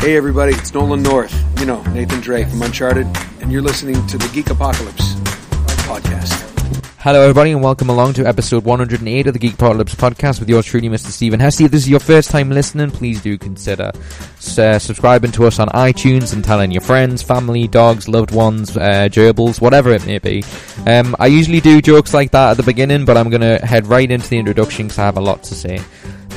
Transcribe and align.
Hey 0.00 0.16
everybody, 0.16 0.54
it's 0.54 0.72
Nolan 0.72 1.02
North. 1.02 1.34
You 1.58 1.66
know, 1.66 1.82
Nathan 1.90 2.20
Drake 2.20 2.46
from 2.46 2.62
Uncharted, 2.62 3.08
and 3.40 3.50
you're 3.50 3.60
listening 3.60 4.06
to 4.06 4.16
the 4.16 4.28
Geek 4.32 4.48
Apocalypse 4.48 5.14
podcast. 5.88 6.44
Hello, 6.98 7.20
everybody, 7.20 7.50
and 7.50 7.64
welcome 7.64 7.90
along 7.90 8.12
to 8.14 8.24
episode 8.24 8.64
108 8.64 9.26
of 9.26 9.32
the 9.32 9.38
Geek 9.40 9.54
Apocalypse 9.54 9.96
podcast 9.96 10.38
with 10.38 10.48
yours 10.48 10.66
truly, 10.66 10.88
Mr. 10.88 11.08
Stephen 11.08 11.40
Hesse. 11.40 11.62
If 11.62 11.72
this 11.72 11.82
is 11.82 11.88
your 11.88 11.98
first 11.98 12.30
time 12.30 12.48
listening, 12.48 12.92
please 12.92 13.20
do 13.20 13.36
consider 13.36 13.90
uh, 13.92 14.78
subscribing 14.78 15.32
to 15.32 15.46
us 15.46 15.58
on 15.58 15.66
iTunes 15.70 16.32
and 16.32 16.44
telling 16.44 16.70
your 16.70 16.82
friends, 16.82 17.20
family, 17.20 17.66
dogs, 17.66 18.08
loved 18.08 18.30
ones, 18.30 18.76
uh, 18.76 19.08
gerbils, 19.10 19.60
whatever 19.60 19.90
it 19.90 20.06
may 20.06 20.18
be. 20.20 20.44
Um, 20.86 21.16
I 21.18 21.26
usually 21.26 21.60
do 21.60 21.82
jokes 21.82 22.14
like 22.14 22.30
that 22.30 22.52
at 22.52 22.56
the 22.56 22.62
beginning, 22.62 23.04
but 23.04 23.16
I'm 23.16 23.30
going 23.30 23.40
to 23.40 23.58
head 23.66 23.88
right 23.88 24.08
into 24.08 24.30
the 24.30 24.38
introduction 24.38 24.86
because 24.86 25.00
I 25.00 25.06
have 25.06 25.16
a 25.18 25.20
lot 25.20 25.42
to 25.44 25.56
say. 25.56 25.80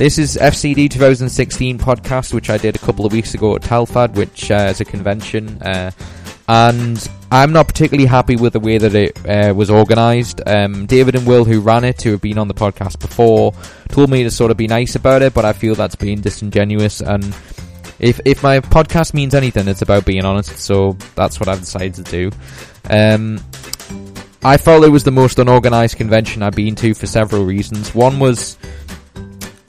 This 0.02 0.18
is 0.18 0.36
FCD 0.36 0.90
2016 0.90 1.78
podcast, 1.78 2.34
which 2.34 2.50
I 2.50 2.58
did 2.58 2.74
a 2.74 2.78
couple 2.80 3.06
of 3.06 3.12
weeks 3.12 3.34
ago 3.34 3.54
at 3.54 3.62
Telford, 3.62 4.16
which 4.16 4.50
uh, 4.50 4.66
is 4.68 4.80
a 4.80 4.84
convention. 4.84 5.62
Uh, 5.62 5.92
and 6.48 7.08
I'm 7.30 7.52
not 7.52 7.68
particularly 7.68 8.08
happy 8.08 8.34
with 8.34 8.54
the 8.54 8.58
way 8.58 8.78
that 8.78 8.96
it 8.96 9.16
uh, 9.24 9.54
was 9.54 9.70
organised. 9.70 10.40
Um, 10.44 10.86
David 10.86 11.14
and 11.14 11.24
Will, 11.24 11.44
who 11.44 11.60
ran 11.60 11.84
it, 11.84 12.02
who 12.02 12.10
have 12.10 12.20
been 12.20 12.36
on 12.38 12.48
the 12.48 12.52
podcast 12.52 12.98
before, 12.98 13.54
told 13.90 14.10
me 14.10 14.24
to 14.24 14.30
sort 14.32 14.50
of 14.50 14.56
be 14.56 14.66
nice 14.66 14.96
about 14.96 15.22
it, 15.22 15.34
but 15.34 15.44
I 15.44 15.52
feel 15.52 15.76
that's 15.76 15.94
being 15.94 16.20
disingenuous. 16.20 17.00
And 17.00 17.22
if 18.00 18.20
if 18.24 18.42
my 18.42 18.58
podcast 18.58 19.14
means 19.14 19.36
anything, 19.36 19.68
it's 19.68 19.82
about 19.82 20.04
being 20.04 20.24
honest. 20.24 20.58
So 20.58 20.96
that's 21.14 21.38
what 21.38 21.48
I've 21.48 21.60
decided 21.60 21.94
to 21.94 22.02
do. 22.02 22.30
Um, 22.90 23.38
I 24.42 24.56
felt 24.56 24.82
it 24.82 24.88
was 24.88 25.04
the 25.04 25.12
most 25.12 25.38
unorganised 25.38 25.96
convention 25.96 26.42
I've 26.42 26.56
been 26.56 26.74
to 26.74 26.94
for 26.94 27.06
several 27.06 27.44
reasons. 27.44 27.94
One 27.94 28.18
was 28.18 28.58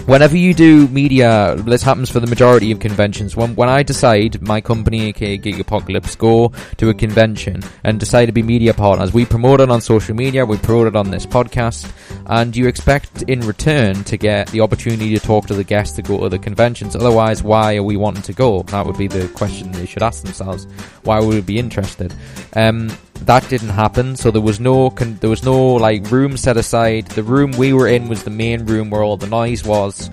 whenever 0.06 0.36
you 0.36 0.54
do 0.54 0.88
media, 0.90 1.56
this 1.58 1.84
happens 1.84 2.10
for 2.10 2.20
the 2.20 2.28
majority 2.28 2.72
of 2.72 2.80
conventions. 2.80 3.36
When 3.36 3.56
when 3.56 3.70
I 3.70 3.84
decide 3.84 4.42
my 4.42 4.62
company, 4.62 5.10
aka 5.10 5.38
Geek 5.38 5.60
Apocalypse, 5.60 6.16
go 6.16 6.52
to 6.78 6.90
a 6.90 6.94
convention 6.94 7.64
and 7.84 8.00
decide 8.00 8.26
to 8.28 8.32
be 8.32 8.44
media 8.44 8.74
partners, 8.74 9.14
we 9.14 9.26
promote 9.26 9.62
it 9.62 9.70
on 9.70 9.82
social 9.82 10.16
media, 10.16 10.46
we 10.46 10.58
promote 10.58 10.88
it 10.88 10.96
on 10.96 11.12
this 11.12 11.26
podcast, 11.26 11.92
and 12.28 12.56
you 12.56 12.68
expect 12.68 13.24
in 13.24 13.42
return 13.42 14.04
to 14.06 14.18
get 14.18 14.48
the 14.48 14.62
opportunity 14.62 15.14
to 15.14 15.20
talk 15.20 15.48
to 15.48 15.54
the 15.54 15.64
guests 15.64 15.96
to 15.96 16.02
go 16.02 16.20
to 16.22 16.30
the 16.30 16.40
conventions. 16.40 16.96
Otherwise, 16.96 17.44
why 17.44 17.76
are 17.76 17.84
we 17.84 17.98
wanting 17.98 18.24
to 18.24 18.34
go? 18.34 18.64
That 18.64 18.86
would 18.86 18.98
be 18.98 19.08
the 19.08 19.28
question 19.30 19.72
they 19.72 19.86
should 19.86 20.04
ask 20.04 20.24
themselves. 20.24 20.66
Why 21.04 21.20
would 21.20 21.34
we 21.34 21.42
be 21.42 21.60
interested? 21.60 22.14
Um, 22.56 22.90
that 23.26 23.48
didn't 23.50 23.70
happen. 23.70 24.16
So 24.16 24.32
there 24.32 24.42
was 24.42 24.60
no 24.60 24.90
con- 24.90 25.18
there 25.22 25.30
was 25.30 25.44
no 25.44 25.76
like 25.76 26.10
room 26.12 26.38
set 26.38 26.58
aside. 26.58 27.08
The 27.08 27.24
room 27.24 27.52
we 27.52 27.74
were 27.74 27.88
in 27.88 28.08
was 28.08 28.24
the 28.24 28.30
main 28.30 28.66
room 28.66 28.90
where 28.90 29.04
all 29.04 29.18
the 29.18 29.28
noise 29.28 29.64
was. 29.64 30.10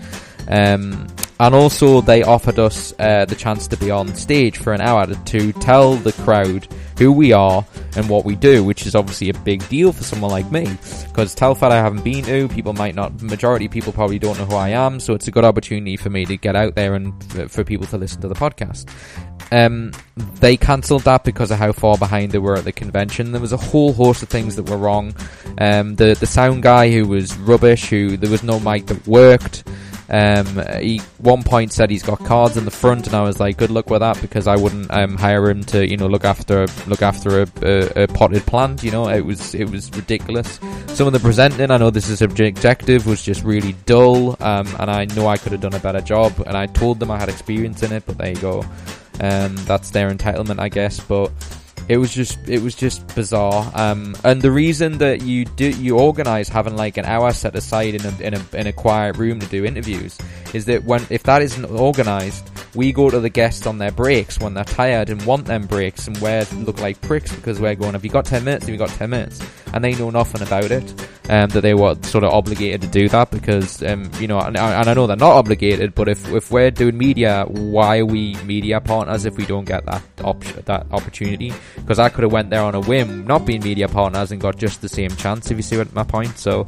Um, 0.48 1.06
and 1.38 1.54
also 1.54 2.00
they 2.00 2.22
offered 2.22 2.58
us 2.58 2.92
uh, 2.98 3.24
the 3.24 3.34
chance 3.34 3.66
to 3.68 3.76
be 3.76 3.90
on 3.90 4.14
stage 4.14 4.58
for 4.58 4.72
an 4.72 4.80
hour 4.80 5.06
to 5.06 5.52
tell 5.52 5.94
the 5.96 6.12
crowd 6.12 6.68
who 6.98 7.12
we 7.12 7.32
are 7.32 7.64
and 7.96 8.08
what 8.08 8.24
we 8.24 8.36
do, 8.36 8.64
which 8.64 8.86
is 8.86 8.94
obviously 8.94 9.30
a 9.30 9.34
big 9.34 9.66
deal 9.68 9.92
for 9.92 10.04
someone 10.04 10.30
like 10.30 10.50
me. 10.50 10.66
Because 11.08 11.34
Telford 11.34 11.72
I 11.72 11.76
haven't 11.76 12.04
been 12.04 12.24
to, 12.24 12.48
people 12.48 12.72
might 12.72 12.94
not, 12.94 13.20
majority 13.22 13.66
of 13.66 13.72
people 13.72 13.92
probably 13.92 14.18
don't 14.18 14.38
know 14.38 14.46
who 14.46 14.56
I 14.56 14.70
am, 14.70 15.00
so 15.00 15.14
it's 15.14 15.28
a 15.28 15.30
good 15.30 15.44
opportunity 15.44 15.96
for 15.96 16.10
me 16.10 16.24
to 16.26 16.36
get 16.36 16.56
out 16.56 16.74
there 16.74 16.94
and 16.94 17.50
for 17.50 17.64
people 17.64 17.86
to 17.88 17.98
listen 17.98 18.20
to 18.22 18.28
the 18.28 18.34
podcast. 18.34 18.88
Um, 19.52 19.92
they 20.16 20.56
cancelled 20.56 21.02
that 21.02 21.24
because 21.24 21.50
of 21.50 21.58
how 21.58 21.72
far 21.72 21.98
behind 21.98 22.32
they 22.32 22.38
were 22.38 22.56
at 22.56 22.64
the 22.64 22.72
convention. 22.72 23.32
There 23.32 23.40
was 23.40 23.52
a 23.52 23.56
whole 23.56 23.92
host 23.92 24.22
of 24.22 24.28
things 24.28 24.56
that 24.56 24.68
were 24.68 24.76
wrong. 24.76 25.14
Um, 25.58 25.96
the 25.96 26.14
the 26.14 26.26
sound 26.26 26.62
guy 26.62 26.90
who 26.90 27.08
was 27.08 27.36
rubbish, 27.36 27.88
who 27.88 28.16
there 28.16 28.30
was 28.30 28.42
no 28.42 28.60
mic 28.60 28.86
that 28.86 29.06
worked. 29.08 29.64
Um, 30.10 30.60
he 30.80 30.98
one 31.18 31.44
point 31.44 31.72
said 31.72 31.88
he's 31.88 32.02
got 32.02 32.18
cards 32.24 32.56
in 32.56 32.64
the 32.64 32.70
front, 32.70 33.06
and 33.06 33.14
I 33.14 33.22
was 33.22 33.38
like, 33.38 33.56
"Good 33.56 33.70
luck 33.70 33.90
with 33.90 34.00
that," 34.00 34.20
because 34.20 34.48
I 34.48 34.56
wouldn't 34.56 34.90
um, 34.90 35.16
hire 35.16 35.48
him 35.48 35.62
to, 35.64 35.88
you 35.88 35.96
know, 35.96 36.08
look 36.08 36.24
after 36.24 36.66
look 36.88 37.00
after 37.00 37.42
a, 37.42 37.46
a, 37.62 38.02
a, 38.04 38.08
potted 38.08 38.44
plant. 38.44 38.82
You 38.82 38.90
know, 38.90 39.08
it 39.08 39.24
was 39.24 39.54
it 39.54 39.70
was 39.70 39.90
ridiculous. 39.92 40.58
Some 40.88 41.06
of 41.06 41.12
the 41.12 41.20
presenting, 41.20 41.70
I 41.70 41.76
know 41.76 41.90
this 41.90 42.08
is 42.08 42.22
objective, 42.22 43.06
was 43.06 43.22
just 43.22 43.44
really 43.44 43.74
dull, 43.86 44.30
um, 44.42 44.66
and 44.80 44.90
I 44.90 45.04
know 45.04 45.28
I 45.28 45.36
could 45.36 45.52
have 45.52 45.60
done 45.60 45.74
a 45.74 45.80
better 45.80 46.00
job. 46.00 46.32
And 46.44 46.56
I 46.56 46.66
told 46.66 46.98
them 46.98 47.10
I 47.10 47.18
had 47.18 47.28
experience 47.28 47.82
in 47.84 47.92
it, 47.92 48.04
but 48.04 48.18
there 48.18 48.30
you 48.30 48.40
go. 48.40 48.64
Um, 49.20 49.54
that's 49.66 49.90
their 49.90 50.10
entitlement, 50.10 50.58
I 50.58 50.70
guess. 50.70 50.98
But 50.98 51.30
it 51.90 51.96
was 51.96 52.14
just 52.14 52.38
it 52.48 52.62
was 52.62 52.76
just 52.76 53.04
bizarre. 53.16 53.68
Um, 53.74 54.14
and 54.22 54.40
the 54.40 54.52
reason 54.52 54.98
that 54.98 55.22
you 55.22 55.44
do 55.44 55.70
you 55.70 55.98
organize 55.98 56.48
having 56.48 56.76
like 56.76 56.96
an 56.98 57.04
hour 57.04 57.32
set 57.32 57.56
aside 57.56 57.96
in 57.96 58.06
a, 58.06 58.20
in 58.20 58.34
a 58.34 58.56
in 58.56 58.66
a 58.68 58.72
quiet 58.72 59.16
room 59.16 59.40
to 59.40 59.46
do 59.46 59.64
interviews 59.64 60.16
is 60.54 60.66
that 60.66 60.84
when 60.84 61.04
if 61.10 61.24
that 61.24 61.42
isn't 61.42 61.64
organized, 61.64 62.48
we 62.74 62.92
go 62.92 63.10
to 63.10 63.20
the 63.20 63.28
guests 63.28 63.66
on 63.66 63.78
their 63.78 63.90
breaks 63.90 64.38
when 64.38 64.54
they're 64.54 64.64
tired 64.64 65.10
and 65.10 65.24
want 65.24 65.46
them 65.46 65.66
breaks 65.66 66.06
and 66.06 66.16
we 66.18 66.40
look 66.64 66.80
like 66.80 67.00
pricks 67.00 67.34
because 67.34 67.60
we're 67.60 67.74
going. 67.74 67.92
Have 67.92 68.04
you 68.04 68.10
got 68.10 68.24
ten 68.24 68.44
minutes? 68.44 68.66
Have 68.66 68.72
you 68.72 68.78
got 68.78 68.90
ten 68.90 69.10
minutes? 69.10 69.40
And 69.72 69.84
they 69.84 69.94
know 69.94 70.10
nothing 70.10 70.42
about 70.42 70.70
it. 70.70 71.08
Um, 71.28 71.48
that 71.50 71.60
they 71.60 71.74
were 71.74 71.96
sort 72.02 72.24
of 72.24 72.32
obligated 72.32 72.80
to 72.80 72.88
do 72.88 73.08
that 73.10 73.30
because 73.30 73.84
um, 73.84 74.10
you 74.18 74.26
know, 74.26 74.40
and, 74.40 74.56
and 74.56 74.88
I 74.88 74.94
know 74.94 75.06
they're 75.06 75.16
not 75.16 75.36
obligated. 75.36 75.94
But 75.94 76.08
if 76.08 76.28
if 76.32 76.50
we're 76.50 76.72
doing 76.72 76.98
media, 76.98 77.44
why 77.48 77.98
are 77.98 78.06
we 78.06 78.34
media 78.42 78.80
partners 78.80 79.26
if 79.26 79.36
we 79.36 79.46
don't 79.46 79.64
get 79.64 79.86
that 79.86 80.02
option 80.24 80.62
that 80.64 80.86
opportunity? 80.90 81.52
because 81.76 81.98
I 81.98 82.08
could 82.08 82.22
have 82.22 82.32
went 82.32 82.50
there 82.50 82.62
on 82.62 82.74
a 82.74 82.80
whim, 82.80 83.26
not 83.26 83.44
being 83.44 83.62
media 83.62 83.88
partners, 83.88 84.30
and 84.32 84.40
got 84.40 84.56
just 84.56 84.80
the 84.80 84.88
same 84.88 85.10
chance. 85.10 85.50
If 85.50 85.56
you 85.56 85.62
see 85.62 85.76
what 85.76 85.92
my 85.92 86.04
point, 86.04 86.38
so. 86.38 86.66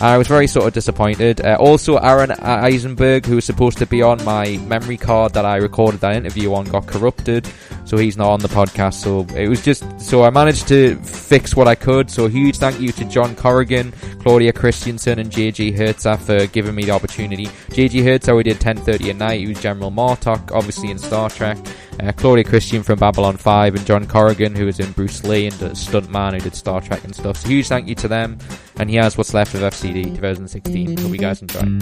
I 0.00 0.16
was 0.16 0.28
very 0.28 0.46
sort 0.46 0.66
of 0.66 0.74
disappointed. 0.74 1.40
Uh, 1.40 1.56
also, 1.58 1.96
Aron 1.96 2.30
Eisenberg, 2.30 3.26
who 3.26 3.34
was 3.34 3.44
supposed 3.44 3.78
to 3.78 3.86
be 3.86 4.00
on 4.00 4.24
my 4.24 4.56
memory 4.58 4.96
card 4.96 5.32
that 5.34 5.44
I 5.44 5.56
recorded 5.56 6.00
that 6.00 6.14
interview 6.14 6.54
on, 6.54 6.66
got 6.66 6.86
corrupted, 6.86 7.48
so 7.84 7.96
he's 7.96 8.16
not 8.16 8.28
on 8.28 8.40
the 8.40 8.48
podcast. 8.48 8.94
So 8.94 9.26
it 9.36 9.48
was 9.48 9.62
just 9.64 9.84
so 10.00 10.22
I 10.22 10.30
managed 10.30 10.68
to 10.68 10.94
fix 11.02 11.56
what 11.56 11.66
I 11.66 11.74
could. 11.74 12.10
So 12.10 12.26
a 12.26 12.30
huge 12.30 12.58
thank 12.58 12.78
you 12.80 12.92
to 12.92 13.04
John 13.06 13.34
Corrigan, 13.34 13.92
Claudia 14.20 14.52
Christian, 14.52 14.88
and 14.88 15.30
JG 15.30 15.76
Hertzler 15.76 16.18
for 16.18 16.46
giving 16.46 16.74
me 16.74 16.84
the 16.84 16.92
opportunity. 16.92 17.46
JG 17.46 18.02
Hertzler, 18.02 18.36
we 18.36 18.44
did 18.44 18.60
10:30 18.60 19.10
at 19.10 19.16
night. 19.16 19.40
He 19.40 19.48
was 19.48 19.60
General 19.60 19.90
Martok, 19.90 20.52
obviously 20.52 20.90
in 20.90 20.98
Star 20.98 21.28
Trek. 21.28 21.58
Uh, 22.00 22.12
Claudia 22.12 22.44
Christian 22.44 22.82
from 22.82 22.98
Babylon 22.98 23.36
5 23.36 23.74
and 23.74 23.86
John 23.86 24.06
Corrigan, 24.06 24.54
who 24.54 24.66
was 24.66 24.78
in 24.80 24.92
Bruce 24.92 25.24
Lee 25.24 25.46
and 25.46 25.54
the 25.56 25.70
stuntman 25.70 26.34
who 26.34 26.40
did 26.40 26.54
Star 26.54 26.80
Trek 26.80 27.04
and 27.04 27.14
stuff. 27.14 27.38
So 27.38 27.48
huge 27.48 27.68
thank 27.68 27.88
you 27.88 27.94
to 27.96 28.08
them. 28.08 28.38
And 28.76 28.90
here's 28.90 29.16
what's 29.18 29.34
left 29.34 29.54
of 29.54 29.62
FCD 29.62 30.14
2016. 30.14 30.96
Hope 30.98 31.12
you 31.12 31.18
guys 31.18 31.42
enjoy. 31.42 31.78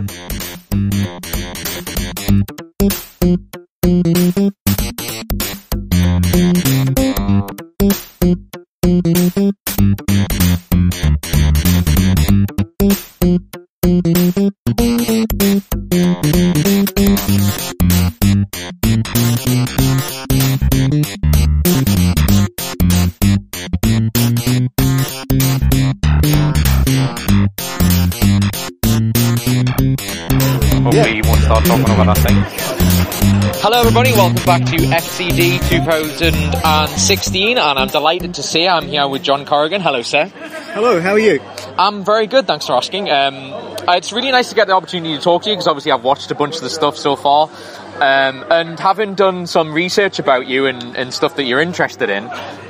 Everybody, 33.98 34.18
welcome 34.18 34.44
back 34.44 34.62
to 34.66 34.76
FCD 34.76 35.70
2016 35.70 37.56
and 37.56 37.78
I'm 37.78 37.88
delighted 37.88 38.34
to 38.34 38.42
say 38.42 38.68
I'm 38.68 38.88
here 38.88 39.08
with 39.08 39.22
John 39.22 39.46
Corrigan. 39.46 39.80
Hello 39.80 40.02
sir. 40.02 40.26
Hello, 40.26 41.00
how 41.00 41.12
are 41.12 41.18
you? 41.18 41.40
I'm 41.78 42.04
very 42.04 42.26
good, 42.26 42.46
thanks 42.46 42.66
for 42.66 42.74
asking. 42.74 43.08
Um, 43.08 43.54
it's 43.88 44.12
really 44.12 44.30
nice 44.30 44.50
to 44.50 44.54
get 44.54 44.66
the 44.66 44.74
opportunity 44.74 45.16
to 45.16 45.22
talk 45.22 45.44
to 45.44 45.48
you 45.48 45.56
because 45.56 45.66
obviously 45.66 45.92
I've 45.92 46.04
watched 46.04 46.30
a 46.30 46.34
bunch 46.34 46.56
of 46.56 46.60
the 46.60 46.68
stuff 46.68 46.98
so 46.98 47.16
far. 47.16 47.48
Um, 47.96 48.44
and 48.50 48.78
having 48.78 49.14
done 49.14 49.46
some 49.46 49.72
research 49.72 50.18
about 50.18 50.46
you 50.46 50.66
and, 50.66 50.96
and 50.96 51.14
stuff 51.14 51.36
that 51.36 51.44
you're 51.44 51.60
interested 51.60 52.10
in, 52.10 52.24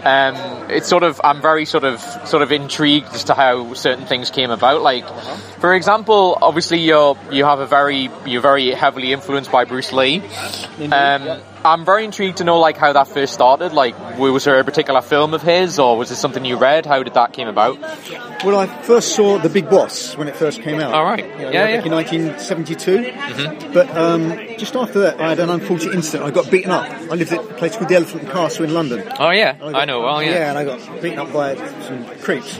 um, 0.05 0.70
it's 0.70 0.88
sort 0.88 1.02
of 1.02 1.20
I'm 1.25 1.43
very 1.43 1.64
sort 1.64 1.84
of 1.84 2.00
sort 2.28 2.43
of 2.43 2.52
intrigued 2.52 3.08
as 3.08 3.25
to 3.25 3.34
how 3.34 3.75
certain 3.75 4.06
things 4.06 4.31
came 4.31 4.50
about. 4.50 4.82
Like, 4.82 5.08
for 5.61 5.75
example, 5.75 6.38
obviously 6.40 6.78
you're 6.78 7.19
you 7.31 7.44
have 7.44 7.58
a 7.58 7.67
very 7.67 8.11
you're 8.25 8.43
very 8.43 8.70
heavily 8.70 9.12
influenced 9.12 9.50
by 9.50 9.64
Bruce 9.64 9.93
Lee. 9.93 10.23
Um, 10.93 11.40
I'm 11.66 11.84
very 11.84 12.04
intrigued 12.04 12.38
to 12.38 12.44
know 12.44 12.58
like 12.58 12.76
how 12.76 12.92
that 12.92 13.08
first 13.08 13.34
started. 13.34 13.72
Like, 13.72 13.94
was 14.18 14.44
there 14.44 14.58
a 14.58 14.64
particular 14.64 15.02
film 15.02 15.34
of 15.34 15.42
his, 15.42 15.78
or 15.78 15.96
was 15.98 16.10
it 16.10 16.16
something 16.16 16.44
you 16.44 16.56
read? 16.56 16.86
How 16.86 17.02
did 17.02 17.14
that 17.14 17.32
came 17.32 17.48
about? 17.48 17.78
Well, 18.44 18.58
I 18.58 18.66
first 18.82 19.16
saw 19.16 19.38
The 19.38 19.48
Big 19.48 19.68
Boss 19.70 20.16
when 20.16 20.28
it 20.28 20.36
first 20.36 20.62
came 20.62 20.78
out. 20.80 20.92
All 20.94 21.04
right, 21.04 21.24
You 21.24 21.30
know, 21.46 21.50
yeah, 21.50 21.68
yeah. 21.68 21.82
in 21.84 21.90
1972. 21.90 23.72
But 23.72 23.90
um, 23.96 24.30
just 24.58 24.76
after 24.76 25.00
that, 25.00 25.20
I 25.20 25.30
had 25.30 25.40
an 25.40 25.50
unfortunate 25.50 25.94
incident. 25.94 26.24
I 26.24 26.30
got 26.30 26.50
beaten 26.50 26.70
up. 26.70 26.84
I 26.90 27.14
lived 27.14 27.32
at 27.32 27.40
a 27.40 27.54
place 27.54 27.76
called 27.76 27.88
the 27.88 27.96
Elephant 27.96 28.22
and 28.24 28.32
Castle 28.32 28.64
in 28.64 28.74
London. 28.74 29.02
Oh 29.18 29.30
yeah, 29.30 29.54
got- 29.54 29.74
I 29.74 29.84
know. 29.84 30.00
Well, 30.02 30.22
yeah. 30.22 30.30
Yeah, 30.30 30.48
and 30.50 30.58
I 30.58 30.64
got 30.64 31.02
beaten 31.02 31.18
up 31.18 31.32
by 31.32 31.54
some 31.82 32.04
creeps. 32.20 32.58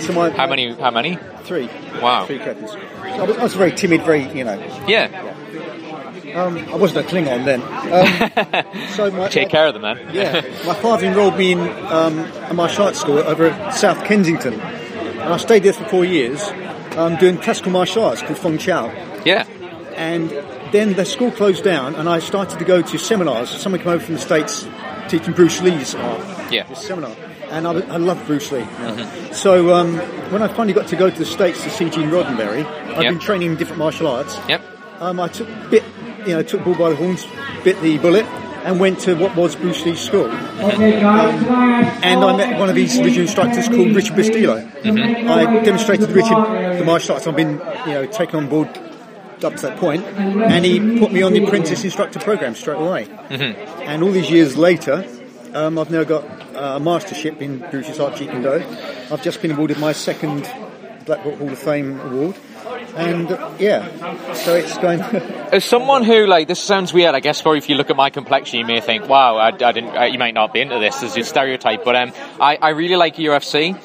So 0.00 0.12
my 0.12 0.30
How 0.30 0.46
many? 0.46 0.72
How 0.74 0.90
many? 0.90 1.18
Three. 1.42 1.68
Wow. 2.00 2.24
Three. 2.26 2.38
So 2.38 2.50
I 3.04 3.22
was, 3.22 3.36
I 3.36 3.42
was 3.42 3.54
very 3.54 3.72
timid, 3.72 4.02
very 4.02 4.22
you 4.32 4.44
know. 4.44 4.54
Yeah. 4.88 5.34
Um, 6.36 6.58
I 6.58 6.76
wasn't 6.76 7.06
a 7.06 7.08
Klingon 7.10 7.44
then. 7.44 7.62
Um, 7.62 8.88
so 8.90 9.10
my, 9.10 9.28
Take 9.28 9.48
care 9.48 9.66
of 9.66 9.72
them 9.74 9.82
man. 9.82 9.98
Yeah, 10.14 10.42
my 10.66 10.74
father 10.74 11.06
enrolled 11.06 11.36
me 11.38 11.52
in 11.52 11.60
um, 11.60 12.18
a 12.50 12.54
martial 12.54 12.84
arts 12.84 13.00
school 13.00 13.18
over 13.18 13.46
at 13.46 13.70
South 13.74 14.04
Kensington, 14.04 14.54
and 14.60 15.32
I 15.32 15.36
stayed 15.38 15.62
there 15.62 15.72
for 15.72 15.84
four 15.84 16.04
years, 16.04 16.42
um, 16.96 17.16
doing 17.16 17.38
classical 17.38 17.72
martial 17.72 18.04
arts 18.04 18.22
called 18.22 18.38
Feng 18.38 18.58
Chao. 18.58 18.86
yeah. 19.24 19.46
And 19.96 20.28
then 20.72 20.92
the 20.92 21.06
school 21.06 21.30
closed 21.30 21.64
down, 21.64 21.94
and 21.94 22.06
I 22.06 22.18
started 22.18 22.58
to 22.58 22.64
go 22.66 22.82
to 22.82 22.98
seminars. 22.98 23.48
Someone 23.48 23.80
came 23.80 23.88
over 23.92 24.04
from 24.04 24.14
the 24.16 24.20
states 24.20 24.68
teaching 25.08 25.32
Bruce 25.32 25.62
Lee's 25.62 25.94
art. 25.94 26.52
Yeah. 26.52 26.64
This 26.68 26.82
seminar, 26.86 27.16
and 27.48 27.66
I, 27.66 27.70
I 27.72 27.96
love 27.96 28.22
Bruce 28.26 28.52
Lee. 28.52 28.66
So 29.32 29.72
um, 29.74 29.96
when 30.30 30.42
I 30.42 30.48
finally 30.48 30.74
got 30.74 30.88
to 30.88 30.96
go 30.96 31.08
to 31.08 31.18
the 31.18 31.24
states 31.24 31.62
to 31.64 31.70
see 31.70 31.88
Gene 31.88 32.10
Roddenberry, 32.10 32.66
I've 32.66 33.04
Yep. 33.04 33.12
been 33.12 33.18
training 33.20 33.52
in 33.52 33.56
different 33.56 33.78
martial 33.78 34.06
arts. 34.06 34.38
Yep. 34.50 34.62
Um, 35.00 35.18
I 35.20 35.28
took 35.28 35.48
bit, 35.70 35.82
you 36.26 36.34
know, 36.34 36.42
took 36.42 36.64
bull 36.64 36.74
by 36.74 36.90
the 36.90 36.96
horns, 36.96 37.26
bit 37.64 37.80
the 37.80 37.98
bullet, 37.98 38.24
and 38.64 38.80
went 38.80 38.98
to 39.00 39.14
what 39.14 39.36
was 39.36 39.54
Bruce 39.54 39.84
Lee's 39.84 40.00
school. 40.00 40.28
And 40.28 42.24
I 42.24 42.36
met 42.36 42.58
one 42.58 42.68
of 42.68 42.76
his 42.76 42.98
original 42.98 43.22
instructors 43.22 43.68
called 43.68 43.94
Richard 43.94 44.16
Bustillo. 44.16 44.66
I 45.28 45.62
demonstrated 45.62 46.08
to 46.08 46.14
Richard 46.14 46.78
the 46.78 46.84
martial 46.84 47.14
arts 47.14 47.26
I've 47.26 47.36
been, 47.36 47.60
you 47.86 47.92
know, 47.92 48.06
taken 48.06 48.36
on 48.40 48.48
board 48.48 48.68
up 49.44 49.54
to 49.54 49.62
that 49.62 49.78
point, 49.78 50.02
and 50.04 50.64
he 50.64 50.98
put 50.98 51.12
me 51.12 51.22
on 51.22 51.32
the 51.32 51.44
apprentice 51.44 51.84
instructor 51.84 52.18
program 52.18 52.54
straight 52.54 52.78
away. 52.78 53.06
And 53.84 54.02
all 54.02 54.10
these 54.10 54.30
years 54.30 54.56
later, 54.56 55.04
um, 55.52 55.78
I've 55.78 55.90
now 55.90 56.04
got 56.04 56.24
uh, 56.54 56.76
a 56.76 56.80
mastership 56.80 57.40
in 57.42 57.58
Bruce's 57.70 58.00
Art 58.00 58.14
Jeet 58.14 58.30
Kune 58.30 58.42
Do. 58.42 58.64
I've 59.12 59.22
just 59.22 59.40
been 59.42 59.52
awarded 59.52 59.78
my 59.78 59.92
second 59.92 60.42
Black 61.04 61.22
Belt 61.22 61.38
Hall 61.38 61.50
of 61.50 61.58
Fame 61.58 62.00
award. 62.00 62.34
And 62.96 63.28
yeah, 63.60 64.32
so 64.32 64.54
it's 64.54 64.78
going. 64.78 65.00
As 65.52 65.64
someone 65.64 66.02
who, 66.02 66.26
like, 66.26 66.48
this 66.48 66.58
sounds 66.58 66.92
weird, 66.92 67.14
I 67.14 67.20
guess, 67.20 67.42
probably 67.42 67.58
if 67.58 67.68
you 67.68 67.76
look 67.76 67.90
at 67.90 67.96
my 67.96 68.10
complexion, 68.10 68.58
you 68.58 68.66
may 68.66 68.80
think, 68.80 69.06
wow, 69.08 69.36
I, 69.36 69.48
I 69.48 69.72
didn't, 69.72 69.96
uh, 69.96 70.04
you 70.04 70.18
might 70.18 70.34
not 70.34 70.52
be 70.52 70.60
into 70.60 70.78
this 70.78 71.02
as 71.02 71.16
a 71.16 71.22
stereotype, 71.22 71.84
but 71.84 71.94
um, 71.94 72.12
I, 72.40 72.56
I 72.60 72.70
really 72.70 72.96
like 72.96 73.16
UFC. 73.16 73.76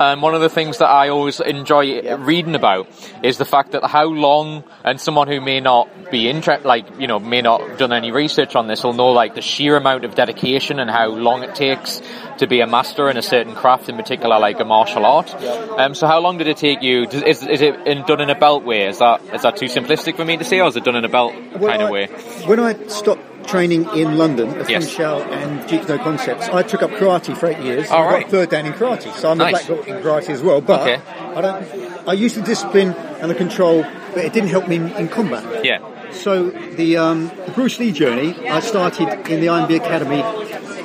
Um, 0.00 0.22
one 0.22 0.34
of 0.34 0.40
the 0.40 0.48
things 0.48 0.78
that 0.78 0.88
I 0.88 1.10
always 1.10 1.40
enjoy 1.40 2.16
reading 2.16 2.54
about 2.54 2.88
is 3.22 3.36
the 3.36 3.44
fact 3.44 3.72
that 3.72 3.84
how 3.84 4.06
long, 4.06 4.64
and 4.82 4.98
someone 4.98 5.28
who 5.28 5.42
may 5.42 5.60
not 5.60 6.10
be 6.10 6.26
interested, 6.26 6.66
like, 6.66 6.98
you 6.98 7.06
know, 7.06 7.18
may 7.18 7.42
not 7.42 7.60
have 7.60 7.78
done 7.78 7.92
any 7.92 8.10
research 8.10 8.56
on 8.56 8.66
this 8.66 8.82
will 8.82 8.94
know, 8.94 9.08
like, 9.08 9.34
the 9.34 9.42
sheer 9.42 9.76
amount 9.76 10.06
of 10.06 10.14
dedication 10.14 10.78
and 10.78 10.90
how 10.90 11.08
long 11.08 11.42
it 11.42 11.54
takes 11.54 12.00
to 12.38 12.46
be 12.46 12.62
a 12.62 12.66
master 12.66 13.10
in 13.10 13.18
a 13.18 13.22
certain 13.22 13.54
craft, 13.54 13.90
in 13.90 13.96
particular, 13.96 14.38
like 14.38 14.58
a 14.58 14.64
martial 14.64 15.04
art. 15.04 15.34
Um, 15.78 15.94
so 15.94 16.06
how 16.06 16.20
long 16.20 16.38
did 16.38 16.48
it 16.48 16.56
take 16.56 16.80
you? 16.80 17.02
Is, 17.02 17.46
is 17.46 17.60
it 17.60 17.86
in, 17.86 18.06
done 18.06 18.22
in 18.22 18.30
a 18.30 18.34
belt 18.34 18.64
way? 18.64 18.86
Is 18.86 19.00
that, 19.00 19.20
is 19.34 19.42
that 19.42 19.58
too 19.58 19.66
simplistic 19.66 20.16
for 20.16 20.24
me 20.24 20.38
to 20.38 20.44
say, 20.44 20.60
or 20.60 20.68
is 20.68 20.76
it 20.76 20.84
done 20.84 20.96
in 20.96 21.04
a 21.04 21.10
belt 21.10 21.34
kind 21.34 21.82
of 21.82 21.90
way? 21.90 22.06
When 22.46 22.58
I 22.58 22.86
stopped 22.86 23.20
training 23.50 23.82
in 23.94 24.16
London 24.16 24.48
at 24.60 24.68
Yes. 24.70 24.84
Feng 24.86 24.96
Shao 24.96 25.18
and 25.22 25.60
Jeet 25.68 25.86
Concepts, 26.02 26.48
I 26.48 26.62
took 26.62 26.82
up 26.82 26.90
karate 26.92 27.36
for 27.36 27.46
eight 27.46 27.58
years. 27.60 27.90
I 27.90 28.20
got 28.20 28.30
third 28.30 28.48
dan 28.50 28.66
in 28.66 28.72
karate, 28.72 29.12
so 29.14 29.30
I'm 29.30 29.38
Nice. 29.38 29.48
a 29.64 29.66
black 29.66 29.68
belt 29.68 29.88
in 29.88 29.96
karate 30.02 30.30
as 30.30 30.42
well. 30.42 30.60
But 30.60 30.80
Okay. 30.82 31.00
I 31.36 31.40
don't. 31.40 32.08
I 32.08 32.12
used 32.14 32.36
the 32.36 32.42
discipline 32.42 32.92
and 33.20 33.30
the 33.30 33.34
control, 33.34 33.84
but 34.14 34.24
it 34.24 34.32
didn't 34.32 34.50
help 34.50 34.66
me 34.68 34.76
in, 34.76 34.88
in 34.92 35.08
combat. 35.08 35.64
Yeah. 35.64 35.78
So 36.12 36.50
the, 36.50 36.96
um, 36.96 37.30
the 37.46 37.52
Bruce 37.52 37.78
Lee 37.78 37.92
journey, 37.92 38.34
I 38.48 38.60
started 38.60 39.08
in 39.30 39.40
the 39.40 39.46
IMB 39.46 39.76
Academy 39.76 40.20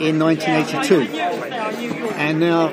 in 0.05 0.19
1982, 0.19 1.01
and 2.17 2.39
now 2.39 2.69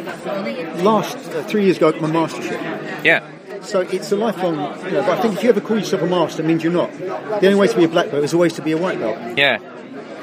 last 0.83 1.17
uh, 1.17 1.43
three 1.45 1.65
years 1.65 1.77
ago, 1.79 1.89
I 1.89 1.93
got 1.93 2.03
my 2.03 2.11
mastership. 2.13 2.61
Yeah. 3.05 3.27
So 3.63 3.81
it's 3.81 4.11
a 4.13 4.17
lifelong. 4.17 4.57
You 4.85 4.91
know, 4.93 5.03
but 5.03 5.19
I 5.19 5.23
think 5.23 5.35
if 5.37 5.43
you 5.45 5.49
ever 5.51 5.61
call 5.61 5.79
yourself 5.79 6.03
a 6.03 6.07
master, 6.07 6.43
it 6.43 6.47
means 6.47 6.63
you're 6.65 6.73
not. 6.73 6.93
The 6.99 7.47
only 7.47 7.55
way 7.55 7.69
to 7.69 7.77
be 7.77 7.85
a 7.85 7.89
black 7.89 8.11
belt 8.11 8.25
is 8.25 8.35
always 8.35 8.53
to 8.55 8.63
be 8.63 8.73
a 8.73 8.77
white 8.79 8.99
belt. 8.99 9.39
Yeah. 9.39 9.59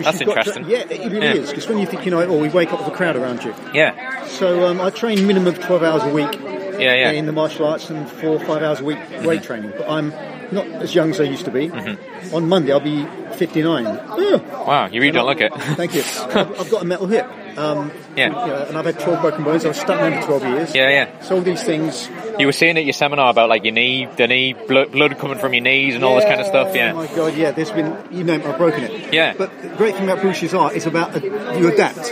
That's 0.05 0.19
you've 0.19 0.29
to- 0.29 0.37
interesting. 0.37 0.69
yeah, 0.69 0.79
it 0.89 1.11
really 1.11 1.27
Yeah. 1.27 1.33
is. 1.33 1.49
Because 1.49 1.67
when 1.67 1.77
you 1.79 1.85
think, 1.85 2.05
you 2.05 2.11
know, 2.11 2.21
oh, 2.21 2.37
we 2.39 2.49
wake 2.49 2.71
up 2.73 2.79
with 2.79 2.87
a 2.87 2.95
crowd 2.95 3.15
around 3.15 3.43
you. 3.43 3.53
Yeah. 3.73 4.25
So 4.27 4.67
um, 4.67 4.79
I 4.81 4.89
train 4.89 5.25
minimum 5.27 5.47
of 5.55 5.59
12 5.63 5.83
hours 5.83 6.03
a 6.03 6.09
week 6.13 6.33
Yeah, 6.79 6.93
yeah. 6.95 7.11
in 7.11 7.25
the 7.25 7.31
martial 7.31 7.65
arts 7.67 7.89
and 7.89 8.07
four 8.09 8.29
or 8.35 8.39
five 8.39 8.61
hours 8.63 8.79
a 8.79 8.83
week 8.83 8.99
weight 9.23 9.43
training. 9.43 9.73
But 9.77 9.89
I'm 9.89 10.09
not 10.51 10.65
as 10.67 10.95
young 10.95 11.11
as 11.11 11.19
I 11.19 11.25
used 11.25 11.45
to 11.45 11.51
be. 11.51 11.69
Mm-hmm. 11.69 12.35
On 12.35 12.47
Monday, 12.49 12.71
I'll 12.71 12.79
be 12.79 13.05
59. 13.33 13.85
Ugh. 13.85 14.41
Wow, 14.51 14.87
you 14.87 14.99
really 15.01 15.11
don't 15.11 15.25
look 15.27 15.41
it. 15.41 15.53
Thank 15.53 15.93
you. 15.95 16.01
I've, 16.01 16.35
I've 16.61 16.71
got 16.71 16.81
a 16.81 16.85
metal 16.85 17.07
hip. 17.07 17.27
Um, 17.59 17.91
Yeah. 18.15 18.27
you 18.27 18.33
know, 18.53 18.65
and 18.69 18.77
I've 18.77 18.85
had 18.85 19.00
12 19.00 19.21
broken 19.21 19.44
bones. 19.44 19.65
I 19.65 19.69
was 19.69 19.77
stuck 19.77 20.00
man 20.00 20.21
for 20.21 20.39
12 20.39 20.44
years. 20.53 20.75
Yeah, 20.75 20.89
yeah. 20.89 21.19
So 21.21 21.35
all 21.35 21.41
these 21.41 21.61
things. 21.63 22.09
You 22.39 22.45
were 22.45 22.51
saying 22.53 22.77
at 22.77 22.85
your 22.85 22.94
seminar 22.94 23.29
about 23.29 23.50
like 23.50 23.63
your 23.65 23.73
knee, 23.73 24.07
the 24.15 24.27
knee, 24.27 24.53
blood, 24.53 24.91
blood 24.91 25.17
coming 25.19 25.38
from 25.39 25.53
your 25.53 25.63
knees 25.63 25.95
and 25.95 26.03
all 26.03 26.15
this 26.15 26.25
kind 26.25 26.39
of 26.39 26.47
stuff. 26.47 26.73
Yeah. 26.73 26.94
Oh 26.95 27.01
Yeah. 27.01 27.07
my 27.09 27.15
god, 27.15 27.35
yeah. 27.35 27.51
There's 27.51 27.71
been, 27.71 27.95
you 28.11 28.23
know, 28.23 28.35
I've 28.35 28.57
broken 28.57 28.83
it. 28.85 29.13
Yeah. 29.13 29.33
But 29.38 29.51
the 29.61 29.69
great 29.69 29.95
thing 29.95 30.06
about 30.06 30.21
Bruce's 30.21 30.53
art 30.53 30.73
is 30.75 30.85
about 30.85 31.15
uh, 31.15 31.19
you 31.59 31.67
adapt. 31.71 32.09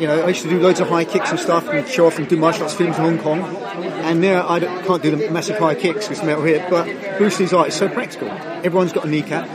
You 0.00 0.06
know, 0.06 0.22
I 0.22 0.28
used 0.28 0.42
to 0.42 0.48
do 0.48 0.60
loads 0.60 0.78
of 0.78 0.88
high 0.88 1.04
kicks 1.04 1.30
and 1.30 1.40
stuff 1.40 1.66
and 1.68 1.86
show 1.88 2.06
off 2.06 2.18
and 2.20 2.28
do 2.28 2.36
martial 2.36 2.62
arts 2.62 2.74
films 2.74 2.96
in 2.98 3.02
Hong 3.02 3.18
Kong. 3.18 3.40
And 4.06 4.20
now 4.20 4.48
I 4.48 4.60
can't 4.60 5.02
do 5.02 5.10
the 5.16 5.28
massive 5.30 5.58
high 5.58 5.74
kicks 5.74 6.08
with 6.08 6.22
metal 6.22 6.44
hip, 6.44 6.70
but 6.70 6.86
Bruce 7.18 7.40
Lee's 7.40 7.52
art 7.52 7.68
is 7.68 7.74
so 7.74 7.88
practical. 7.88 8.28
Everyone's 8.30 8.92
got 8.92 9.06
a 9.06 9.08
kneecap. 9.08 9.48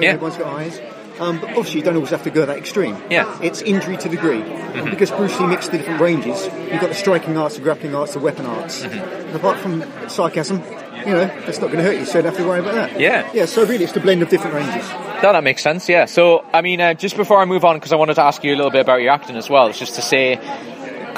Yeah. 0.00 0.10
Everyone's 0.10 0.36
got 0.36 0.48
eyes. 0.54 0.78
Um, 1.20 1.38
but 1.38 1.50
obviously 1.50 1.80
you 1.80 1.84
don't 1.84 1.96
always 1.96 2.10
have 2.10 2.22
to 2.24 2.30
go 2.30 2.46
that 2.46 2.56
extreme. 2.56 2.96
Yeah. 3.10 3.24
Mm-hmm. 3.24 3.44
It's 3.44 3.62
injury 3.62 3.96
to 3.98 4.08
degree. 4.08 4.40
And 4.40 4.90
because 4.90 5.10
Bruce 5.10 5.38
Lee 5.38 5.46
mixed 5.46 5.70
the 5.70 5.78
different 5.78 6.00
ranges, 6.00 6.44
you've 6.44 6.80
got 6.80 6.88
the 6.88 6.94
striking 6.94 7.36
arts, 7.36 7.56
the 7.56 7.60
grappling 7.60 7.94
arts, 7.94 8.14
the 8.14 8.20
weapon 8.20 8.46
arts. 8.46 8.82
Mm-hmm. 8.82 9.36
Apart 9.36 9.58
from 9.58 9.84
sarcasm, 10.08 10.62
you 11.06 11.12
know, 11.12 11.26
that's 11.26 11.60
not 11.60 11.68
going 11.68 11.78
to 11.78 11.82
hurt 11.82 11.98
you, 11.98 12.06
so 12.06 12.18
you 12.18 12.22
don't 12.22 12.32
have 12.32 12.42
to 12.42 12.48
worry 12.48 12.60
about 12.60 12.74
that. 12.74 12.98
Yeah. 12.98 13.30
Yeah, 13.34 13.44
so 13.44 13.66
really 13.66 13.84
it's 13.84 13.92
the 13.92 14.00
blend 14.00 14.22
of 14.22 14.30
different 14.30 14.54
ranges. 14.54 14.88
No, 15.22 15.32
that 15.32 15.44
makes 15.44 15.62
sense. 15.62 15.88
Yeah. 15.88 16.06
So, 16.06 16.44
I 16.52 16.62
mean, 16.62 16.80
uh, 16.80 16.94
just 16.94 17.16
before 17.16 17.38
I 17.38 17.44
move 17.44 17.64
on, 17.64 17.76
because 17.76 17.92
I 17.92 17.96
wanted 17.96 18.14
to 18.14 18.22
ask 18.22 18.42
you 18.42 18.54
a 18.54 18.56
little 18.56 18.70
bit 18.70 18.80
about 18.80 19.02
your 19.02 19.12
acting 19.12 19.36
as 19.36 19.50
well, 19.50 19.66
it's 19.66 19.78
just 19.78 19.94
to 19.96 20.02
say. 20.02 20.38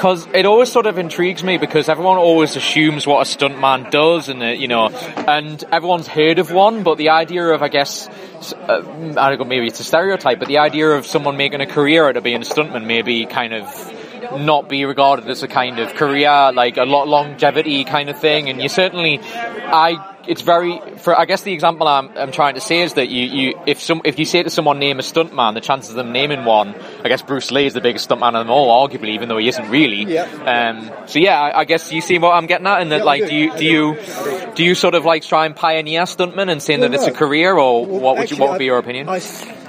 Because 0.03 0.27
it 0.33 0.45
always 0.45 0.69
sort 0.69 0.85
of 0.85 0.97
intrigues 0.97 1.45
me 1.45 1.57
because 1.57 1.87
everyone 1.87 2.17
always 2.17 2.57
assumes 2.57 3.07
what 3.07 3.25
a 3.25 3.37
stuntman 3.37 3.89
does, 3.89 4.27
and 4.27 4.43
uh, 4.43 4.47
you 4.47 4.67
know, 4.67 4.89
and 4.89 5.63
everyone's 5.71 6.07
heard 6.07 6.39
of 6.39 6.51
one. 6.51 6.83
But 6.83 6.97
the 6.97 7.11
idea 7.11 7.45
of, 7.45 7.63
I 7.63 7.69
guess, 7.69 8.09
uh, 8.09 8.81
I 9.17 9.29
don't 9.29 9.39
know, 9.39 9.45
maybe 9.45 9.67
it's 9.67 9.79
a 9.79 9.85
stereotype, 9.85 10.39
but 10.39 10.49
the 10.49 10.57
idea 10.57 10.89
of 10.89 11.05
someone 11.05 11.37
making 11.37 11.61
a 11.61 11.65
career 11.65 12.05
out 12.05 12.17
of 12.17 12.23
being 12.25 12.41
a 12.41 12.45
stuntman 12.45 12.85
maybe 12.85 13.25
kind 13.25 13.53
of 13.53 13.93
not 14.41 14.67
be 14.67 14.83
regarded 14.83 15.29
as 15.29 15.41
a 15.41 15.47
kind 15.47 15.79
of 15.79 15.93
career, 15.93 16.51
like 16.51 16.75
a 16.75 16.83
lot 16.83 17.07
longevity 17.07 17.85
kind 17.85 18.09
of 18.09 18.19
thing. 18.19 18.49
And 18.49 18.61
you 18.61 18.67
certainly, 18.67 19.21
I, 19.21 20.12
it's 20.27 20.41
very, 20.41 20.79
for 20.97 21.19
I 21.19 21.25
guess 21.25 21.41
the 21.43 21.53
example 21.53 21.87
I'm, 21.87 22.09
I'm 22.17 22.31
trying 22.31 22.55
to 22.55 22.61
say 22.61 22.81
is 22.81 22.93
that 22.93 23.09
you, 23.09 23.25
you, 23.25 23.59
if 23.65 23.81
some, 23.81 24.01
if 24.05 24.17
you 24.19 24.25
say 24.25 24.41
to 24.43 24.49
someone 24.49 24.79
name 24.79 24.99
a 24.99 25.01
stuntman, 25.03 25.53
the 25.53 25.61
chances 25.61 25.89
of 25.91 25.95
them 25.97 26.11
naming 26.11 26.45
one, 26.45 26.75
I 27.03 27.09
guess 27.09 27.21
Bruce 27.21 27.51
Lee 27.51 27.65
is 27.65 27.73
the 27.73 27.81
biggest 27.81 28.09
stuntman 28.09 28.29
of 28.35 28.45
them 28.45 28.49
all, 28.49 28.87
arguably, 28.87 29.09
even 29.09 29.29
though 29.29 29.37
he 29.37 29.47
isn't 29.49 29.69
really. 29.69 30.03
Yeah. 30.13 30.23
Um, 30.23 31.07
so 31.07 31.19
yeah, 31.19 31.39
I, 31.39 31.59
I 31.61 31.65
guess 31.65 31.91
you 31.91 32.01
see 32.01 32.17
what 32.19 32.31
I'm 32.31 32.45
getting 32.47 32.67
at, 32.67 32.81
and 32.81 32.91
that 32.91 32.99
Yeah, 32.99 33.03
like, 33.03 33.21
do. 33.23 33.27
do 33.29 33.35
you, 33.35 33.57
do 33.57 33.65
you, 33.65 33.97
do. 34.55 34.63
you 34.63 34.75
sort 34.75 34.95
of 34.95 35.05
like 35.05 35.23
try 35.23 35.45
and 35.45 35.55
pioneer 35.55 36.03
stuntmen 36.03 36.49
and 36.49 36.61
saying 36.61 36.79
Well, 36.79 36.89
that 36.89 36.95
it's 36.95 37.07
a 37.07 37.11
career, 37.11 37.57
or 37.57 37.85
Well, 37.85 37.99
what 37.99 38.17
would 38.17 38.31
you, 38.31 38.37
what 38.37 38.51
would 38.51 38.59
be 38.59 38.65
your 38.65 38.77
opinion? 38.77 39.09
I 39.09 39.19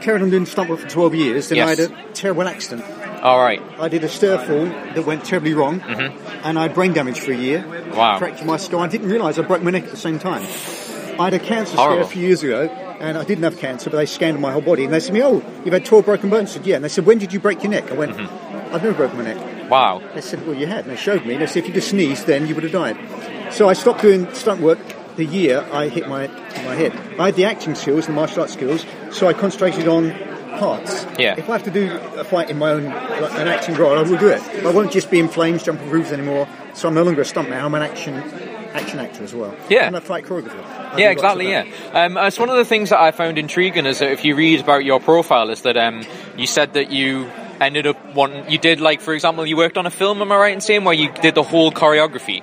carried 0.00 0.22
on 0.22 0.30
doing 0.30 0.46
stunt 0.46 0.70
work 0.70 0.80
for 0.80 0.88
12 0.88 1.14
years, 1.14 1.48
then 1.48 1.56
Yes. 1.56 1.78
I 1.78 1.82
had 1.82 1.90
a 1.92 2.12
terrible 2.12 2.46
accident. 2.46 2.84
All 3.24 3.40
right. 3.40 3.60
I 3.80 3.88
did 3.88 4.04
a 4.04 4.08
stir 4.08 4.38
fall 4.38 4.66
that 4.66 5.04
went 5.04 5.24
terribly 5.24 5.54
wrong, 5.54 5.80
and 5.80 6.58
I 6.58 6.62
had 6.62 6.74
brain 6.74 6.92
damage 6.92 7.18
for 7.20 7.32
a 7.32 7.36
year. 7.36 7.60
Mm-hmm. 7.60 7.96
Wow. 7.96 8.18
Fractured 8.18 8.46
my 8.46 8.58
skull. 8.58 8.80
I 8.80 8.88
didn't 8.88 9.08
realise 9.08 9.38
I 9.38 9.42
broke 9.42 9.62
my 9.62 9.70
neck 9.70 9.84
at 9.84 9.90
the 9.90 9.96
same 9.96 10.18
time. 10.18 10.42
I 11.18 11.24
had 11.24 11.34
a 11.34 11.38
cancer 11.38 11.76
Horrible. 11.76 12.04
scare 12.04 12.10
a 12.10 12.12
few 12.12 12.26
years 12.26 12.42
ago, 12.42 12.64
and 13.00 13.16
I 13.16 13.24
didn't 13.24 13.44
have 13.44 13.58
cancer, 13.58 13.88
but 13.90 13.96
they 13.96 14.06
scanned 14.06 14.40
my 14.40 14.52
whole 14.52 14.62
body, 14.62 14.84
and 14.84 14.92
they 14.92 15.00
said 15.00 15.08
to 15.08 15.12
me, 15.14 15.22
oh, 15.22 15.42
you've 15.64 15.72
had 15.72 15.84
12 15.84 16.04
broken 16.04 16.28
bones. 16.30 16.50
I 16.50 16.54
said, 16.54 16.66
yeah. 16.66 16.76
And 16.76 16.84
they 16.84 16.88
said, 16.88 17.06
when 17.06 17.18
did 17.18 17.32
you 17.32 17.40
break 17.40 17.62
your 17.62 17.70
neck? 17.70 17.90
I 17.90 17.94
went, 17.94 18.16
Mm-hmm. 18.16 18.74
I've 18.74 18.82
never 18.82 18.94
broken 18.94 19.18
my 19.18 19.24
neck. 19.24 19.70
Wow. 19.70 20.02
They 20.14 20.20
said, 20.20 20.44
well, 20.46 20.56
you 20.56 20.66
had. 20.66 20.84
And 20.84 20.90
they 20.90 20.96
showed 21.00 21.24
me. 21.24 21.36
They 21.36 21.46
said, 21.46 21.58
if 21.58 21.68
you 21.68 21.74
just 21.74 21.90
sneezed, 21.90 22.26
then 22.26 22.48
you 22.48 22.56
would 22.56 22.64
have 22.64 22.72
died. 22.72 23.52
So 23.52 23.68
I 23.68 23.72
stopped 23.74 24.02
doing 24.02 24.32
stunt 24.34 24.60
work 24.60 24.80
the 25.14 25.24
year 25.24 25.64
I 25.70 25.88
hit 25.88 26.08
my, 26.08 26.26
my 26.26 26.74
head. 26.74 26.92
I 27.20 27.26
had 27.26 27.36
the 27.36 27.44
acting 27.44 27.76
skills, 27.76 28.06
the 28.06 28.12
martial 28.12 28.40
arts 28.40 28.52
skills, 28.54 28.84
so 29.12 29.28
I 29.28 29.32
concentrated 29.32 29.86
on 29.86 30.10
parts. 30.58 31.06
Yeah. 31.18 31.34
If 31.36 31.48
I 31.48 31.52
have 31.52 31.64
to 31.64 31.70
do 31.70 31.98
a 32.16 32.24
fight 32.24 32.50
in 32.50 32.58
my 32.58 32.70
own, 32.70 32.84
like 32.84 33.32
an 33.32 33.48
acting 33.48 33.74
role, 33.74 33.96
I 33.98 34.02
will 34.02 34.18
do 34.18 34.28
it. 34.28 34.42
I 34.64 34.70
won't 34.72 34.92
just 34.92 35.10
be 35.10 35.18
in 35.18 35.28
flames, 35.28 35.62
jumping 35.62 35.90
roofs 35.90 36.12
anymore. 36.12 36.48
So 36.74 36.88
I'm 36.88 36.94
no 36.94 37.02
longer 37.02 37.22
a 37.22 37.24
stuntman, 37.24 37.62
I'm 37.62 37.74
an 37.74 37.82
action 37.82 38.14
action 38.74 38.98
actor 38.98 39.22
as 39.22 39.32
well. 39.32 39.54
Yeah. 39.68 39.86
And 39.86 39.96
I 39.96 40.00
fight 40.00 40.24
choreographer. 40.24 40.56
Yeah, 40.98 41.14
do 41.14 41.22
lots 41.22 41.34
of 41.34 41.40
exactly. 41.40 41.50
Yeah, 41.50 42.04
um, 42.04 42.16
it's 42.18 42.38
one 42.38 42.50
of 42.50 42.56
the 42.56 42.64
things 42.64 42.90
that 42.90 43.00
I 43.00 43.12
found 43.12 43.38
intriguing 43.38 43.86
is 43.86 44.00
that 44.00 44.10
if 44.10 44.24
you 44.24 44.34
read 44.34 44.60
about 44.60 44.84
your 44.84 45.00
profile, 45.00 45.50
is 45.50 45.62
that 45.62 45.76
um, 45.76 46.04
you 46.36 46.46
said 46.46 46.74
that 46.74 46.90
you 46.90 47.30
ended 47.60 47.86
up 47.86 48.14
wanting, 48.14 48.50
you 48.50 48.58
did 48.58 48.80
like, 48.80 49.00
for 49.00 49.14
example, 49.14 49.46
you 49.46 49.56
worked 49.56 49.78
on 49.78 49.86
a 49.86 49.90
film. 49.90 50.20
Am 50.20 50.32
I 50.32 50.36
right 50.36 50.52
in 50.52 50.60
saying 50.60 50.84
where 50.84 50.94
you 50.94 51.12
did 51.12 51.34
the 51.34 51.42
whole 51.42 51.70
choreography? 51.70 52.42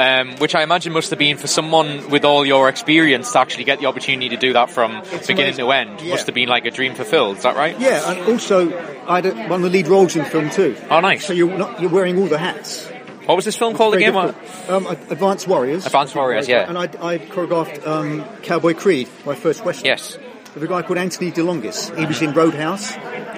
Um, 0.00 0.36
which 0.36 0.54
I 0.54 0.62
imagine 0.62 0.94
must 0.94 1.10
have 1.10 1.18
been 1.18 1.36
for 1.36 1.46
someone 1.46 2.08
with 2.08 2.24
all 2.24 2.46
your 2.46 2.70
experience 2.70 3.32
to 3.32 3.38
actually 3.38 3.64
get 3.64 3.80
the 3.80 3.86
opportunity 3.86 4.30
to 4.30 4.38
do 4.38 4.54
that 4.54 4.70
from 4.70 5.02
beginning 5.02 5.60
amazing. 5.60 5.66
to 5.66 5.72
end. 5.72 6.00
Yeah. 6.00 6.12
Must 6.12 6.24
have 6.24 6.34
been 6.34 6.48
like 6.48 6.64
a 6.64 6.70
dream 6.70 6.94
fulfilled. 6.94 7.36
Is 7.36 7.42
that 7.42 7.54
right? 7.54 7.78
Yeah, 7.78 8.10
and 8.10 8.32
also 8.32 8.72
I 9.06 9.16
had 9.16 9.26
a, 9.26 9.34
one 9.48 9.60
of 9.60 9.62
the 9.62 9.68
lead 9.68 9.88
roles 9.88 10.16
in 10.16 10.24
the 10.24 10.30
film 10.30 10.48
too. 10.48 10.74
Oh, 10.88 11.00
nice. 11.00 11.26
So 11.26 11.34
you're 11.34 11.54
not, 11.54 11.82
you're 11.82 11.90
wearing 11.90 12.18
all 12.18 12.28
the 12.28 12.38
hats. 12.38 12.88
What 13.26 13.36
was 13.36 13.44
this 13.44 13.56
film 13.56 13.74
called 13.76 13.94
again? 13.94 14.16
Um, 14.16 14.86
Advanced 14.86 15.46
Warriors. 15.46 15.84
Advanced 15.84 16.16
Warriors, 16.16 16.48
yeah. 16.48 16.66
And 16.66 16.78
I, 16.78 16.84
I 16.84 17.18
choreographed 17.18 17.86
um, 17.86 18.24
Cowboy 18.42 18.72
Creed, 18.72 19.08
my 19.26 19.34
first 19.34 19.66
western. 19.66 19.84
Yes. 19.84 20.18
With 20.54 20.62
a 20.62 20.66
guy 20.66 20.82
called 20.82 20.98
Anthony 20.98 21.30
DeLongis. 21.32 21.96
He 21.98 22.06
was 22.06 22.20
in 22.22 22.32
Roadhouse, 22.32 22.92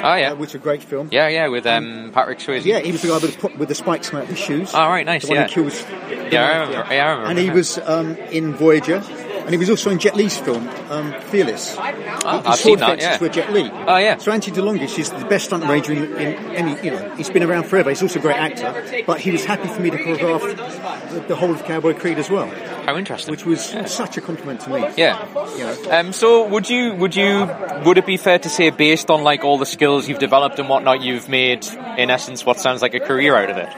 Oh 0.04 0.14
yeah, 0.16 0.32
uh, 0.32 0.34
which 0.34 0.50
is 0.50 0.54
a 0.56 0.58
great 0.58 0.82
film. 0.82 1.08
yeah, 1.12 1.28
yeah, 1.28 1.46
with 1.48 1.64
um, 1.66 2.10
Patrick 2.12 2.38
Swayze. 2.40 2.64
Yeah, 2.64 2.80
he 2.80 2.90
was 2.92 3.02
the 3.02 3.08
guy 3.08 3.18
with 3.18 3.40
the, 3.40 3.48
with 3.58 3.68
the 3.68 3.74
spikes 3.74 4.12
out 4.12 4.22
of 4.24 4.28
his 4.28 4.38
shoes. 4.38 4.72
Oh, 4.74 4.88
right, 4.88 5.06
nice, 5.06 5.22
The 5.22 5.28
one 5.28 5.36
yeah. 5.36 5.46
who 5.48 5.62
kills. 5.62 5.84
Yeah, 6.32 6.44
I 6.44 6.58
remember. 6.58 6.94
Yeah, 6.94 7.06
I 7.06 7.10
remember. 7.10 7.30
And 7.30 7.38
he 7.38 7.50
was 7.50 7.78
um, 7.78 8.16
in 8.16 8.54
Voyager, 8.54 8.96
and 8.96 9.50
he 9.50 9.56
was 9.58 9.70
also 9.70 9.90
in 9.90 9.98
Jet 10.00 10.16
Li's 10.16 10.36
film 10.38 10.68
um, 10.90 11.12
Fearless. 11.20 11.76
Oh, 11.78 12.42
I've 12.46 12.58
seen 12.58 12.78
that. 12.78 12.98
Yeah. 13.00 13.28
Jet 13.28 13.52
Li. 13.52 13.70
Oh 13.72 13.96
yeah. 13.96 14.16
So 14.18 14.32
Anthony 14.32 14.56
DeLongis 14.56 14.98
is 14.98 15.10
the 15.10 15.24
best 15.26 15.46
stunt 15.46 15.64
ranger 15.66 15.92
in, 15.92 16.04
in 16.16 16.34
any, 16.56 16.84
you 16.84 16.90
know, 16.90 17.14
he's 17.16 17.30
been 17.30 17.42
around 17.42 17.64
forever. 17.64 17.90
He's 17.90 18.02
also 18.02 18.18
a 18.18 18.22
great 18.22 18.36
actor, 18.36 19.04
but 19.06 19.20
he 19.20 19.30
was 19.30 19.44
happy 19.44 19.68
for 19.68 19.80
me 19.80 19.90
to 19.90 19.98
choreograph 19.98 21.10
the, 21.10 21.20
the 21.28 21.36
whole 21.36 21.50
of 21.52 21.64
Cowboy 21.64 21.94
Creed 21.94 22.18
as 22.18 22.28
well, 22.30 22.46
How 22.84 22.96
interesting. 22.96 23.30
which 23.32 23.44
was 23.46 23.62
such 23.86 24.16
a 24.16 24.20
compliment 24.20 24.60
to 24.62 24.70
me. 24.70 24.86
Yeah. 24.96 25.26
You 25.56 25.64
know, 25.64 25.90
Um, 25.90 26.12
so 26.12 26.46
would 26.48 26.68
you 26.68 26.94
would 26.94 27.14
you 27.16 27.48
would 27.84 27.98
it 27.98 28.06
be 28.06 28.16
fair 28.16 28.38
to 28.38 28.48
say 28.48 28.70
based 28.70 29.10
on 29.10 29.22
like 29.22 29.44
all 29.44 29.58
the 29.58 29.66
skills 29.66 30.08
you've 30.08 30.18
developed 30.18 30.58
and 30.58 30.68
whatnot 30.68 31.00
you've 31.00 31.28
made 31.28 31.66
in 31.98 32.10
essence 32.10 32.44
what 32.44 32.58
sounds 32.58 32.82
like 32.82 32.94
a 32.94 33.00
career 33.00 33.34
out 33.36 33.50
of 33.50 33.56
it? 33.56 33.68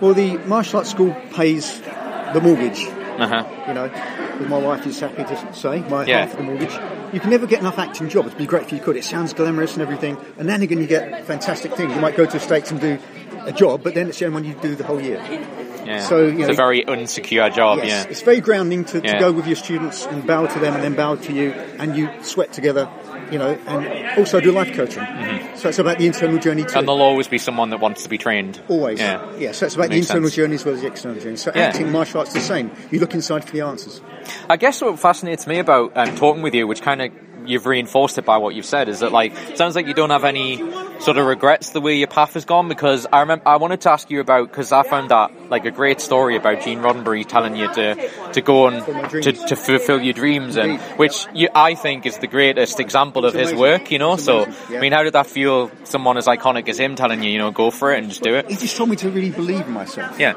well, 0.00 0.14
the 0.14 0.36
martial 0.46 0.78
arts 0.78 0.90
school 0.90 1.12
pays 1.34 1.80
the 2.32 2.40
mortgage. 2.40 2.84
Uh 3.18 3.26
huh. 3.26 3.44
You 3.66 3.74
know, 3.74 4.46
my 4.48 4.58
wife 4.58 4.86
is 4.86 5.00
happy 5.00 5.24
to 5.24 5.52
say, 5.52 5.80
my 5.88 6.04
Yeah. 6.04 6.20
half 6.20 6.32
of 6.32 6.38
the 6.38 6.44
mortgage. 6.44 6.72
You 7.12 7.18
can 7.18 7.30
never 7.30 7.46
get 7.48 7.58
enough 7.60 7.78
acting 7.80 8.08
jobs. 8.08 8.28
It'd 8.28 8.38
be 8.38 8.46
great 8.46 8.62
if 8.64 8.72
you 8.72 8.78
could. 8.78 8.96
It 8.96 9.02
sounds 9.04 9.32
glamorous 9.32 9.72
and 9.72 9.82
everything, 9.82 10.16
and 10.38 10.48
then 10.48 10.62
again 10.62 10.78
you 10.78 10.86
get 10.86 11.24
fantastic 11.26 11.74
things. 11.74 11.92
You 11.94 12.00
might 12.00 12.16
go 12.16 12.24
to 12.26 12.32
the 12.32 12.38
States 12.38 12.70
and 12.70 12.80
do 12.80 12.98
a 13.42 13.50
job, 13.52 13.82
but 13.82 13.94
then 13.94 14.08
it's 14.08 14.18
the 14.20 14.26
only 14.26 14.34
one 14.34 14.44
you 14.44 14.54
do 14.54 14.76
the 14.76 14.84
whole 14.84 15.00
year. 15.00 15.20
Yeah. 15.88 16.00
So, 16.00 16.18
you 16.24 16.38
it's 16.38 16.48
know- 16.48 16.48
a 16.50 16.54
very 16.56 16.84
unsecure 16.84 17.54
job. 17.54 17.78
Yes, 17.78 18.04
Yeah. 18.04 18.10
it's 18.10 18.22
very 18.22 18.40
grounding 18.40 18.84
to, 18.86 19.00
Yeah. 19.02 19.14
to 19.14 19.18
go 19.18 19.32
with 19.32 19.46
your 19.46 19.56
students 19.56 20.06
and 20.06 20.26
bow 20.26 20.46
to 20.46 20.58
them 20.58 20.74
and 20.74 20.82
then 20.84 20.94
bow 20.94 21.16
to 21.16 21.32
you, 21.32 21.52
and 21.78 21.96
you 21.96 22.08
sweat 22.22 22.52
together, 22.52 22.88
you 23.30 23.38
know, 23.38 23.56
and 23.66 24.18
also 24.18 24.40
do 24.40 24.52
life 24.52 24.74
coaching. 24.74 25.04
So 25.56 25.68
it's 25.68 25.78
about 25.78 25.98
the 25.98 26.06
internal 26.06 26.38
journey 26.38 26.62
too. 26.62 26.68
Mm-hmm. 26.68 26.78
And 26.78 26.88
there'll 26.88 27.02
always 27.02 27.28
be 27.28 27.38
someone 27.38 27.70
that 27.70 27.80
wants 27.80 28.02
to 28.04 28.08
be 28.08 28.18
trained. 28.18 28.60
Always. 28.68 29.00
Yeah. 29.00 29.52
so 29.52 29.66
it's 29.66 29.74
about 29.74 29.90
the 29.90 29.96
internal 29.98 30.24
sense. 30.28 30.34
journey 30.36 30.54
as 30.56 30.64
well 30.64 30.74
as 30.74 30.80
the 30.82 30.86
external 30.86 31.20
journey. 31.20 31.36
So 31.36 31.50
Yeah. 31.54 31.62
acting, 31.68 31.90
martial 31.90 32.20
arts, 32.20 32.32
the 32.32 32.40
same. 32.40 32.70
You 32.90 33.00
look 33.00 33.14
inside 33.14 33.44
for 33.44 33.52
the 33.52 33.62
answers. 33.62 34.00
I 34.48 34.56
guess 34.56 34.80
what 34.82 34.98
fascinates 34.98 35.46
me 35.46 35.58
about 35.58 35.92
um, 35.96 36.14
talking 36.16 36.42
with 36.42 36.54
you, 36.54 36.66
which 36.66 36.82
kind 36.82 37.00
of 37.02 37.10
you've 37.48 37.66
reinforced 37.66 38.18
it 38.18 38.24
by 38.24 38.38
what 38.38 38.54
you've 38.54 38.66
said, 38.66 38.88
is 38.88 39.00
that 39.00 39.12
like 39.12 39.34
sounds 39.56 39.74
like 39.74 39.86
you 39.86 39.94
don't 39.94 40.10
have 40.10 40.24
any 40.24 40.58
sort 41.00 41.16
of 41.16 41.26
regrets 41.26 41.70
the 41.70 41.80
way 41.80 41.96
your 41.96 42.08
path 42.08 42.34
has 42.34 42.44
gone. 42.44 42.68
Because 42.68 43.06
I 43.12 43.20
remember 43.20 43.48
I 43.48 43.56
wanted 43.56 43.80
to 43.82 43.90
ask 43.90 44.10
you 44.10 44.20
about 44.20 44.48
because 44.48 44.72
I 44.72 44.82
found 44.82 45.10
that 45.10 45.50
like 45.50 45.64
a 45.64 45.70
great 45.70 46.00
story 46.00 46.36
about 46.36 46.62
Gene 46.62 46.80
Roddenberry 46.80 47.26
telling 47.26 47.56
you 47.56 47.72
to 47.74 48.10
to 48.32 48.40
go 48.40 48.68
and 48.68 48.84
to, 49.22 49.32
to 49.32 49.56
fulfill 49.56 50.00
your 50.00 50.14
dreams, 50.14 50.56
and 50.56 50.80
which 50.98 51.26
you, 51.34 51.48
I 51.54 51.74
think 51.74 52.06
is 52.06 52.18
the 52.18 52.26
greatest 52.26 52.80
example 52.80 53.24
of 53.24 53.34
his 53.34 53.52
work. 53.54 53.90
You 53.90 53.98
know, 53.98 54.16
so. 54.16 54.46
I 54.68 54.80
mean, 54.80 54.92
how 54.92 55.02
did 55.02 55.14
that 55.14 55.26
feel? 55.26 55.70
Someone 55.84 56.18
as 56.18 56.26
iconic 56.26 56.68
as 56.68 56.78
him 56.78 56.94
telling 56.94 57.22
you, 57.22 57.30
you 57.30 57.38
know, 57.38 57.50
go 57.50 57.70
for 57.70 57.92
it 57.92 57.98
and 57.98 58.08
just 58.08 58.22
do 58.22 58.34
it. 58.34 58.50
He 58.50 58.56
just 58.56 58.76
told 58.76 58.90
me 58.90 58.96
to 58.96 59.10
really 59.10 59.30
believe 59.30 59.66
in 59.66 59.72
myself. 59.72 60.18
Yeah. 60.20 60.34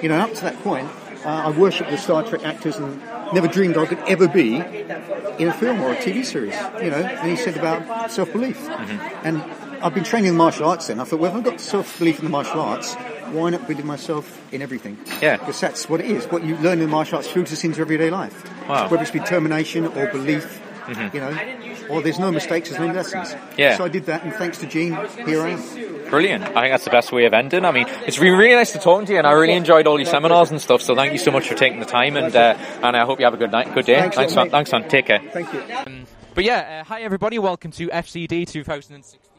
You 0.00 0.08
know, 0.08 0.18
up 0.18 0.32
to 0.34 0.42
that 0.42 0.56
point, 0.62 0.88
uh, 1.24 1.28
I 1.28 1.50
worshipped 1.50 1.90
the 1.90 1.98
Star 1.98 2.22
Trek 2.22 2.44
actors 2.44 2.76
and 2.76 3.02
never 3.32 3.48
dreamed 3.48 3.76
I 3.76 3.86
could 3.86 3.98
ever 4.00 4.28
be 4.28 4.56
in 4.56 5.48
a 5.48 5.52
film 5.52 5.80
or 5.80 5.92
a 5.92 5.96
TV 5.96 6.24
series. 6.24 6.54
You 6.82 6.90
know, 6.90 7.02
and 7.02 7.30
he 7.30 7.36
said 7.36 7.56
about 7.56 8.10
self 8.10 8.32
belief. 8.32 8.58
Mm-hmm. 8.58 9.26
And 9.26 9.42
I've 9.82 9.94
been 9.94 10.04
training 10.04 10.28
in 10.28 10.34
the 10.34 10.38
martial 10.38 10.68
arts 10.68 10.86
then. 10.86 11.00
I 11.00 11.04
thought, 11.04 11.20
well, 11.20 11.30
if 11.32 11.36
I've 11.38 11.44
got 11.44 11.60
self 11.60 11.98
belief 11.98 12.18
in 12.18 12.24
the 12.24 12.30
martial 12.30 12.60
arts, 12.60 12.94
why 13.32 13.50
not 13.50 13.66
believe 13.66 13.84
myself 13.84 14.40
in 14.52 14.62
everything? 14.62 14.98
Yeah. 15.20 15.38
Because 15.38 15.60
that's 15.60 15.88
what 15.88 16.00
it 16.00 16.10
is. 16.10 16.26
What 16.26 16.44
you 16.44 16.56
learn 16.58 16.78
in 16.78 16.86
the 16.86 16.88
martial 16.88 17.16
arts 17.16 17.28
filters 17.28 17.64
into 17.64 17.80
everyday 17.80 18.10
life. 18.10 18.68
Wow. 18.68 18.88
Whether 18.88 19.02
it's 19.02 19.12
determination 19.12 19.86
or 19.86 20.06
belief, 20.08 20.60
you 21.12 21.20
know, 21.20 21.30
or 21.92 22.02
there's 22.02 22.18
no 22.18 22.32
mistakes, 22.32 22.70
there's 22.70 22.80
no 22.80 22.92
lessons. 22.92 23.34
Yeah. 23.56 23.76
So 23.76 23.84
I 23.84 23.88
did 23.88 24.06
that, 24.06 24.24
and 24.24 24.32
thanks 24.32 24.58
to 24.58 24.66
Gene, 24.66 24.92
here 25.26 25.42
I 25.42 25.50
am. 25.50 26.10
Brilliant. 26.10 26.44
I 26.44 26.62
think 26.62 26.72
that's 26.72 26.84
the 26.84 26.90
best 26.90 27.12
way 27.12 27.24
of 27.24 27.32
ending. 27.32 27.64
I 27.64 27.70
mean, 27.70 27.86
it's 28.06 28.18
been 28.18 28.36
really 28.36 28.54
nice 28.54 28.72
to 28.72 28.78
talk 28.78 29.06
to 29.06 29.12
you, 29.12 29.18
and 29.18 29.26
I 29.26 29.32
really 29.32 29.54
enjoyed 29.54 29.86
all 29.86 29.98
your 29.98 30.06
seminars 30.06 30.50
and 30.50 30.60
stuff. 30.60 30.82
So 30.82 30.94
thank 30.94 31.12
you 31.12 31.18
so 31.18 31.30
much 31.30 31.48
for 31.48 31.54
taking 31.54 31.80
the 31.80 31.86
time, 31.86 32.16
and 32.16 32.34
uh, 32.34 32.56
and 32.82 32.96
I 32.96 33.04
hope 33.04 33.18
you 33.18 33.24
have 33.24 33.34
a 33.34 33.38
good 33.38 33.52
night, 33.52 33.72
good 33.74 33.86
day. 33.86 34.00
Thanks, 34.00 34.16
thanks, 34.16 34.36
mate. 34.36 34.50
Thanks, 34.50 34.72
man. 34.72 34.88
Take 34.88 35.06
care. 35.06 35.20
Thank 35.32 35.52
you. 35.52 35.62
But 36.34 36.44
yeah, 36.44 36.80
uh, 36.80 36.84
hi 36.84 37.02
everybody. 37.02 37.38
Welcome 37.38 37.72
to 37.72 37.88
FCD 37.88 38.46
2016. 38.46 39.31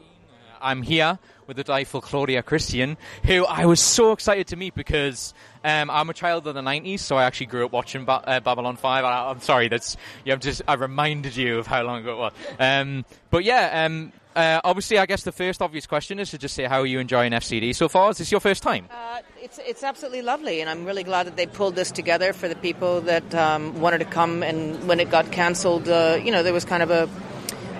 I'm 0.60 0.82
here 0.82 1.18
with 1.46 1.56
the 1.56 1.64
delightful 1.64 2.00
Claudia 2.00 2.42
Christian, 2.42 2.96
who 3.24 3.44
I 3.44 3.66
was 3.66 3.80
so 3.80 4.12
excited 4.12 4.46
to 4.48 4.56
meet 4.56 4.74
because 4.74 5.34
um, 5.62 5.90
I'm 5.90 6.08
a 6.10 6.14
child 6.14 6.46
of 6.46 6.54
the 6.54 6.62
90s, 6.62 7.00
so 7.00 7.16
I 7.16 7.24
actually 7.24 7.46
grew 7.46 7.64
up 7.66 7.72
watching 7.72 8.04
ba- 8.04 8.22
uh, 8.26 8.40
Babylon 8.40 8.76
5. 8.76 9.04
I, 9.04 9.30
I'm 9.30 9.40
sorry, 9.40 9.68
that's 9.68 9.96
you 10.24 10.32
have 10.32 10.40
just 10.40 10.62
I 10.66 10.74
reminded 10.74 11.36
you 11.36 11.58
of 11.58 11.66
how 11.66 11.82
long 11.82 12.00
ago 12.00 12.12
it 12.12 12.18
was. 12.18 12.32
Um, 12.58 13.04
but 13.30 13.44
yeah, 13.44 13.84
um, 13.84 14.12
uh, 14.34 14.60
obviously, 14.64 14.98
I 14.98 15.06
guess 15.06 15.22
the 15.22 15.32
first 15.32 15.62
obvious 15.62 15.86
question 15.86 16.18
is 16.18 16.30
to 16.30 16.38
just 16.38 16.54
say 16.54 16.64
how 16.64 16.80
are 16.80 16.86
you 16.86 16.98
enjoying 16.98 17.32
FCD 17.32 17.74
so 17.74 17.88
far? 17.88 18.10
Is 18.10 18.18
this 18.18 18.30
your 18.32 18.40
first 18.40 18.62
time? 18.62 18.88
Uh, 18.90 19.20
it's 19.40 19.58
it's 19.58 19.84
absolutely 19.84 20.22
lovely, 20.22 20.60
and 20.60 20.68
I'm 20.68 20.84
really 20.84 21.04
glad 21.04 21.26
that 21.26 21.36
they 21.36 21.46
pulled 21.46 21.76
this 21.76 21.90
together 21.90 22.32
for 22.32 22.48
the 22.48 22.56
people 22.56 23.00
that 23.02 23.34
um, 23.34 23.80
wanted 23.80 23.98
to 23.98 24.06
come. 24.06 24.42
And 24.42 24.88
when 24.88 24.98
it 24.98 25.10
got 25.10 25.30
cancelled, 25.30 25.88
uh, 25.88 26.18
you 26.22 26.32
know, 26.32 26.42
there 26.42 26.52
was 26.52 26.64
kind 26.64 26.82
of 26.82 26.90
a 26.90 27.08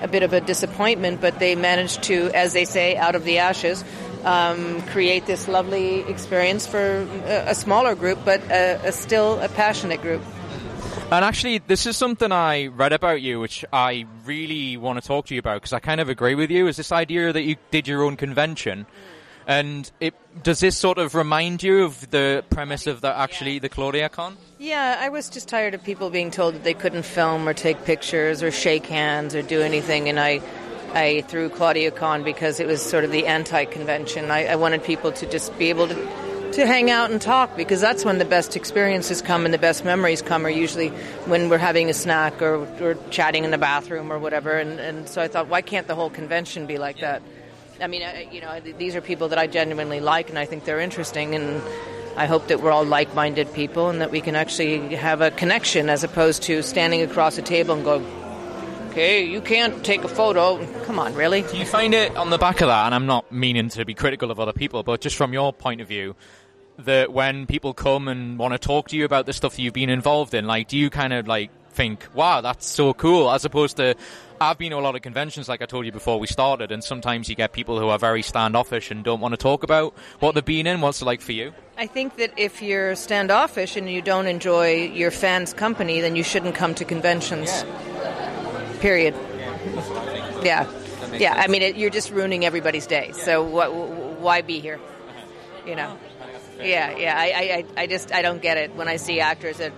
a 0.02 0.08
bit 0.08 0.22
of 0.22 0.32
a 0.32 0.40
disappointment, 0.40 1.20
but 1.20 1.38
they 1.38 1.54
managed 1.54 2.02
to, 2.04 2.30
as 2.34 2.52
they 2.52 2.64
say, 2.64 2.96
out 2.96 3.14
of 3.14 3.24
the 3.24 3.38
ashes, 3.38 3.84
um, 4.24 4.82
create 4.82 5.26
this 5.26 5.48
lovely 5.48 6.00
experience 6.00 6.66
for 6.66 7.06
a, 7.26 7.50
a 7.50 7.54
smaller 7.54 7.94
group, 7.94 8.18
but 8.24 8.40
a, 8.50 8.80
a 8.84 8.92
still 8.92 9.38
a 9.40 9.48
passionate 9.48 10.00
group. 10.02 10.22
And 11.10 11.24
actually, 11.24 11.58
this 11.58 11.86
is 11.86 11.96
something 11.96 12.32
I 12.32 12.66
read 12.68 12.92
about 12.92 13.20
you, 13.20 13.38
which 13.38 13.64
I 13.72 14.06
really 14.24 14.76
want 14.76 15.00
to 15.00 15.06
talk 15.06 15.26
to 15.26 15.34
you 15.34 15.38
about 15.38 15.56
because 15.56 15.72
I 15.72 15.78
kind 15.78 16.00
of 16.00 16.08
agree 16.08 16.34
with 16.34 16.50
you. 16.50 16.66
Is 16.66 16.76
this 16.76 16.92
idea 16.92 17.32
that 17.32 17.42
you 17.42 17.56
did 17.70 17.86
your 17.86 18.02
own 18.02 18.16
convention, 18.16 18.86
and 19.46 19.90
it 20.00 20.14
does 20.42 20.60
this 20.60 20.76
sort 20.76 20.98
of 20.98 21.14
remind 21.14 21.62
you 21.62 21.84
of 21.84 22.10
the 22.10 22.44
premise 22.50 22.86
of 22.86 23.00
the 23.00 23.16
actually 23.16 23.58
the 23.58 23.68
Claudia 23.68 24.08
Con? 24.08 24.36
Yeah, 24.58 24.96
I 24.98 25.08
was 25.08 25.28
just 25.28 25.48
tired 25.48 25.74
of 25.74 25.84
people 25.84 26.10
being 26.10 26.30
told 26.30 26.54
that 26.54 26.64
they 26.64 26.74
couldn't 26.74 27.04
film 27.04 27.48
or 27.48 27.54
take 27.54 27.84
pictures 27.84 28.42
or 28.42 28.50
shake 28.50 28.86
hands 28.86 29.34
or 29.34 29.42
do 29.42 29.60
anything, 29.60 30.08
and 30.08 30.18
I, 30.18 30.40
I 30.92 31.22
threw 31.22 31.48
Claudia 31.50 31.90
Con 31.90 32.24
because 32.24 32.60
it 32.60 32.66
was 32.66 32.82
sort 32.82 33.04
of 33.04 33.10
the 33.10 33.26
anti-convention. 33.26 34.30
I, 34.30 34.46
I 34.46 34.56
wanted 34.56 34.82
people 34.82 35.12
to 35.12 35.26
just 35.26 35.56
be 35.58 35.68
able 35.68 35.88
to, 35.88 35.94
to 36.52 36.66
hang 36.66 36.90
out 36.90 37.10
and 37.10 37.20
talk 37.20 37.56
because 37.56 37.80
that's 37.80 38.04
when 38.04 38.18
the 38.18 38.24
best 38.24 38.56
experiences 38.56 39.20
come 39.20 39.44
and 39.44 39.52
the 39.52 39.58
best 39.58 39.84
memories 39.84 40.22
come. 40.22 40.46
Are 40.46 40.50
usually 40.50 40.88
when 41.26 41.48
we're 41.48 41.58
having 41.58 41.90
a 41.90 41.94
snack 41.94 42.40
or 42.40 42.66
or 42.80 42.96
chatting 43.10 43.44
in 43.44 43.50
the 43.50 43.58
bathroom 43.58 44.12
or 44.12 44.18
whatever. 44.18 44.52
And 44.52 44.78
and 44.80 45.08
so 45.08 45.20
I 45.20 45.28
thought, 45.28 45.48
why 45.48 45.62
can't 45.62 45.86
the 45.86 45.94
whole 45.94 46.10
convention 46.10 46.66
be 46.66 46.78
like 46.78 47.00
that? 47.00 47.22
I 47.84 47.86
mean, 47.86 48.02
I, 48.02 48.26
you 48.32 48.40
know, 48.40 48.58
these 48.60 48.96
are 48.96 49.02
people 49.02 49.28
that 49.28 49.38
I 49.38 49.46
genuinely 49.46 50.00
like, 50.00 50.30
and 50.30 50.38
I 50.38 50.46
think 50.46 50.64
they're 50.64 50.80
interesting, 50.80 51.34
and 51.34 51.60
I 52.16 52.24
hope 52.24 52.46
that 52.46 52.62
we're 52.62 52.70
all 52.70 52.86
like-minded 52.86 53.52
people, 53.52 53.90
and 53.90 54.00
that 54.00 54.10
we 54.10 54.22
can 54.22 54.34
actually 54.34 54.96
have 54.96 55.20
a 55.20 55.30
connection, 55.30 55.90
as 55.90 56.02
opposed 56.02 56.44
to 56.44 56.62
standing 56.62 57.02
across 57.02 57.36
a 57.36 57.42
table 57.42 57.74
and 57.74 57.84
go, 57.84 58.02
"Okay, 58.88 59.26
you 59.26 59.42
can't 59.42 59.84
take 59.84 60.02
a 60.02 60.08
photo." 60.08 60.64
Come 60.86 60.98
on, 60.98 61.12
really? 61.12 61.42
Do 61.42 61.58
you 61.58 61.66
find 61.66 61.92
it 61.92 62.16
on 62.16 62.30
the 62.30 62.38
back 62.38 62.62
of 62.62 62.68
that? 62.68 62.86
And 62.86 62.94
I'm 62.94 63.04
not 63.04 63.30
meaning 63.30 63.68
to 63.68 63.84
be 63.84 63.92
critical 63.92 64.30
of 64.30 64.40
other 64.40 64.54
people, 64.54 64.82
but 64.82 65.02
just 65.02 65.16
from 65.16 65.34
your 65.34 65.52
point 65.52 65.82
of 65.82 65.88
view, 65.88 66.16
that 66.78 67.12
when 67.12 67.44
people 67.44 67.74
come 67.74 68.08
and 68.08 68.38
want 68.38 68.54
to 68.54 68.58
talk 68.58 68.88
to 68.88 68.96
you 68.96 69.04
about 69.04 69.26
the 69.26 69.34
stuff 69.34 69.56
that 69.56 69.62
you've 69.62 69.74
been 69.74 69.90
involved 69.90 70.32
in, 70.32 70.46
like, 70.46 70.68
do 70.68 70.78
you 70.78 70.88
kind 70.88 71.12
of 71.12 71.28
like 71.28 71.50
think, 71.74 72.06
"Wow, 72.14 72.40
that's 72.40 72.66
so 72.66 72.94
cool," 72.94 73.30
as 73.30 73.44
opposed 73.44 73.76
to 73.78 73.94
I've 74.40 74.58
been 74.58 74.70
to 74.72 74.76
a 74.78 74.80
lot 74.80 74.96
of 74.96 75.02
conventions, 75.02 75.48
like 75.48 75.62
I 75.62 75.66
told 75.66 75.86
you 75.86 75.92
before 75.92 76.18
we 76.18 76.26
started, 76.26 76.72
and 76.72 76.82
sometimes 76.82 77.28
you 77.28 77.34
get 77.36 77.52
people 77.52 77.78
who 77.78 77.88
are 77.88 77.98
very 77.98 78.20
standoffish 78.20 78.90
and 78.90 79.04
don't 79.04 79.20
want 79.20 79.32
to 79.32 79.36
talk 79.36 79.62
about 79.62 79.94
what 80.18 80.34
they've 80.34 80.44
been 80.44 80.66
in. 80.66 80.80
What's 80.80 81.00
it 81.00 81.04
like 81.04 81.20
for 81.20 81.30
you? 81.32 81.52
I 81.78 81.86
think 81.86 82.16
that 82.16 82.32
if 82.36 82.60
you're 82.60 82.96
standoffish 82.96 83.76
and 83.76 83.88
you 83.88 84.02
don't 84.02 84.26
enjoy 84.26 84.90
your 84.92 85.10
fans' 85.12 85.52
company, 85.54 86.00
then 86.00 86.16
you 86.16 86.24
shouldn't 86.24 86.56
come 86.56 86.74
to 86.74 86.84
conventions. 86.84 87.64
Period. 88.80 89.14
Yeah, 90.42 90.66
yeah. 91.14 91.34
I 91.36 91.46
mean, 91.46 91.62
it, 91.62 91.76
you're 91.76 91.90
just 91.90 92.10
ruining 92.10 92.44
everybody's 92.44 92.86
day. 92.86 93.12
So 93.12 93.44
wh- 93.46 93.70
wh- 93.70 94.20
why 94.20 94.42
be 94.42 94.60
here? 94.60 94.78
You 95.66 95.76
know? 95.76 95.96
Yeah, 96.60 96.96
yeah. 96.96 97.14
I, 97.16 97.24
I, 97.24 97.42
I- 97.78 97.82
I 97.82 97.86
just 97.86 98.12
I 98.12 98.20
don't 98.22 98.42
get 98.42 98.56
it 98.58 98.74
when 98.74 98.88
I 98.88 98.96
see 98.96 99.20
actors 99.20 99.58
that 99.58 99.72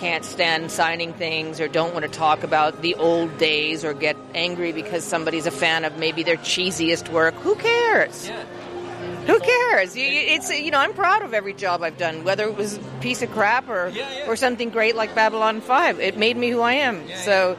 can't 0.00 0.24
stand 0.24 0.70
signing 0.70 1.12
things 1.12 1.60
or 1.60 1.68
don't 1.68 1.92
want 1.92 2.04
to 2.04 2.10
talk 2.10 2.42
about 2.42 2.80
the 2.80 2.94
old 2.94 3.36
days 3.36 3.84
or 3.84 3.92
get 3.92 4.16
angry 4.34 4.72
because 4.72 5.04
somebody's 5.04 5.46
a 5.46 5.50
fan 5.50 5.84
of 5.84 5.98
maybe 5.98 6.22
their 6.22 6.38
cheesiest 6.38 7.10
work. 7.12 7.34
Who 7.34 7.54
cares? 7.54 8.28
Who 9.26 9.38
cares? 9.38 9.92
It's 9.94 10.50
you 10.50 10.70
know 10.70 10.78
I'm 10.78 10.94
proud 10.94 11.22
of 11.22 11.34
every 11.34 11.52
job 11.52 11.82
I've 11.82 11.98
done, 11.98 12.24
whether 12.24 12.44
it 12.44 12.56
was 12.56 12.78
a 12.78 12.80
piece 13.00 13.20
of 13.20 13.30
crap 13.30 13.68
or 13.68 13.92
or 14.26 14.36
something 14.36 14.70
great 14.70 14.96
like 14.96 15.14
Babylon 15.14 15.60
Five. 15.60 16.00
It 16.00 16.16
made 16.16 16.36
me 16.36 16.48
who 16.48 16.62
I 16.62 16.74
am. 16.74 17.06
so 17.24 17.58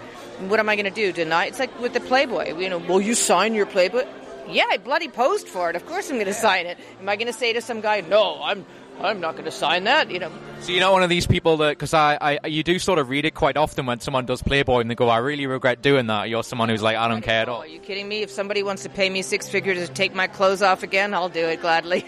what 0.50 0.60
am 0.60 0.68
I 0.68 0.76
going 0.76 0.86
to 0.86 0.92
do? 0.92 1.12
Deny? 1.12 1.46
It's 1.46 1.60
like 1.60 1.80
with 1.80 1.94
the 1.94 2.00
Playboy. 2.00 2.58
You 2.58 2.70
know, 2.70 2.80
will 2.80 3.00
you 3.02 3.14
sign 3.14 3.54
your 3.54 3.68
Playboy? 3.68 4.06
Yeah, 4.48 4.66
I 4.70 4.78
bloody 4.78 5.08
posed 5.08 5.48
for 5.48 5.70
it. 5.70 5.76
Of 5.76 5.86
course 5.86 6.10
I'm 6.10 6.16
going 6.16 6.26
to 6.26 6.34
sign 6.34 6.66
it. 6.66 6.80
Am 7.00 7.08
I 7.08 7.16
going 7.16 7.28
to 7.28 7.34
say 7.34 7.54
to 7.54 7.62
some 7.62 7.80
guy, 7.82 8.02
"No, 8.02 8.42
I'm 8.44 8.66
I'm 9.00 9.20
not 9.20 9.34
going 9.34 9.46
to 9.46 9.52
sign 9.52 9.86
that. 9.86 10.12
You 10.12 10.20
know, 10.20 10.32
So 10.60 10.72
you're 10.72 10.82
not 10.82 10.92
one 10.94 11.02
of 11.04 11.10
these 11.10 11.26
people 11.26 11.58
that 11.58 11.70
because 11.70 11.94
I, 11.94 12.18
I 12.44 12.48
you 12.48 12.64
do 12.64 12.78
sort 12.78 13.00
of 13.00 13.10
read 13.10 13.26
it 13.26 13.34
quite 13.34 13.58
often 13.58 13.86
when 13.86 14.00
someone 14.00 14.26
does 14.26 14.44
Playboy 14.44 14.82
and 14.82 14.92
they 14.92 14.96
go, 14.96 15.10
I 15.10 15.18
really 15.18 15.48
regret 15.48 15.82
doing 15.82 16.08
that. 16.08 16.30
You're 16.30 16.44
someone 16.44 16.70
who's 16.70 16.82
like, 16.84 16.98
I 16.98 17.08
don't 17.08 17.22
care 17.22 17.42
at 17.42 17.50
Oh, 17.50 17.54
all. 17.54 17.62
are 17.62 17.68
you 17.68 17.80
kidding 17.80 18.08
me? 18.08 18.22
If 18.22 18.30
somebody 18.30 18.62
wants 18.62 18.84
to 18.84 18.90
pay 18.90 19.10
me 19.10 19.22
six 19.24 19.50
figures 19.50 19.88
to 19.88 19.94
take 19.94 20.14
my 20.14 20.28
clothes 20.28 20.62
off 20.62 20.84
again, 20.84 21.14
I'll 21.14 21.30
do 21.30 21.46
it 21.48 21.62
gladly. 21.62 22.06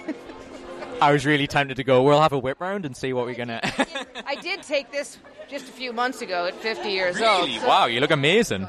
I 1.02 1.12
was 1.12 1.26
really 1.26 1.48
tempted 1.48 1.78
to 1.78 1.84
go. 1.84 2.04
We'll 2.04 2.22
have 2.22 2.34
a 2.34 2.38
whip 2.40 2.62
round 2.62 2.86
and 2.86 2.96
see 2.96 3.12
what 3.14 3.26
we're 3.26 3.34
gonna. 3.36 3.60
I 4.28 4.36
did 4.36 4.62
take 4.64 4.92
this 4.92 5.18
just 5.50 5.68
a 5.68 5.72
few 5.72 5.92
months 5.92 6.22
ago 6.22 6.46
at 6.46 6.56
50 6.56 6.90
years 6.90 7.20
old. 7.20 7.48
really? 7.48 7.60
so- 7.60 7.68
Wow, 7.68 7.86
you 7.88 8.00
look 8.00 8.12
amazing. 8.12 8.62
Yeah, 8.62 8.68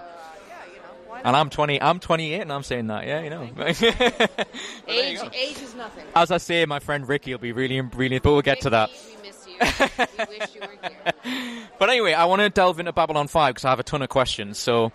you 0.73 0.77
know, 0.79 0.89
why 1.07 1.14
not? 1.14 1.14
And 1.25 1.35
I'm 1.35 1.49
20. 1.49 1.81
I'm 1.81 2.01
28, 2.01 2.41
and 2.43 2.53
I'm 2.53 2.63
saying 2.63 2.89
that. 2.89 3.07
Yeah, 3.07 3.23
you 3.23 3.31
know. 3.31 3.49
age, 4.87 5.19
age 5.33 5.63
is 5.63 5.75
nothing. 5.75 6.05
As 6.15 6.31
I 6.31 6.37
say, 6.37 6.67
my 6.67 6.81
friend 6.81 7.09
Ricky 7.09 7.33
will 7.33 7.39
be 7.39 7.53
really, 7.53 7.81
really. 7.81 8.19
But 8.19 8.33
we'll 8.33 8.43
get 8.43 8.61
to 8.61 8.71
that. 8.71 8.91
We 8.91 9.29
miss 9.29 9.47
you. 9.47 9.55
we 9.59 10.39
wish 10.39 10.55
you 10.55 10.61
were 10.61 10.89
here. 10.89 11.61
But 11.79 11.91
anyway, 11.91 12.13
I 12.13 12.27
want 12.27 12.41
to 12.41 12.51
delve 12.51 12.79
into 12.79 12.93
Babylon 12.93 13.27
5 13.27 13.55
because 13.55 13.65
I 13.65 13.71
have 13.71 13.81
a 13.81 13.83
ton 13.83 14.01
of 14.03 14.09
questions. 14.09 14.59
So, 14.59 14.93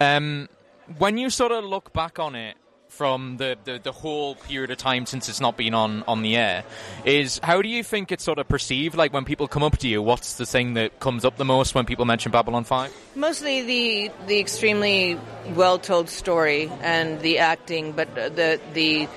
um, 0.00 0.48
when 0.96 1.18
you 1.18 1.28
sort 1.28 1.52
of 1.52 1.64
look 1.64 1.92
back 1.92 2.18
on 2.18 2.34
it 2.34 2.56
from 2.96 3.36
the, 3.38 3.56
the, 3.64 3.80
the 3.82 3.92
whole 3.92 4.36
period 4.36 4.70
of 4.70 4.78
time 4.78 5.04
since 5.06 5.28
it's 5.28 5.40
not 5.40 5.56
been 5.56 5.74
on, 5.74 6.04
on 6.06 6.22
the 6.22 6.36
air, 6.36 6.64
is 7.04 7.40
how 7.42 7.60
do 7.60 7.68
you 7.68 7.82
think 7.82 8.12
it's 8.12 8.22
sort 8.22 8.38
of 8.38 8.48
perceived? 8.48 8.94
Like 8.94 9.12
when 9.12 9.24
people 9.24 9.48
come 9.48 9.62
up 9.62 9.78
to 9.78 9.88
you, 9.88 10.00
what's 10.00 10.34
the 10.34 10.46
thing 10.46 10.74
that 10.74 11.00
comes 11.00 11.24
up 11.24 11.36
the 11.36 11.44
most 11.44 11.74
when 11.74 11.86
people 11.86 12.04
mention 12.04 12.30
Babylon 12.30 12.64
5? 12.64 12.92
Mostly 13.16 13.62
the 13.62 14.10
the 14.26 14.38
extremely 14.38 15.18
well 15.54 15.78
told 15.78 16.08
story 16.08 16.70
and 16.82 17.20
the 17.20 17.38
acting, 17.38 17.92
but 17.92 18.14
the 18.14 18.60
the 18.72 19.08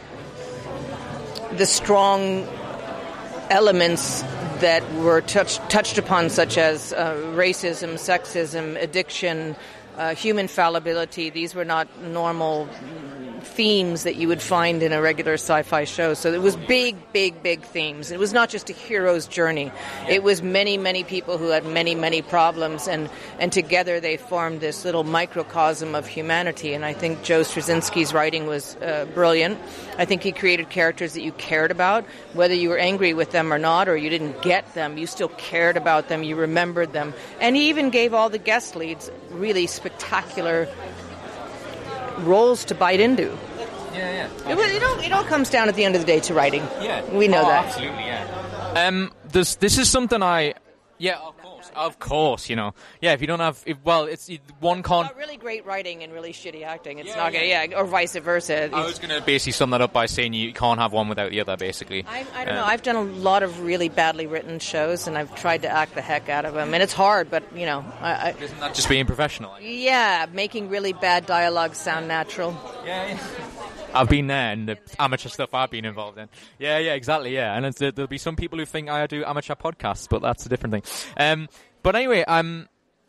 the 1.56 1.66
strong 1.66 2.48
elements 3.50 4.24
that 4.60 4.84
were 4.96 5.22
touched 5.22 5.62
touched 5.70 5.98
upon, 5.98 6.30
such 6.30 6.58
as 6.58 6.94
uh, 6.94 7.14
racism, 7.36 7.94
sexism, 7.94 8.82
addiction, 8.82 9.56
uh, 9.98 10.16
human 10.16 10.48
fallibility. 10.48 11.30
These 11.30 11.56
were 11.56 11.66
not 11.66 11.88
normal 12.02 12.68
themes 13.48 14.04
that 14.04 14.16
you 14.16 14.28
would 14.28 14.42
find 14.42 14.84
in 14.84 14.94
a 14.94 15.02
regular 15.02 15.34
sci-fi 15.34 15.86
show. 15.86 16.14
So 16.14 16.32
it 16.34 16.42
was 16.42 16.56
big, 16.56 16.96
big, 17.14 17.42
big 17.42 17.64
themes. 17.64 18.12
It 18.12 18.20
was 18.20 18.34
not 18.34 18.50
just 18.50 18.70
a 18.70 18.74
hero's 18.74 19.28
journey. 19.28 19.72
It 20.08 20.22
was 20.22 20.42
many, 20.42 20.78
many 20.78 21.04
people 21.04 21.38
who 21.38 21.50
had 21.50 21.66
many, 21.66 21.96
many 21.96 22.22
problems, 22.22 22.88
and 22.88 23.10
and 23.40 23.52
together 23.52 24.00
they 24.00 24.18
formed 24.18 24.62
this 24.62 24.86
little 24.86 25.04
microcosm 25.04 25.96
of 25.96 26.06
humanity. 26.08 26.74
And 26.74 26.86
I 26.86 26.94
think 26.94 27.24
Joe 27.24 27.42
Straczynski's 27.42 28.14
writing 28.14 28.48
was 28.48 28.76
uh, 28.76 29.06
brilliant. 29.14 29.58
I 29.98 30.06
think 30.06 30.22
he 30.22 30.32
created 30.32 30.70
characters 30.70 31.14
that 31.14 31.22
you 31.22 31.32
cared 31.32 31.72
about, 31.72 32.06
whether 32.34 32.54
you 32.54 32.70
were 32.70 32.78
angry 32.78 33.14
with 33.14 33.32
them 33.32 33.52
or 33.52 33.58
not, 33.58 33.88
or 33.88 33.98
you 33.98 34.10
didn't 34.10 34.42
get 34.42 34.74
them. 34.76 34.98
You 34.98 35.08
still 35.08 35.30
cared 35.30 35.78
about 35.78 36.10
them. 36.10 36.24
You 36.24 36.36
remembered 36.36 36.94
them, 36.94 37.14
and 37.40 37.56
he 37.56 37.70
even 37.70 37.90
gave 37.90 38.14
all 38.14 38.30
the 38.30 38.38
guest 38.38 38.76
leads 38.76 39.10
really 39.32 39.68
spectacular 39.68 40.68
roles 42.20 42.66
to 42.66 42.76
bite 42.76 43.00
into. 43.00 43.36
Yeah, 43.94 44.28
It, 44.48 44.58
it 44.58 44.84
all, 44.84 45.00
it 45.00 45.12
all 45.12 45.24
comes 45.24 45.50
down 45.50 45.70
at 45.70 45.76
the 45.76 45.84
end 45.84 45.96
of 45.96 46.02
the 46.02 46.08
day 46.08 46.20
to 46.22 46.34
writing. 46.34 46.62
yeah. 46.82 47.04
We 47.12 47.28
know 47.28 47.42
Oh, 47.42 47.48
that. 47.48 47.66
Absolutely, 47.66 48.04
yeah. 48.06 48.86
Um, 48.88 49.12
this, 49.32 49.56
this 49.56 49.78
is 49.80 49.90
something 49.90 50.22
I. 50.22 50.54
Yeah, 51.00 51.18
course. 51.74 51.88
Of 51.88 52.00
course, 52.00 52.50
you 52.50 52.56
know. 52.56 52.74
Yeah, 53.02 53.14
if 53.14 53.22
you 53.22 53.28
don't 53.28 53.40
have. 53.40 53.62
If, 53.66 53.78
well, 53.84 54.04
it's 54.06 54.30
one 54.60 54.84
con. 54.84 55.10
Really 55.18 55.38
great 55.38 55.66
writing 55.66 56.04
and 56.04 56.12
really 56.14 56.34
shitty 56.34 56.64
acting. 56.64 57.00
It's 57.00 57.10
Yeah, 57.10 57.16
not 57.16 57.34
gonna, 57.34 57.46
yeah, 57.46 57.66
or 57.76 57.86
vice 57.86 58.16
versa. 58.16 58.70
I 58.74 58.86
was 58.86 59.00
going 59.00 59.10
to 59.18 59.26
basically 59.26 59.54
sum 59.54 59.70
that 59.72 59.82
up 59.82 59.94
by 59.94 60.06
saying 60.06 60.34
you 60.34 60.54
can't 60.54 60.80
have 60.80 60.94
one 60.94 61.10
without 61.10 61.32
the 61.32 61.40
other, 61.42 61.58
basically. 61.58 62.06
I, 62.08 62.26
I 62.36 62.46
don't 62.46 62.50
Um, 62.50 62.56
know. 62.56 62.66
I've 62.66 62.82
done 62.84 62.96
a 62.96 63.02
lot 63.04 63.44
of 63.44 63.62
really 63.62 63.90
badly 63.90 64.28
written 64.28 64.60
shows, 64.60 65.08
and 65.08 65.18
I've 65.18 65.34
tried 65.36 65.62
to 65.64 65.70
act 65.70 65.96
the 65.96 66.02
heck 66.02 66.30
out 66.30 66.46
of 66.46 66.54
them, 66.54 66.74
and 66.74 66.82
it's 66.84 66.94
hard. 66.94 67.30
But 67.30 67.44
you 67.56 67.66
know, 67.66 67.86
I, 68.02 68.12
I, 68.14 68.36
Isn't 68.40 68.60
that 68.60 68.74
just 68.76 68.90
being 68.90 69.06
professional? 69.06 69.56
yeah, 69.62 70.26
making 70.32 70.70
really 70.70 70.94
bad 70.94 71.26
dialogue 71.26 71.76
sound 71.76 72.08
natural. 72.08 72.56
Yeah, 72.86 73.18
I've 73.94 74.10
been 74.10 74.28
there 74.28 74.52
and 74.52 74.70
the 74.70 74.78
amateur 75.00 75.30
stuff 75.30 75.54
I've 75.54 75.72
been 75.72 75.86
involved 75.86 76.18
in. 76.18 76.30
Yeah, 76.60 76.78
yeah, 76.78 76.94
exactly, 76.94 77.34
yeah. 77.34 77.56
And 77.56 77.74
there'll 77.74 78.08
be 78.08 78.18
some 78.18 78.36
people 78.36 78.60
who 78.60 78.66
think 78.66 78.90
I 78.90 79.08
do 79.08 79.24
amateur 79.24 79.56
podcasts, 79.56 80.08
but 80.10 80.22
that's 80.22 80.46
a 80.46 80.50
different 80.50 80.74
thing. 80.74 80.84
Um, 81.18 81.50
but 81.84 81.96
anyway, 81.96 82.24
um, 82.26 82.68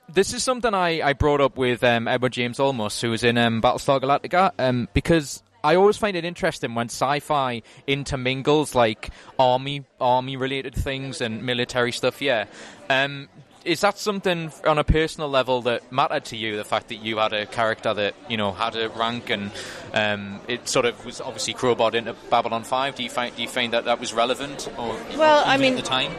this 0.08 0.32
is 0.32 0.42
something 0.42 0.72
I, 0.72 1.02
I 1.02 1.12
brought 1.12 1.40
up 1.40 1.56
with 1.56 1.84
um, 1.84 2.08
Edward 2.08 2.32
James 2.32 2.58
Olmos, 2.58 3.00
who 3.00 3.10
was 3.10 3.24
in 3.24 3.36
um, 3.36 3.60
Battlestar 3.60 4.00
Galactica, 4.00 4.52
um, 4.58 4.88
because 4.94 5.42
I 5.62 5.74
always 5.74 5.96
find 5.96 6.16
it 6.16 6.24
interesting 6.24 6.74
when 6.74 6.86
sci-fi 6.86 7.62
intermingles 7.86 8.74
like 8.74 9.10
army 9.38 9.84
army 10.00 10.36
related 10.36 10.74
things 10.74 11.20
and 11.20 11.42
military 11.42 11.92
stuff. 11.92 12.22
Yeah, 12.22 12.46
um, 12.88 13.28
is 13.68 13.82
that 13.82 13.98
something 13.98 14.50
on 14.66 14.78
a 14.78 14.84
personal 14.84 15.28
level 15.28 15.62
that 15.62 15.92
mattered 15.92 16.24
to 16.26 16.36
you? 16.36 16.56
The 16.56 16.64
fact 16.64 16.88
that 16.88 16.96
you 16.96 17.18
had 17.18 17.32
a 17.34 17.44
character 17.44 17.92
that 17.92 18.14
you 18.28 18.36
know 18.36 18.52
had 18.52 18.74
a 18.76 18.88
rank 18.88 19.28
and 19.30 19.50
um, 19.92 20.40
it 20.48 20.68
sort 20.68 20.86
of 20.86 21.04
was 21.04 21.20
obviously 21.20 21.52
crowbarred 21.54 21.94
into 21.94 22.14
Babylon 22.30 22.64
Five. 22.64 22.94
Do 22.94 23.02
you 23.02 23.10
find 23.10 23.36
do 23.36 23.42
you 23.42 23.48
find 23.48 23.74
that 23.74 23.84
that 23.84 24.00
was 24.00 24.14
relevant? 24.14 24.68
Or 24.78 24.96
Well, 25.16 25.44
I 25.46 25.58
mean- 25.58 25.74
at 25.74 25.76
the 25.76 25.88
time. 25.88 26.12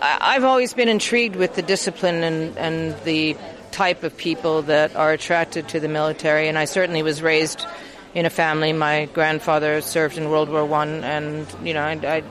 I've 0.00 0.44
always 0.44 0.74
been 0.74 0.90
intrigued 0.90 1.36
with 1.36 1.54
the 1.54 1.62
discipline 1.62 2.22
and, 2.22 2.56
and 2.58 2.94
the 3.04 3.34
type 3.72 4.02
of 4.02 4.14
people 4.14 4.60
that 4.62 4.94
are 4.94 5.10
attracted 5.10 5.68
to 5.68 5.80
the 5.80 5.88
military, 5.88 6.48
and 6.48 6.58
I 6.58 6.66
certainly 6.66 7.02
was 7.02 7.22
raised 7.22 7.66
in 8.14 8.26
a 8.26 8.30
family. 8.30 8.74
My 8.74 9.06
grandfather 9.06 9.80
served 9.80 10.18
in 10.18 10.28
World 10.28 10.50
War 10.50 10.66
One, 10.66 11.02
and 11.02 11.46
you 11.64 11.72
know, 11.72 11.82
I, 11.82 11.92
I 11.92 12.22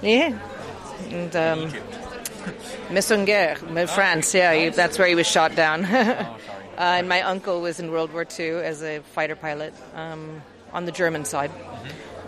yeah, 0.00 0.38
and 1.10 1.34
um, 1.36 1.72
Messenger, 2.90 3.56
France. 3.88 4.34
Yeah, 4.34 4.70
that's 4.70 4.98
where 4.98 5.08
he 5.08 5.14
was 5.14 5.26
shot 5.26 5.54
down. 5.54 5.84
uh, 5.84 6.36
and 6.78 7.08
my 7.08 7.22
uncle 7.22 7.60
was 7.60 7.80
in 7.80 7.90
World 7.90 8.12
War 8.12 8.26
II 8.38 8.50
as 8.56 8.82
a 8.82 9.00
fighter 9.00 9.36
pilot 9.36 9.74
um, 9.94 10.42
on 10.72 10.84
the 10.86 10.92
German 10.92 11.24
side. 11.24 11.50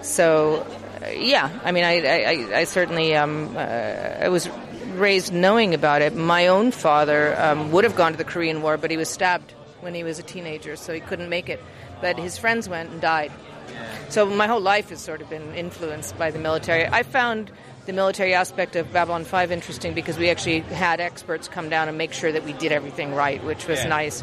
So, 0.02 0.66
uh, 1.02 1.08
yeah, 1.10 1.50
I 1.64 1.72
mean, 1.72 1.84
I, 1.84 2.00
I, 2.00 2.24
I- 2.54 2.58
I 2.60 2.64
certainly 2.64 3.14
um, 3.14 3.56
uh, 3.56 3.60
I 3.60 4.28
was 4.28 4.48
raised 4.94 5.32
knowing 5.32 5.74
about 5.74 6.02
it. 6.02 6.14
My 6.14 6.46
own 6.48 6.72
father 6.72 7.38
um, 7.40 7.70
would 7.72 7.84
have 7.84 7.96
gone 7.96 8.12
to 8.12 8.18
the 8.18 8.24
Korean 8.24 8.60
War, 8.62 8.76
but 8.76 8.90
he 8.90 8.96
was 8.96 9.08
stabbed 9.08 9.52
when 9.80 9.94
he 9.94 10.02
was 10.04 10.18
a 10.18 10.22
teenager, 10.22 10.76
so 10.76 10.92
he 10.92 11.00
couldn't 11.00 11.28
make 11.28 11.48
it. 11.48 11.62
But 12.00 12.18
his 12.18 12.36
friends 12.38 12.68
went 12.68 12.90
and 12.90 13.00
died. 13.00 13.30
So 14.08 14.26
my 14.26 14.46
whole 14.46 14.60
life 14.60 14.90
has 14.90 15.00
sort 15.00 15.22
of 15.22 15.30
been 15.30 15.54
influenced 15.54 16.18
by 16.18 16.30
the 16.30 16.38
military. 16.38 16.86
I 16.86 17.02
found 17.02 17.50
the 17.86 17.92
military 17.92 18.34
aspect 18.34 18.76
of 18.76 18.92
Babylon 18.92 19.24
5 19.24 19.50
interesting 19.50 19.94
because 19.94 20.18
we 20.18 20.28
actually 20.30 20.60
had 20.60 21.00
experts 21.00 21.48
come 21.48 21.68
down 21.68 21.88
and 21.88 21.96
make 21.98 22.12
sure 22.12 22.30
that 22.30 22.44
we 22.44 22.52
did 22.52 22.72
everything 22.72 23.14
right, 23.14 23.42
which 23.44 23.66
was 23.66 23.80
Yeah. 23.80 23.88
nice. 23.88 24.22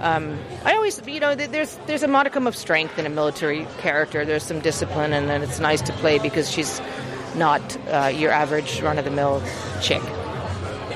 Um, 0.00 0.38
I 0.64 0.74
always, 0.74 1.00
you 1.06 1.20
know, 1.20 1.34
there's 1.34 1.78
there's 1.86 2.02
a 2.02 2.08
modicum 2.08 2.46
of 2.46 2.56
strength 2.56 2.98
in 2.98 3.06
a 3.06 3.10
military 3.10 3.66
character. 3.78 4.24
There's 4.24 4.42
some 4.42 4.60
discipline, 4.60 5.12
and 5.12 5.28
then 5.28 5.42
it's 5.42 5.60
nice 5.60 5.82
to 5.82 5.92
play 5.94 6.18
because 6.18 6.50
she's 6.50 6.80
not 7.36 7.62
uh, 7.90 8.06
your 8.14 8.30
average 8.32 8.80
run 8.80 8.98
of 8.98 9.04
the 9.04 9.10
mill 9.10 9.42
chick. 9.82 10.02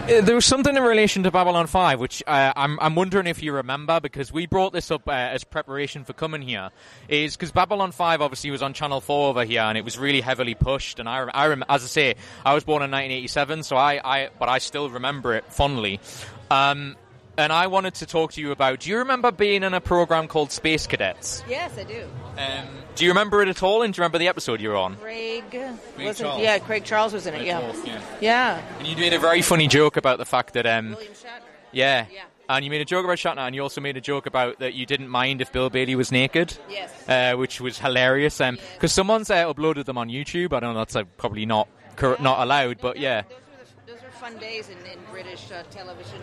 Uh, 0.09 0.23
There 0.23 0.35
was 0.35 0.47
something 0.47 0.75
in 0.75 0.83
relation 0.83 1.23
to 1.25 1.31
Babylon 1.31 1.67
5, 1.67 2.01
which 2.01 2.23
uh, 2.27 2.53
I'm, 2.57 2.79
I'm 2.81 2.95
wondering 2.95 3.27
if 3.27 3.43
you 3.43 3.53
remember, 3.53 4.01
because 4.01 4.33
we 4.33 4.47
brought 4.47 4.73
this 4.73 4.91
up 4.91 5.07
uh, 5.07 5.13
as 5.13 5.45
preparation 5.45 6.05
for 6.05 6.15
coming 6.15 6.41
here, 6.41 6.71
is 7.09 7.37
because 7.37 7.53
Babylon 7.53 7.93
5 7.93 8.23
obviously 8.23 8.51
was 8.51 8.63
on 8.63 8.73
Channel 8.73 9.03
4 9.03 9.29
over 9.29 9.45
here, 9.45 9.61
and 9.61 9.77
it 9.77 9.85
was 9.85 9.99
really 9.99 10.23
heavily 10.23 10.55
pushed, 10.55 10.99
and 10.99 11.09
I, 11.09 11.29
I 11.35 11.49
rem- 11.49 11.65
as 11.69 11.85
I 11.85 11.89
say, 11.89 12.15
I 12.45 12.55
was 12.55 12.65
born 12.65 12.83
in 12.83 12.91
1987, 12.91 13.65
so 13.65 13.77
I, 13.77 14.01
I 14.03 14.31
but 14.39 14.49
I 14.49 14.59
still 14.59 14.89
remember 14.89 15.35
it 15.35 15.45
fondly. 15.53 16.01
Um, 16.51 16.97
and 17.39 17.53
I 17.53 17.69
wanted 17.69 17.95
to 17.95 18.07
talk 18.07 18.33
to 18.33 18.41
you 18.41 18.51
about, 18.51 18.81
do 18.81 18.91
you 18.91 18.99
remember 18.99 19.31
being 19.33 19.63
in 19.63 19.73
a 19.73 19.81
program 19.81 20.29
called 20.29 20.53
Space 20.53 20.87
Cadets? 20.87 21.43
Yes, 21.49 21.79
I 21.79 21.85
do. 21.85 22.05
Um, 22.37 22.67
do 22.95 23.05
you 23.05 23.11
remember 23.11 23.41
it 23.43 23.49
at 23.49 23.63
all, 23.63 23.83
and 23.83 23.95
do 23.95 23.99
you 23.99 24.03
remember 24.03 24.19
the 24.19 24.29
episode 24.29 24.61
you 24.61 24.71
were 24.71 24.77
on? 24.77 24.97
Craig, 24.97 25.45
wasn't, 25.97 26.19
Charles. 26.19 26.43
yeah, 26.43 26.59
Craig 26.59 26.85
Charles 26.85 27.13
was 27.13 27.27
in 27.27 27.35
it. 27.35 27.47
Yeah, 27.47 27.73
yeah. 27.85 28.01
yeah. 28.21 28.63
And 28.79 28.87
you 28.87 28.97
made 28.97 29.13
a 29.13 29.19
very 29.19 29.41
funny 29.41 29.69
joke 29.69 29.97
about 29.97 30.19
the 30.19 30.25
fact 30.25 30.55
that 30.55 30.67
um, 30.67 30.91
William 30.91 31.13
Shatner. 31.13 31.43
Yeah. 31.73 32.07
Yeah. 32.13 32.25
And 32.51 32.65
you 32.65 32.71
made 32.71 32.81
a 32.81 32.87
joke 32.87 33.05
about 33.05 33.19
Shatner, 33.19 33.47
and 33.47 33.55
you 33.55 33.63
also 33.63 33.81
made 33.81 33.97
a 33.97 34.01
joke 34.01 34.27
about 34.27 34.59
that 34.61 34.75
you 34.75 34.87
didn't 34.87 35.09
mind 35.09 35.41
if 35.41 35.53
Bill 35.53 35.69
Bailey 35.71 35.95
was 35.95 36.11
naked. 36.11 36.57
Yes. 36.71 36.91
Uh, 37.09 37.37
which 37.37 37.61
was 37.61 37.79
hilarious. 37.79 38.41
Um, 38.41 38.59
because 38.75 38.93
someone's 38.93 39.31
uh, 39.31 39.53
uploaded 39.53 39.85
them 39.85 39.99
on 39.99 40.09
YouTube. 40.09 40.53
I 40.55 40.61
don't 40.61 40.73
know. 40.73 40.81
That's 40.81 40.97
uh, 40.97 41.05
probably 41.19 41.45
not 41.45 41.69
cor- 41.97 42.17
not 42.21 42.41
allowed, 42.41 42.79
but 42.81 42.97
yeah. 42.97 43.23
Those 43.23 43.31
were, 43.31 43.37
the, 43.87 43.93
those 43.93 44.03
were 44.03 44.11
fun 44.13 44.39
days 44.39 44.71
in, 44.71 44.79
in 44.91 44.99
British 45.11 45.53
uh, 45.53 45.63
television 45.71 46.21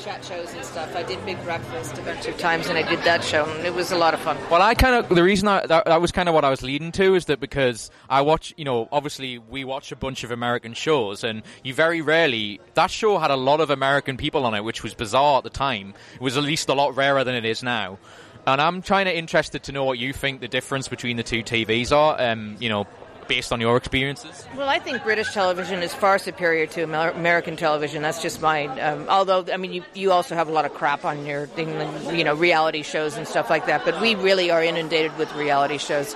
chat 0.00 0.24
shows 0.24 0.52
and 0.54 0.64
stuff. 0.64 0.94
I 0.94 1.02
did 1.02 1.24
Big 1.24 1.42
Breakfast 1.44 1.98
a 1.98 2.02
bunch 2.02 2.26
of 2.26 2.36
times, 2.38 2.68
and 2.68 2.78
I 2.78 2.88
did 2.88 3.00
that 3.04 3.22
show, 3.24 3.44
and 3.44 3.66
it 3.66 3.74
was 3.74 3.92
a 3.92 3.96
lot 3.96 4.14
of 4.14 4.20
fun. 4.20 4.36
Well, 4.50 4.62
I 4.62 4.74
kind 4.74 4.94
of 4.94 5.14
the 5.14 5.22
reason 5.22 5.48
I, 5.48 5.66
that, 5.66 5.84
that 5.86 6.00
was 6.00 6.12
kind 6.12 6.28
of 6.28 6.34
what 6.34 6.44
I 6.44 6.50
was 6.50 6.62
leading 6.62 6.92
to 6.92 7.14
is 7.14 7.26
that 7.26 7.40
because 7.40 7.90
I 8.08 8.22
watch, 8.22 8.54
you 8.56 8.64
know, 8.64 8.88
obviously 8.92 9.38
we 9.38 9.64
watch 9.64 9.92
a 9.92 9.96
bunch 9.96 10.24
of 10.24 10.30
American 10.30 10.74
shows, 10.74 11.24
and 11.24 11.42
you 11.62 11.74
very 11.74 12.00
rarely 12.00 12.60
that 12.74 12.90
show 12.90 13.18
had 13.18 13.30
a 13.30 13.36
lot 13.36 13.60
of 13.60 13.70
American 13.70 14.16
people 14.16 14.44
on 14.44 14.54
it, 14.54 14.64
which 14.64 14.82
was 14.82 14.94
bizarre 14.94 15.38
at 15.38 15.44
the 15.44 15.50
time. 15.50 15.94
It 16.14 16.20
was 16.20 16.36
at 16.36 16.44
least 16.44 16.68
a 16.68 16.74
lot 16.74 16.96
rarer 16.96 17.24
than 17.24 17.34
it 17.34 17.44
is 17.44 17.62
now. 17.62 17.98
And 18.46 18.60
I'm 18.60 18.80
kind 18.80 19.08
of 19.08 19.14
interested 19.16 19.64
to 19.64 19.72
know 19.72 19.84
what 19.84 19.98
you 19.98 20.12
think 20.12 20.40
the 20.40 20.46
difference 20.46 20.86
between 20.86 21.16
the 21.16 21.24
two 21.24 21.42
TVs 21.42 21.90
are. 21.90 22.20
Um, 22.20 22.56
you 22.60 22.68
know, 22.68 22.86
based 23.28 23.52
on 23.52 23.60
your 23.60 23.76
experiences? 23.76 24.46
Well, 24.56 24.68
I 24.68 24.78
think 24.78 25.02
British 25.02 25.32
television 25.32 25.82
is 25.82 25.92
far 25.94 26.18
superior 26.18 26.66
to 26.66 26.82
Amer- 26.82 27.10
American 27.10 27.56
television. 27.56 28.02
That's 28.02 28.22
just 28.22 28.40
my. 28.40 28.66
Um, 28.80 29.06
although, 29.08 29.44
I 29.52 29.56
mean, 29.56 29.72
you, 29.72 29.84
you 29.94 30.12
also 30.12 30.34
have 30.34 30.48
a 30.48 30.52
lot 30.52 30.64
of 30.64 30.74
crap 30.74 31.04
on 31.04 31.26
your 31.26 31.46
thing, 31.46 31.68
you 32.16 32.24
know, 32.24 32.34
reality 32.34 32.82
shows 32.82 33.16
and 33.16 33.26
stuff 33.26 33.50
like 33.50 33.66
that. 33.66 33.84
But 33.84 34.00
we 34.00 34.14
really 34.14 34.50
are 34.50 34.62
inundated 34.62 35.16
with 35.18 35.32
reality 35.34 35.78
shows. 35.78 36.14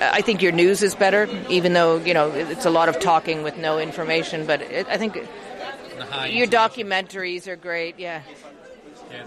I 0.00 0.20
think 0.22 0.42
your 0.42 0.52
news 0.52 0.82
is 0.82 0.94
better, 0.94 1.28
even 1.48 1.72
though 1.72 1.96
you 1.98 2.14
know 2.14 2.30
it's 2.30 2.64
a 2.64 2.70
lot 2.70 2.88
of 2.88 2.98
talking 2.98 3.42
with 3.42 3.56
no 3.56 3.78
information. 3.78 4.44
But 4.46 4.62
it, 4.62 4.86
I 4.88 4.98
think 4.98 5.14
your 5.14 6.46
documentaries 6.46 7.46
are 7.46 7.56
great. 7.56 7.98
Yeah. 7.98 8.22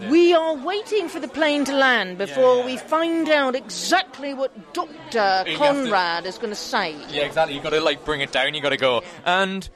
We 0.09 0.33
are 0.33 0.55
waiting 0.55 1.09
for 1.09 1.19
the 1.19 1.27
plane 1.27 1.65
to 1.65 1.75
land 1.75 2.17
before 2.17 2.63
we 2.63 2.77
find 2.77 3.29
out 3.29 3.55
exactly 3.55 4.33
what 4.33 4.73
Dr. 4.73 5.45
Conrad 5.55 6.25
is 6.25 6.37
going 6.37 6.49
to 6.51 6.55
say. 6.55 6.95
Yeah, 7.09 7.23
exactly. 7.23 7.55
You've 7.55 7.63
got 7.63 7.71
to 7.71 7.81
like 7.81 8.05
bring 8.05 8.21
it 8.21 8.31
down. 8.31 8.53
You've 8.53 8.63
got 8.63 8.69
to 8.69 8.77
go 8.77 9.03
and 9.25 9.67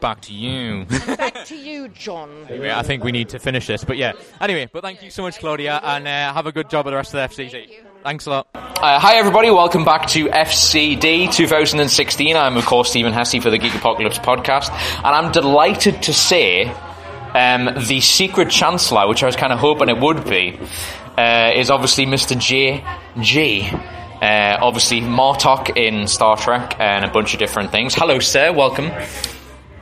back 0.00 0.20
to 0.22 0.32
you. 0.32 0.84
Back 0.84 1.44
to 1.46 1.56
you, 1.56 1.88
John. 1.88 2.28
Anyway, 2.48 2.70
I 2.70 2.82
think 2.82 3.04
we 3.04 3.12
need 3.12 3.30
to 3.30 3.38
finish 3.38 3.66
this. 3.66 3.84
But 3.84 3.96
yeah. 3.96 4.12
Anyway, 4.40 4.68
but 4.72 4.82
thank 4.82 5.02
you 5.02 5.10
so 5.10 5.22
much, 5.22 5.38
Claudia, 5.38 5.80
and 5.82 6.06
uh, 6.06 6.32
have 6.32 6.46
a 6.46 6.52
good 6.52 6.70
job 6.70 6.86
at 6.86 6.90
the 6.90 6.96
rest 6.96 7.14
of 7.14 7.36
the 7.36 7.42
FCD. 7.42 7.84
Thanks 8.02 8.26
a 8.26 8.30
lot. 8.30 8.48
Uh, 8.54 8.98
hi, 8.98 9.16
everybody. 9.16 9.50
Welcome 9.50 9.84
back 9.84 10.06
to 10.08 10.26
FCD 10.28 11.32
2016. 11.32 12.36
I'm, 12.36 12.56
of 12.56 12.64
course, 12.64 12.90
Stephen 12.90 13.12
Hesse 13.12 13.42
for 13.42 13.50
the 13.50 13.58
Geek 13.58 13.74
Apocalypse 13.74 14.18
podcast, 14.18 14.70
and 14.98 15.06
I'm 15.06 15.32
delighted 15.32 16.02
to 16.04 16.12
say 16.12 16.72
um, 17.38 17.70
the 17.86 18.00
secret 18.00 18.50
chancellor, 18.50 19.06
which 19.06 19.22
I 19.22 19.26
was 19.26 19.36
kind 19.36 19.52
of 19.52 19.60
hoping 19.60 19.88
it 19.88 19.98
would 19.98 20.24
be, 20.24 20.58
uh, 21.16 21.52
is 21.54 21.70
obviously 21.70 22.04
Mr. 22.04 22.36
J. 22.38 22.84
G. 23.20 23.70
Uh, 24.20 24.58
obviously, 24.60 25.00
Martok 25.00 25.76
in 25.76 26.08
Star 26.08 26.36
Trek 26.36 26.74
and 26.80 27.04
a 27.04 27.08
bunch 27.08 27.34
of 27.34 27.38
different 27.38 27.70
things. 27.70 27.94
Hello, 27.94 28.18
sir. 28.18 28.52
Welcome. 28.52 28.90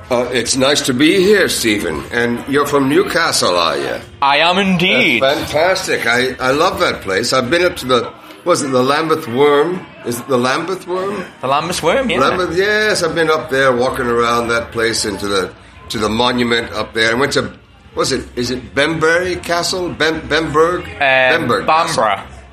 Uh, 0.09 0.29
it's 0.33 0.55
nice 0.55 0.83
to 0.83 0.92
be 0.92 1.19
here, 1.21 1.49
Stephen. 1.49 2.05
And 2.12 2.47
you're 2.47 2.66
from 2.66 2.90
Newcastle, 2.90 3.57
are 3.57 3.79
you? 3.79 4.01
I 4.21 4.37
am 4.37 4.59
indeed. 4.59 5.23
That's 5.23 5.51
fantastic. 5.51 6.07
I, 6.07 6.35
I 6.35 6.51
love 6.51 6.79
that 6.81 7.01
place. 7.01 7.33
I've 7.33 7.49
been 7.49 7.64
up 7.64 7.77
to 7.77 7.87
the, 7.87 8.12
was 8.45 8.62
it 8.62 8.69
the 8.69 8.83
Lambton 8.83 9.35
Worm? 9.35 9.85
Is 10.05 10.21
it 10.21 10.29
the 10.29 10.37
Lambton 10.37 10.88
Worm? 10.88 11.25
The 11.40 11.49
Lambton 11.49 11.85
Worm, 11.85 12.11
yeah. 12.11 12.21
Lambton, 12.21 12.57
yes, 12.57 13.03
I've 13.03 13.14
been 13.14 13.31
up 13.31 13.49
there 13.49 13.75
walking 13.75 14.07
around 14.07 14.49
that 14.49 14.71
place 14.71 15.07
into 15.07 15.27
the 15.27 15.53
to 15.90 15.99
the 15.99 16.09
monument 16.09 16.72
up 16.72 16.92
there. 16.94 17.11
I 17.11 17.14
went 17.14 17.33
to, 17.33 17.57
was 17.94 18.12
it, 18.12 18.27
is 18.37 18.51
it 18.51 18.75
Bembury 18.75 19.37
Castle? 19.37 19.92
Bem, 19.92 20.27
Bemberg? 20.29 20.85
Um, 20.85 20.99
Bamberg 20.99 21.66
Castle. 21.66 22.03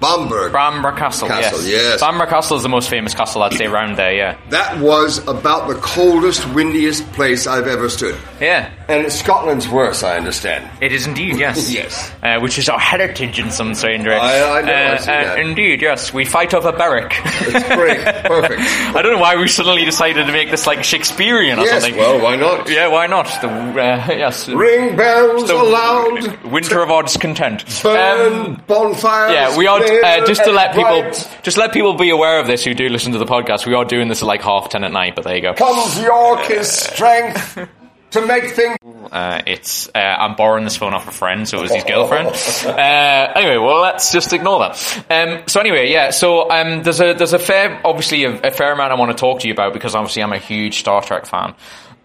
Bamburgh. 0.03 0.51
Bamberg. 0.53 0.97
Castle, 0.97 1.27
Castle, 1.27 1.59
yes. 1.63 1.69
yes. 1.71 2.01
Bamburgh 2.01 2.29
Castle 2.29 2.57
is 2.57 2.63
the 2.63 2.69
most 2.69 2.89
famous 2.89 3.13
castle, 3.15 3.41
I'd 3.43 3.53
say, 3.53 3.65
around 3.65 3.97
there, 3.97 4.13
yeah. 4.13 4.37
that 4.49 4.79
was 4.79 5.25
about 5.27 5.67
the 5.67 5.75
coldest, 5.75 6.45
windiest 6.53 7.09
place 7.13 7.47
I've 7.47 7.67
ever 7.67 7.89
stood. 7.89 8.15
Yeah. 8.39 8.69
And 8.89 9.11
Scotland's 9.11 9.67
worse, 9.69 10.03
I 10.03 10.17
understand. 10.17 10.69
It 10.81 10.91
is 10.91 11.07
indeed, 11.07 11.37
yes. 11.37 11.71
Yes. 11.73 12.11
Uh, 12.21 12.39
which 12.39 12.57
is 12.59 12.67
our 12.69 12.77
heritage 12.79 13.39
in 13.39 13.49
some 13.49 13.73
strange 13.73 14.05
way. 14.05 14.15
I- 14.15 14.59
I 14.59 14.61
know, 14.61 14.73
Uh, 14.73 14.75
I 14.75 14.95
uh, 14.95 14.97
that. 15.05 15.39
Indeed, 15.39 15.81
yes. 15.81 16.13
We 16.13 16.25
fight 16.25 16.53
over 16.53 16.71
Berwick. 16.73 17.13
It's 17.15 17.75
great. 17.75 17.99
Perfect. 18.25 18.61
I 18.95 19.01
don't 19.01 19.13
know 19.13 19.19
why 19.19 19.37
we 19.37 19.47
suddenly 19.47 19.85
decided 19.85 20.25
to 20.27 20.31
make 20.33 20.51
this 20.51 20.67
like 20.67 20.83
Shakespearean 20.83 21.57
or 21.59 21.63
Yes, 21.63 21.81
something. 21.81 21.97
well, 21.97 22.21
why 22.21 22.35
not? 22.35 22.69
yeah, 22.69 22.87
why 22.87 23.07
not? 23.07 23.25
The, 23.41 23.47
uh, 23.49 24.07
yes. 24.11 24.47
Ring 24.49 24.95
bells 24.95 25.47
The 25.47 25.55
aloud. 25.55 26.43
Winter 26.51 26.81
of 26.83 26.91
odds 26.91 27.15
content. 27.17 27.63
Burn 27.81 28.33
Um, 28.33 28.63
bonfires. 28.67 29.31
yeah, 29.33 29.57
we 29.57 29.65
are 29.67 29.79
uh, 30.03 30.25
just 30.25 30.43
to 30.43 30.51
let 30.51 30.73
people 30.75 31.01
bright. 31.01 31.39
just 31.43 31.57
let 31.57 31.73
people 31.73 31.93
be 31.95 32.09
aware 32.09 32.39
of 32.39 32.47
this 32.47 32.63
who 32.63 32.73
do 32.73 32.89
listen 32.89 33.11
to 33.13 33.19
the 33.19 33.25
podcast. 33.25 33.65
We 33.65 33.73
are 33.73 33.85
doing 33.85 34.07
this 34.07 34.21
at 34.21 34.25
like 34.27 34.41
half 34.41 34.69
ten 34.69 34.83
at 34.83 34.91
night, 34.91 35.15
but 35.15 35.23
there 35.23 35.35
you 35.35 35.41
go. 35.41 35.53
Comes 35.53 36.01
York's 36.01 36.69
strength 36.69 37.69
to 38.11 38.25
make 38.25 38.51
things. 38.51 38.77
Uh, 39.11 39.41
it's 39.45 39.89
uh, 39.93 39.99
I'm 39.99 40.35
borrowing 40.35 40.63
this 40.63 40.77
phone 40.77 40.93
off 40.93 41.07
a 41.07 41.11
friend, 41.11 41.47
so 41.47 41.59
it 41.59 41.61
was 41.63 41.73
his 41.73 41.83
girlfriend. 41.83 42.29
Uh, 42.65 43.33
anyway, 43.35 43.57
well, 43.57 43.81
let's 43.81 44.11
just 44.11 44.33
ignore 44.33 44.59
that. 44.59 45.05
Um, 45.09 45.43
so 45.47 45.59
anyway, 45.59 45.91
yeah. 45.91 46.11
So 46.11 46.49
um, 46.49 46.83
there's 46.83 47.01
a 47.01 47.13
there's 47.13 47.33
a 47.33 47.39
fair, 47.39 47.81
obviously, 47.85 48.23
a, 48.23 48.39
a 48.41 48.51
fair 48.51 48.71
amount 48.71 48.91
I 48.91 48.95
want 48.95 49.11
to 49.11 49.17
talk 49.19 49.41
to 49.41 49.47
you 49.47 49.53
about 49.53 49.73
because 49.73 49.95
obviously 49.95 50.23
I'm 50.23 50.33
a 50.33 50.37
huge 50.39 50.79
Star 50.79 51.01
Trek 51.01 51.25
fan. 51.25 51.55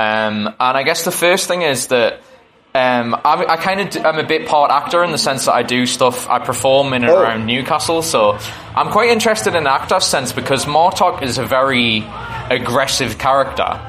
Um, 0.00 0.48
and 0.48 0.56
I 0.58 0.82
guess 0.82 1.04
the 1.04 1.12
first 1.12 1.48
thing 1.48 1.62
is 1.62 1.88
that. 1.88 2.20
Um, 2.74 3.14
I'm, 3.24 3.40
I 3.50 3.56
kind 3.56 3.80
of 3.80 4.04
I'm 4.04 4.18
a 4.18 4.24
bit 4.26 4.46
part 4.46 4.70
actor 4.70 5.02
in 5.02 5.10
the 5.10 5.18
sense 5.18 5.46
that 5.46 5.54
I 5.54 5.62
do 5.62 5.86
stuff 5.86 6.28
I 6.28 6.38
perform 6.38 6.92
in 6.92 7.02
and 7.02 7.10
Oh. 7.12 7.20
around 7.20 7.46
Newcastle, 7.46 8.02
so 8.02 8.38
I'm 8.76 8.90
quite 8.90 9.08
interested 9.10 9.54
in 9.54 9.66
actor 9.66 10.00
sense 10.00 10.32
because 10.32 10.66
Martok 10.66 11.22
is 11.22 11.38
a 11.38 11.46
very 11.46 12.04
aggressive 12.50 13.18
character, 13.18 13.80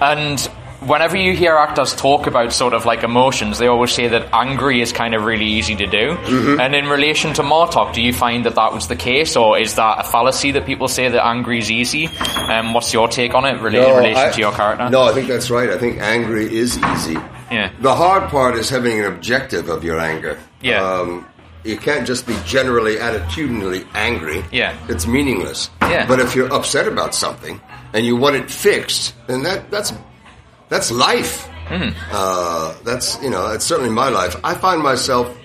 and 0.00 0.40
whenever 0.80 1.16
you 1.16 1.34
hear 1.36 1.54
actors 1.54 1.94
talk 1.94 2.26
about 2.26 2.52
sort 2.52 2.72
of 2.74 2.84
like 2.86 3.04
emotions, 3.04 3.58
they 3.58 3.68
always 3.68 3.92
say 3.92 4.08
that 4.08 4.28
angry 4.32 4.80
is 4.80 4.92
kind 4.92 5.14
of 5.14 5.24
really 5.24 5.44
easy 5.46 5.76
to 5.76 5.86
do. 5.86 6.14
Mm-hmm. 6.16 6.58
And 6.60 6.74
in 6.74 6.86
relation 6.88 7.34
to 7.34 7.42
Martok, 7.42 7.92
do 7.92 8.02
you 8.02 8.12
find 8.12 8.46
that 8.46 8.56
that 8.56 8.72
was 8.72 8.88
the 8.88 8.96
case, 8.96 9.36
or 9.36 9.58
is 9.58 9.76
that 9.76 10.00
a 10.00 10.04
fallacy 10.04 10.52
that 10.52 10.64
people 10.66 10.88
say 10.88 11.08
that 11.08 11.24
angry 11.24 11.58
is 11.58 11.70
easy? 11.70 12.08
Um, 12.48 12.72
what's 12.72 12.92
your 12.92 13.06
take 13.08 13.34
on 13.34 13.44
it 13.44 13.60
rela- 13.60 13.90
in 13.90 13.96
relation 13.98 14.16
I- 14.28 14.30
to 14.30 14.40
your 14.40 14.52
character? 14.52 14.88
No, 14.90 15.02
I 15.02 15.12
think 15.12 15.28
that's 15.28 15.50
right. 15.50 15.68
I 15.70 15.78
think 15.78 15.98
angry 16.00 16.52
is 16.52 16.78
easy. 16.78 17.16
Yeah. 17.52 17.72
The 17.80 17.94
hard 17.94 18.30
part 18.30 18.56
is 18.56 18.68
having 18.70 18.98
an 18.98 19.06
objective 19.06 19.68
of 19.68 19.84
your 19.84 20.00
anger. 20.00 20.38
Yeah. 20.60 20.82
Um, 20.82 21.26
you 21.64 21.76
can't 21.76 22.06
just 22.06 22.26
be 22.26 22.36
generally 22.44 22.96
attitudinally 22.96 23.86
angry. 23.94 24.44
Yeah. 24.50 24.76
It's 24.88 25.06
meaningless. 25.06 25.70
Yeah. 25.80 26.06
But 26.06 26.18
if 26.18 26.34
you're 26.34 26.52
upset 26.52 26.88
about 26.88 27.14
something 27.14 27.60
and 27.92 28.04
you 28.04 28.16
want 28.16 28.36
it 28.36 28.50
fixed, 28.50 29.14
then 29.26 29.42
that 29.44 29.70
that's 29.70 29.92
that's 30.68 30.90
life. 30.90 31.48
Mm-hmm. 31.68 31.96
Uh, 32.10 32.74
that's 32.84 33.22
you 33.22 33.30
know, 33.30 33.52
it's 33.52 33.64
certainly 33.64 33.90
my 33.90 34.08
life. 34.08 34.36
I 34.42 34.54
find 34.54 34.82
myself 34.82 35.38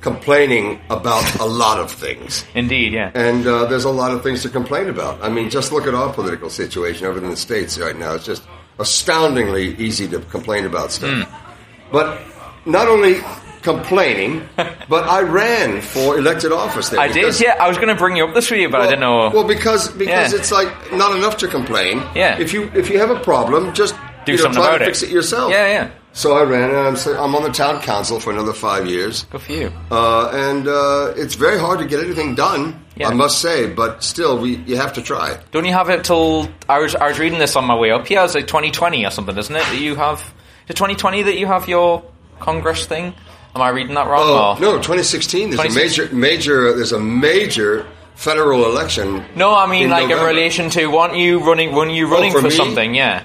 complaining 0.00 0.80
about 0.90 1.40
a 1.40 1.44
lot 1.44 1.78
of 1.80 1.90
things. 1.90 2.44
Indeed, 2.54 2.92
yeah. 2.92 3.10
And 3.14 3.46
uh, 3.46 3.66
there's 3.66 3.84
a 3.84 3.90
lot 3.90 4.12
of 4.12 4.22
things 4.22 4.42
to 4.42 4.48
complain 4.48 4.88
about. 4.88 5.22
I 5.22 5.28
mean, 5.28 5.50
just 5.50 5.72
look 5.72 5.86
at 5.86 5.94
our 5.94 6.12
political 6.12 6.50
situation 6.50 7.06
over 7.06 7.18
in 7.18 7.28
the 7.28 7.36
States 7.36 7.78
right 7.78 7.96
now. 7.96 8.14
It's 8.14 8.24
just 8.24 8.44
astoundingly 8.78 9.76
easy 9.76 10.06
to 10.08 10.20
complain 10.20 10.64
about 10.64 10.92
stuff. 10.92 11.26
Hmm. 11.26 11.47
But 11.90 12.20
not 12.66 12.88
only 12.88 13.20
complaining, 13.62 14.48
but 14.56 15.04
I 15.08 15.20
ran 15.22 15.80
for 15.80 16.18
elected 16.18 16.52
office 16.52 16.88
there. 16.90 17.00
I 17.00 17.08
did, 17.08 17.38
yeah. 17.40 17.56
I 17.60 17.68
was 17.68 17.76
going 17.76 17.88
to 17.88 17.94
bring 17.94 18.16
you 18.16 18.24
up 18.24 18.34
this 18.34 18.50
week, 18.50 18.70
but 18.70 18.80
I 18.80 18.84
didn't 18.84 19.00
know. 19.00 19.30
Well, 19.30 19.44
because 19.44 19.88
because 19.92 20.32
Yeah. 20.32 20.38
it's 20.38 20.52
like 20.52 20.68
not 20.92 21.16
enough 21.16 21.36
to 21.38 21.48
complain. 21.48 21.98
Yeah. 22.14 22.38
If 22.38 22.52
you 22.52 22.70
if 22.74 22.90
you 22.90 22.98
have 22.98 23.10
a 23.10 23.20
problem, 23.20 23.72
just 23.74 23.94
Do 24.24 24.32
you 24.32 24.38
know, 24.38 24.42
something 24.44 24.62
try 24.62 24.68
about 24.70 24.78
to 24.78 24.84
it. 24.84 24.86
fix 24.86 25.02
it 25.02 25.10
yourself. 25.10 25.50
Yeah, 25.50 25.66
yeah. 25.66 25.90
So 26.14 26.32
I 26.36 26.42
ran, 26.42 26.70
and 26.70 26.78
I'm, 26.78 26.96
I'm 27.22 27.34
on 27.36 27.42
the 27.44 27.50
town 27.52 27.80
council 27.80 28.18
for 28.18 28.32
another 28.32 28.52
five 28.52 28.86
years. 28.86 29.24
Good 29.30 29.40
for 29.42 29.52
you. 29.52 29.72
Uh, 29.90 30.30
and 30.32 30.66
uh, 30.66 31.12
it's 31.16 31.34
very 31.36 31.58
hard 31.60 31.78
to 31.78 31.84
get 31.86 32.00
anything 32.00 32.34
done, 32.34 32.74
Yeah. 32.96 33.08
I 33.08 33.14
must 33.14 33.40
say. 33.40 33.68
But 33.72 34.02
still, 34.02 34.38
we 34.38 34.56
you 34.66 34.76
have 34.76 34.94
to 34.94 35.02
try. 35.02 35.38
Don't 35.52 35.64
you 35.64 35.72
have 35.74 35.90
it 35.90 36.04
till 36.04 36.48
I 36.68 36.78
was 36.80 36.94
I 36.94 37.08
was 37.08 37.18
reading 37.18 37.38
this 37.38 37.54
on 37.56 37.64
my 37.66 37.76
way 37.76 37.90
up 37.92 38.06
here? 38.08 38.22
It's 38.24 38.34
like 38.34 38.46
2020 38.48 39.04
or 39.06 39.10
something, 39.10 39.36
isn't 39.38 39.54
it? 39.54 39.62
That 39.62 39.78
you 39.80 39.94
have 39.96 40.22
is 40.68 40.70
it 40.70 40.76
2020 40.76 41.22
that 41.22 41.38
you 41.38 41.46
have 41.46 41.66
your 41.68 42.04
Congress 42.40 42.84
thing? 42.86 43.14
Am 43.54 43.62
I 43.62 43.70
reading 43.70 43.94
that 43.94 44.06
wrong? 44.06 44.20
Oh 44.22 44.54
or- 44.56 44.60
no, 44.60 44.72
2016. 44.76 45.50
There's 45.50 45.72
a 45.72 45.74
major 45.74 46.08
major. 46.14 46.74
There's 46.76 46.92
a 46.92 47.00
major 47.00 47.86
federal 48.14 48.66
election. 48.66 49.24
No, 49.34 49.54
I 49.54 49.66
mean 49.66 49.84
in 49.84 49.90
like 49.90 50.10
in 50.10 50.18
relation 50.24 50.68
to 50.70 50.86
weren't 50.88 51.16
you 51.16 51.40
running? 51.40 51.74
Weren't 51.74 51.92
you 51.92 52.06
running 52.06 52.32
for 52.32 52.42
for, 52.42 52.50
something? 52.50 52.94
Yeah. 52.94 53.24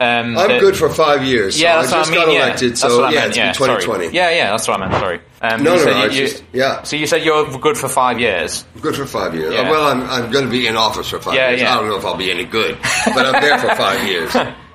Um, 0.00 0.36
I'm 0.36 0.48
that- 0.48 0.60
good 0.60 0.76
for 0.76 0.90
five 0.90 1.24
years. 1.24 1.56
So 1.56 1.62
Yeah, 1.62 1.78
I 1.78 1.82
that's 1.82 1.92
just 1.92 2.10
what 2.10 2.18
I 2.18 2.26
mean. 2.26 2.26
got 2.26 2.32
yeah. 2.34 2.44
elected. 2.46 2.70
that's 2.72 2.80
So 2.82 3.04
I 3.04 3.10
yeah, 3.12 3.26
it's 3.26 3.36
yeah, 3.36 3.52
2020. 3.52 4.04
Sorry. 4.04 4.14
Yeah, 4.14 4.30
yeah, 4.30 4.50
that's 4.50 4.68
what 4.68 4.80
I 4.82 4.88
meant. 4.88 5.00
Sorry. 5.00 5.20
Um, 5.40 5.62
No, 5.62 5.76
no, 5.76 5.84
no, 5.84 6.04
you- 6.06 6.10
just- 6.10 6.44
yeah. 6.52 6.82
So 6.82 6.96
you 6.96 7.06
said 7.06 7.24
you're 7.24 7.46
good 7.58 7.78
for 7.78 7.88
five 7.88 8.18
years. 8.20 8.64
Good 8.80 8.96
for 8.96 9.06
five 9.06 9.34
years. 9.34 9.54
Yeah. 9.54 9.70
Well, 9.70 9.86
I'm, 9.86 10.02
I'm 10.10 10.30
going 10.32 10.44
to 10.44 10.50
be 10.50 10.66
in 10.66 10.76
office 10.76 11.08
for 11.10 11.20
five 11.20 11.34
Yeah, 11.34 11.50
years. 11.50 11.62
yeah. 11.62 11.72
I 11.72 11.76
don't 11.80 11.88
know 11.88 11.96
if 11.96 12.04
I'll 12.04 12.16
be 12.16 12.30
any 12.30 12.44
good, 12.44 12.76
but 13.06 13.24
I'm 13.24 13.40
there 13.40 13.56
for 13.58 13.68
five 13.76 14.06
years. 14.08 14.32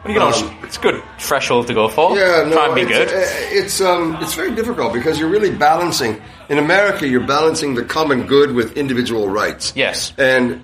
You 0.07 0.13
know, 0.15 0.27
Um, 0.29 0.57
it's 0.63 0.77
a 0.77 0.81
good 0.81 1.03
threshold 1.19 1.67
to 1.67 1.73
go 1.73 1.89
for. 1.89 2.15
Yeah, 2.17 2.43
no, 2.47 2.53
Try 2.53 2.65
and 2.67 2.75
be 2.75 2.81
it's, 2.81 2.89
good. 2.91 3.07
uh, 3.09 3.25
It's 3.59 3.81
um, 3.81 4.17
it's 4.21 4.33
very 4.33 4.51
difficult 4.55 4.93
because 4.93 5.19
you're 5.19 5.29
really 5.29 5.51
balancing. 5.51 6.21
In 6.47 6.57
America, 6.57 7.05
you're 7.07 7.27
balancing 7.27 7.75
the 7.75 7.83
common 7.83 8.25
good 8.25 8.53
with 8.53 8.77
individual 8.77 9.27
rights. 9.27 9.73
Yes. 9.75 10.13
and 10.17 10.63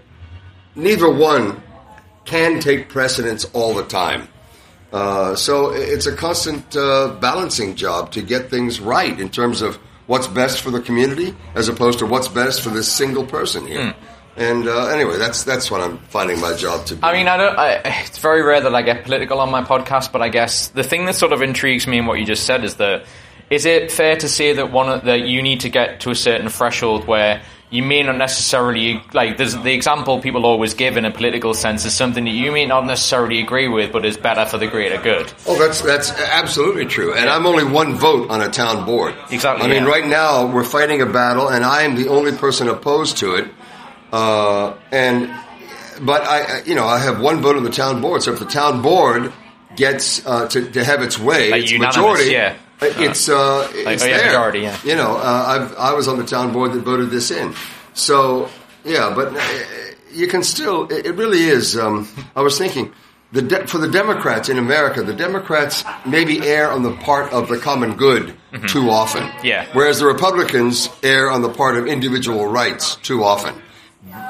neither 0.75 1.09
one 1.09 1.61
can 2.25 2.59
take 2.59 2.89
precedence 2.89 3.45
all 3.53 3.73
the 3.73 3.83
time. 3.83 4.27
Uh, 4.93 5.35
so 5.35 5.71
it's 5.71 6.05
a 6.07 6.15
constant 6.15 6.75
uh, 6.75 7.09
balancing 7.19 7.75
job 7.75 8.11
to 8.11 8.21
get 8.21 8.49
things 8.49 8.79
right 8.79 9.19
in 9.19 9.29
terms 9.29 9.61
of 9.61 9.75
what's 10.07 10.27
best 10.27 10.61
for 10.61 10.71
the 10.71 10.79
community 10.81 11.35
as 11.55 11.67
opposed 11.67 11.99
to 11.99 12.05
what's 12.05 12.27
best 12.29 12.61
for 12.61 12.69
this 12.69 12.87
single 12.91 13.25
person 13.25 13.67
here. 13.67 13.93
And 14.37 14.67
uh, 14.67 14.87
anyway, 14.87 15.17
that's 15.17 15.43
that's 15.43 15.71
what 15.71 15.81
I'm 15.81 15.97
finding 16.09 16.41
my 16.41 16.55
job 16.55 16.85
to 16.87 16.95
be. 16.95 17.03
I 17.03 17.13
mean, 17.13 17.27
I 17.27 17.37
don't. 17.37 17.57
I, 17.57 17.81
it's 18.05 18.17
very 18.17 18.41
rare 18.41 18.61
that 18.61 18.75
I 18.75 18.81
get 18.81 19.03
political 19.03 19.39
on 19.39 19.49
my 19.49 19.63
podcast, 19.63 20.11
but 20.11 20.21
I 20.21 20.29
guess 20.29 20.67
the 20.69 20.83
thing 20.83 21.05
that 21.05 21.15
sort 21.15 21.31
of 21.31 21.41
intrigues 21.41 21.87
me 21.87 21.99
in 21.99 22.05
what 22.05 22.19
you 22.19 22.25
just 22.25 22.45
said 22.45 22.63
is 22.63 22.75
that 22.75 23.05
is 23.49 23.65
it 23.65 23.91
fair 23.91 24.15
to 24.17 24.27
say 24.27 24.53
that 24.53 24.71
one 24.71 25.05
that 25.05 25.21
you 25.21 25.41
need 25.41 25.61
to 25.61 25.69
get 25.69 26.01
to 26.01 26.09
a 26.09 26.15
certain 26.15 26.49
threshold 26.49 27.07
where 27.07 27.41
you 27.69 27.83
may 27.83 28.03
not 28.03 28.17
necessarily 28.17 29.01
like. 29.13 29.37
There's 29.37 29.55
the 29.55 29.73
example 29.73 30.19
people 30.19 30.45
always 30.45 30.73
give 30.73 30.97
in 30.97 31.05
a 31.05 31.11
political 31.11 31.53
sense 31.53 31.85
is 31.85 31.93
something 31.93 32.25
that 32.25 32.31
you 32.31 32.51
may 32.51 32.65
not 32.65 32.85
necessarily 32.85 33.39
agree 33.41 33.67
with, 33.67 33.91
but 33.91 34.05
is 34.05 34.17
better 34.17 34.45
for 34.45 34.57
the 34.57 34.67
greater 34.67 35.01
good. 35.01 35.31
Oh, 35.47 35.57
that's 35.57 35.81
that's 35.81 36.11
absolutely 36.11 36.85
true. 36.85 37.13
And 37.13 37.29
I'm 37.29 37.45
only 37.45 37.63
one 37.63 37.95
vote 37.95 38.29
on 38.29 38.41
a 38.41 38.49
town 38.49 38.85
board. 38.85 39.15
Exactly, 39.31 39.65
I 39.65 39.69
mean, 39.69 39.85
right 39.85 40.05
now 40.05 40.45
we're 40.45 40.63
fighting 40.63 41.01
a 41.01 41.05
battle, 41.05 41.49
and 41.49 41.63
I 41.63 41.83
am 41.83 41.95
the 41.95 42.07
only 42.09 42.31
person 42.33 42.67
opposed 42.67 43.17
to 43.17 43.35
it. 43.35 43.47
Uh, 44.15 44.77
and 44.91 45.29
but 46.01 46.21
I, 46.23 46.59
I- 46.59 46.63
you 46.63 46.75
know, 46.75 46.85
I 46.85 46.99
have 46.99 47.19
one 47.19 47.41
vote 47.41 47.55
on 47.57 47.63
the 47.63 47.69
town 47.69 48.01
board. 48.01 48.23
So 48.23 48.31
if 48.33 48.39
the 48.39 48.45
town 48.45 48.81
board 48.81 49.31
gets 49.75 50.25
uh, 50.25 50.47
to, 50.49 50.71
to 50.71 50.83
have 50.83 51.01
its 51.01 51.19
way, 51.19 51.51
its 51.51 51.73
majority, 51.77 52.31
yeah. 52.31 52.55
it's 52.81 53.27
uh, 53.29 53.69
it's 53.73 54.03
oh, 54.03 54.05
yeah, 54.05 54.17
there. 54.17 54.25
majority, 54.27 54.59
yeah. 54.61 54.77
You 54.83 54.95
know, 54.95 55.17
uh, 55.17 55.45
I've, 55.53 55.75
I 55.77 55.93
was 55.93 56.07
on 56.07 56.17
the 56.17 56.25
town 56.25 56.53
board 56.53 56.73
that 56.73 56.81
voted 56.83 57.09
this 57.09 57.29
in. 57.31 57.53
So 57.93 58.49
yeah, 58.85 59.13
but 59.15 59.35
uh, 59.35 59.41
you 60.13 60.27
can 60.27 60.43
still. 60.43 60.87
It, 60.91 61.05
it 61.07 61.15
really 61.15 61.43
is. 61.43 61.75
Um, 61.77 62.07
I 62.35 62.41
was 62.41 62.57
thinking. 62.57 62.93
The 63.31 63.41
de- 63.41 63.67
for 63.67 63.79
the 63.79 63.89
Democrats 63.89 64.47
in 64.47 64.57
America, 64.57 65.03
the 65.03 65.13
Democrats 65.13 65.83
maybe 66.05 66.47
err 66.47 66.71
on 66.71 66.83
the 66.83 66.93
part 67.03 67.33
of 67.33 67.49
the 67.49 67.57
common 67.57 67.97
good 67.97 68.33
too 68.69 68.89
often. 68.89 69.23
Mm-hmm. 69.23 69.45
Yeah. 69.45 69.67
Whereas 69.73 69.99
the 69.99 70.05
Republicans 70.05 70.87
err 71.03 71.29
on 71.29 71.41
the 71.41 71.49
part 71.49 71.75
of 71.75 71.85
individual 71.87 72.47
rights 72.47 72.95
too 72.97 73.25
often. 73.25 73.53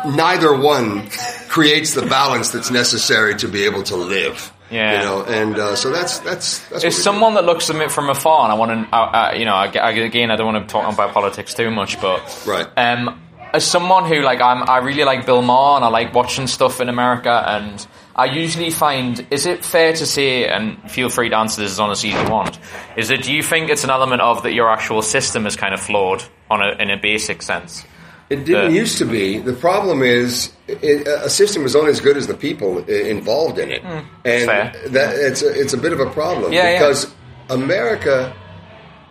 Neither 0.06 0.56
one 0.56 1.10
creates 1.48 1.94
the 1.94 2.06
balance 2.06 2.52
that's 2.52 2.72
necessary 2.72 3.36
to 3.36 3.48
be 3.48 3.66
able 3.66 3.84
to 3.84 3.96
live. 3.96 4.52
Yeah. 4.72 5.00
You 5.00 5.06
know, 5.06 5.24
and 5.24 5.58
uh, 5.58 5.76
so 5.76 5.92
that's 5.92 6.20
that's 6.20 6.68
that's. 6.70 6.84
we 6.84 6.90
someone 6.90 7.36
that 7.36 7.46
looks 7.46 7.70
at 7.70 7.76
it 7.76 7.92
from 7.92 8.10
afar, 8.10 8.44
and 8.44 8.52
I 8.52 8.56
want 8.56 8.72
to, 8.72 9.40
you 9.40 9.46
know, 9.46 9.54
I, 9.54 9.68
I, 9.68 9.92
again, 9.92 10.32
I 10.32 10.36
don't 10.36 10.54
want 10.54 10.68
to 10.68 10.72
talk 10.72 10.92
about 10.92 11.14
politics 11.14 11.54
too 11.54 11.70
much, 11.70 12.02
but 12.02 12.44
Right. 12.46 12.68
Um, 12.76 13.22
as 13.54 13.66
someone 13.66 14.06
who 14.06 14.22
like, 14.22 14.42
I'm, 14.42 14.68
I 14.70 14.80
really 14.80 15.04
like 15.06 15.26
Bill 15.26 15.42
Maher, 15.42 15.78
and 15.78 15.86
I 15.86 15.88
like 15.88 16.14
watching 16.14 16.48
stuff 16.48 16.82
in 16.82 16.90
America, 16.90 17.44
and 17.48 17.86
I 18.16 18.26
usually 18.26 18.70
find, 18.70 19.26
is 19.32 19.46
it 19.46 19.64
fair 19.64 19.94
to 19.94 20.06
say, 20.06 20.48
and 20.48 20.92
feel 20.92 21.10
free 21.10 21.30
to 21.30 21.38
answer 21.38 21.62
this 21.62 21.72
as 21.72 21.80
honestly 21.80 22.12
as 22.12 22.24
you 22.24 22.32
want, 22.32 22.60
is 22.98 23.08
that 23.10 23.24
do 23.24 23.34
you 23.34 23.44
think 23.44 23.70
it's 23.70 23.84
an 23.84 23.90
element 23.90 24.22
of 24.22 24.44
that 24.44 24.54
your 24.54 24.70
actual 24.70 25.02
system 25.02 25.46
is 25.48 25.56
kind 25.56 25.74
of 25.74 25.80
flawed 25.80 26.24
on 26.50 26.62
a, 26.62 26.82
in 26.82 26.90
a 26.90 26.98
basic 26.98 27.42
sense? 27.42 27.86
It 28.30 28.44
didn't 28.46 28.72
the- 28.72 28.78
used 28.78 28.98
to 28.98 29.06
be. 29.06 29.38
The 29.38 29.54
problem 29.54 30.02
is, 30.02 30.52
it, 30.68 31.08
a 31.08 31.30
system 31.30 31.64
is 31.66 31.76
only 31.76 31.92
as 31.92 32.00
good 32.02 32.18
as 32.18 32.26
the 32.28 32.34
people 32.34 32.80
involved 32.90 33.60
in 33.60 33.72
it, 33.72 33.84
and 33.84 34.04
Hmm. 34.44 34.48
fair. 34.48 34.74
that 34.90 35.16
it's 35.16 35.42
a, 35.44 35.50
it's 35.62 35.74
a 35.74 35.78
bit 35.78 35.94
of 35.94 36.00
a 36.00 36.10
problem 36.10 36.52
Yeah, 36.52 36.64
yeah. 36.72 36.80
because 36.80 37.08
America 37.50 38.34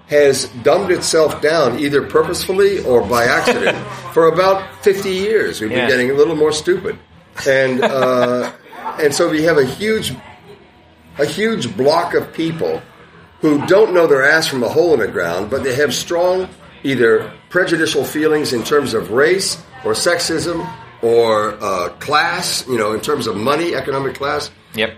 has 0.09 0.47
dumbed 0.63 0.91
itself 0.91 1.41
down 1.41 1.79
either 1.79 2.03
purposefully 2.03 2.85
or 2.85 3.01
by 3.03 3.25
accident 3.25 3.77
for 4.13 4.27
about 4.27 4.63
fifty 4.85 5.11
years. 5.13 5.61
We've 5.61 5.71
Yeah. 5.71 5.81
been 5.87 5.89
getting 5.89 6.11
a 6.11 6.15
little 6.15 6.37
more 6.37 6.53
stupid, 6.53 6.99
and 7.49 7.83
uh, 7.83 8.51
and 9.01 9.15
so 9.15 9.29
we 9.31 9.43
have 9.45 9.59
a 9.59 9.65
huge 9.65 10.13
a 11.19 11.25
huge 11.25 11.75
block 11.77 12.15
of 12.15 12.33
people 12.33 12.83
who 13.41 13.65
don't 13.67 13.95
know 13.95 14.07
their 14.09 14.25
ass 14.25 14.49
from 14.49 14.63
a 14.65 14.69
hole 14.69 14.95
in 14.95 15.01
the 15.01 15.07
ground, 15.09 15.51
but 15.51 15.63
they 15.63 15.75
have 15.75 15.95
strong 15.95 16.49
either 16.83 17.31
prejudicial 17.59 18.03
feelings 18.05 18.53
in 18.53 18.65
terms 18.65 18.95
of 18.95 19.13
race 19.13 19.63
or 19.85 19.93
sexism 19.93 20.59
or 21.03 21.55
uh, 21.63 21.89
class, 22.01 22.67
you 22.67 22.77
know, 22.77 22.93
in 22.95 23.01
terms 23.01 23.29
of 23.29 23.37
money, 23.37 23.77
economic 23.77 24.17
class, 24.17 24.51
Yep. 24.75 24.91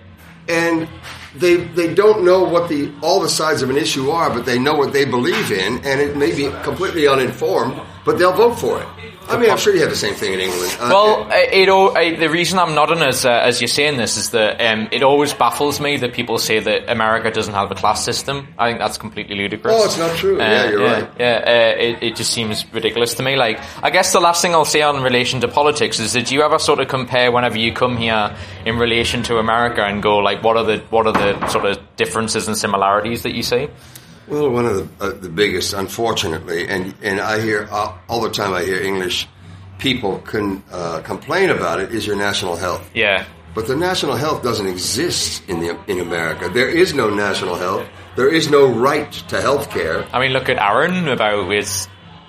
and 0.49 0.89
they 1.35 1.57
they 1.79 1.93
don't 1.93 2.25
know 2.25 2.45
what 2.45 2.71
the 2.71 2.91
all 3.03 3.21
the 3.21 3.29
sides 3.29 3.61
of 3.61 3.69
an 3.69 3.77
issue 3.77 4.09
are, 4.11 4.31
but 4.31 4.47
they 4.47 4.59
know 4.59 4.73
what 4.75 4.95
they 4.95 5.05
believe 5.05 5.53
in, 5.53 5.85
and 5.85 6.01
it 6.01 6.17
may 6.17 6.35
be 6.35 6.49
completely 6.63 7.07
uninformed, 7.07 7.79
but 8.07 8.17
they'll 8.19 8.33
vote 8.33 8.59
for 8.59 8.81
it. 8.81 8.89
I 9.29 9.39
mean, 9.39 9.51
I'm 9.51 9.59
sure 9.59 9.75
you 9.75 9.81
have 9.81 9.91
the 9.91 9.97
same 9.97 10.15
thing 10.15 10.35
in 10.35 10.41
England. 10.41 10.77
Uh, 10.81 10.89
Well, 10.91 11.29
it, 11.31 11.69
it, 11.69 12.21
the 12.21 12.31
reason 12.31 12.59
I'm 12.59 12.75
nodding 12.75 13.03
as 13.03 13.25
uh, 13.25 13.31
as 13.31 13.61
you're 13.61 13.69
saying 13.69 13.97
this 13.97 14.17
is 14.17 14.31
that 14.31 14.61
um, 14.61 14.89
it 14.93 15.03
always 15.03 15.35
baffles 15.35 15.81
me 15.81 15.97
that 15.99 16.13
people 16.13 16.39
say 16.39 16.61
that 16.61 16.91
America 16.91 17.31
doesn't 17.31 17.55
have 17.55 17.71
a 17.71 17.75
class 17.75 18.05
system. 18.05 18.49
I 18.59 18.69
think 18.69 18.79
that's 18.79 18.99
completely 18.99 19.37
ludicrous. 19.37 19.75
Oh, 19.77 19.85
it's 19.85 19.99
not 19.99 20.17
true. 20.17 20.39
Yeah, 20.39 20.71
you're 20.71 20.83
yeah, 20.83 20.93
right. 20.93 21.11
Yeah, 21.19 21.45
uh, 21.47 21.81
it, 21.81 22.03
it 22.03 22.17
just 22.17 22.33
seems 22.33 22.65
ridiculous 22.73 23.15
to 23.15 23.23
me. 23.23 23.37
Like, 23.37 23.61
I 23.83 23.91
guess 23.91 24.13
the 24.13 24.21
last 24.21 24.43
thing 24.43 24.55
I'll 24.55 24.65
say 24.65 24.83
on 24.83 25.03
relation 25.03 25.41
to 25.41 25.49
politics 25.49 25.99
is 25.99 26.13
that 26.13 26.27
do 26.27 26.35
you 26.35 26.43
ever 26.43 26.59
sort 26.59 26.81
of 26.81 26.89
compare 26.89 27.33
whenever 27.33 27.59
you 27.59 27.73
come 27.73 27.97
here 27.97 28.37
in 28.65 28.79
relation 28.79 29.23
to 29.25 29.39
America 29.39 29.83
and 29.83 30.03
go 30.03 30.19
like, 30.19 30.43
what 30.43 30.57
are 30.57 30.65
the 30.65 30.79
what 30.91 31.07
are 31.07 31.13
the 31.13 31.49
sort 31.49 31.65
of 31.65 31.79
differences 31.97 32.47
and 32.47 32.57
similarities 32.57 33.23
that 33.23 33.35
you 33.35 33.43
see? 33.43 33.69
Well, 34.29 34.51
one 34.51 34.67
of 34.67 34.99
the, 34.99 35.05
uh, 35.05 35.11
the 35.13 35.29
biggest, 35.29 35.73
unfortunately, 35.73 36.69
and 36.69 36.95
and 37.03 37.21
I 37.21 37.41
hear 37.41 37.69
uh, 37.71 37.97
all 38.09 38.21
the 38.21 38.31
time. 38.31 38.53
I 38.53 38.65
hear 38.65 38.81
English 38.83 39.29
people 39.79 40.19
can 40.21 40.63
uh, 40.73 41.01
complain 41.03 41.51
about 41.51 41.81
it. 41.81 41.93
Is 41.93 42.07
your 42.07 42.17
national 42.17 42.57
health? 42.57 42.91
Yeah, 42.95 43.25
But 43.55 43.67
the 43.67 43.77
national 43.77 44.17
health 44.17 44.43
doesn't 44.43 44.67
exist 44.67 45.49
in 45.49 45.61
the 45.61 45.79
in 45.87 46.01
America. 46.01 46.49
There 46.49 46.69
is 46.69 46.93
no 46.95 47.09
national 47.09 47.55
health. 47.57 47.87
There 48.17 48.29
is 48.29 48.51
no 48.51 48.67
right 48.67 49.13
to 49.29 49.41
health 49.41 49.71
care. 49.71 50.07
I 50.13 50.21
mean, 50.21 50.33
look 50.33 50.49
at 50.49 50.59
Aron 50.59 51.09
about 51.09 51.51
his 51.51 51.87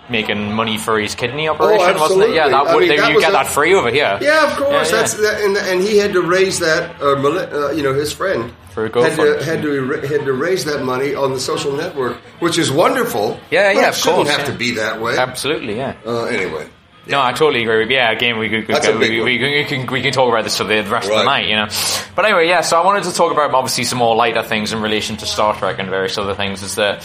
making 0.09 0.53
money 0.53 0.77
for 0.77 0.99
his 0.99 1.15
kidney 1.15 1.47
operation, 1.47 1.99
wasn't 1.99 2.21
it? 2.21 2.29
Oh. 2.29 2.33
Yeah, 2.33 2.47
that 2.49 2.67
I 2.67 2.73
would, 2.73 2.79
mean, 2.81 2.89
they, 2.89 2.97
that 2.97 3.11
you 3.11 3.19
get 3.19 3.29
a- 3.29 3.33
that 3.33 3.47
free 3.47 3.73
over 3.73 3.91
here. 3.91 4.17
Yeah, 4.21 4.51
of 4.51 4.57
course. 4.57 4.91
Yeah, 4.91 4.97
That's 4.97 5.15
yeah. 5.15 5.21
that, 5.21 5.41
and, 5.41 5.57
and 5.57 5.81
he 5.81 5.97
had 5.97 6.13
to 6.13 6.21
raise 6.21 6.59
that. 6.59 7.01
Uh, 7.01 7.13
uh, 7.15 7.71
you 7.71 7.83
know, 7.83 7.93
his 7.93 8.11
friend 8.13 8.53
had 8.75 8.93
to 8.93 9.39
had 9.43 9.61
to 9.63 9.89
had 10.07 10.25
to 10.25 10.33
raise 10.33 10.65
that 10.65 10.83
money 10.83 11.15
on 11.15 11.33
the 11.33 11.39
social 11.39 11.71
network, 11.71 12.17
which 12.39 12.57
is 12.57 12.71
wonderful. 12.71 13.39
Yeah, 13.49 13.71
yeah, 13.71 13.87
it 13.87 13.89
of 13.89 13.95
shouldn't 13.95 14.15
course, 14.15 14.29
have 14.29 14.39
yeah. 14.41 14.53
to 14.53 14.57
be 14.57 14.71
that 14.75 15.01
way. 15.01 15.17
Absolutely, 15.17 15.77
yeah. 15.77 15.95
Uh, 16.05 16.25
anyway, 16.25 16.69
No, 17.07 17.21
I 17.21 17.31
totally 17.33 17.63
agree 17.63 17.79
with 17.79 17.89
you. 17.89 17.95
Yeah, 17.95 18.11
again, 18.11 18.37
we 18.37 18.49
could, 18.49 18.67
we, 18.67 18.73
That's 18.73 18.87
we, 18.87 19.21
we, 19.21 19.39
we, 19.39 19.63
can, 19.65 19.87
we 19.87 20.01
can 20.01 20.11
talk 20.11 20.29
about 20.29 20.43
this 20.43 20.57
for 20.57 20.65
the 20.65 20.83
rest 20.83 21.09
of 21.09 21.17
the 21.17 21.23
night, 21.23 21.47
you 21.47 21.55
know. 21.55 21.67
But 22.15 22.25
anyway, 22.25 22.47
yeah, 22.47 22.61
so 22.61 22.79
I 22.79 22.85
wanted 22.85 23.03
to 23.05 23.13
talk 23.13 23.31
about 23.31 23.53
obviously 23.53 23.83
some 23.85 23.99
more 23.99 24.15
lighter 24.15 24.43
things 24.43 24.73
in 24.73 24.81
relation 24.81 25.17
to 25.17 25.25
Star 25.25 25.55
Trek 25.55 25.79
and 25.79 25.89
various 25.89 26.17
other 26.17 26.35
things 26.35 26.61
is 26.63 26.75
that 26.75 27.03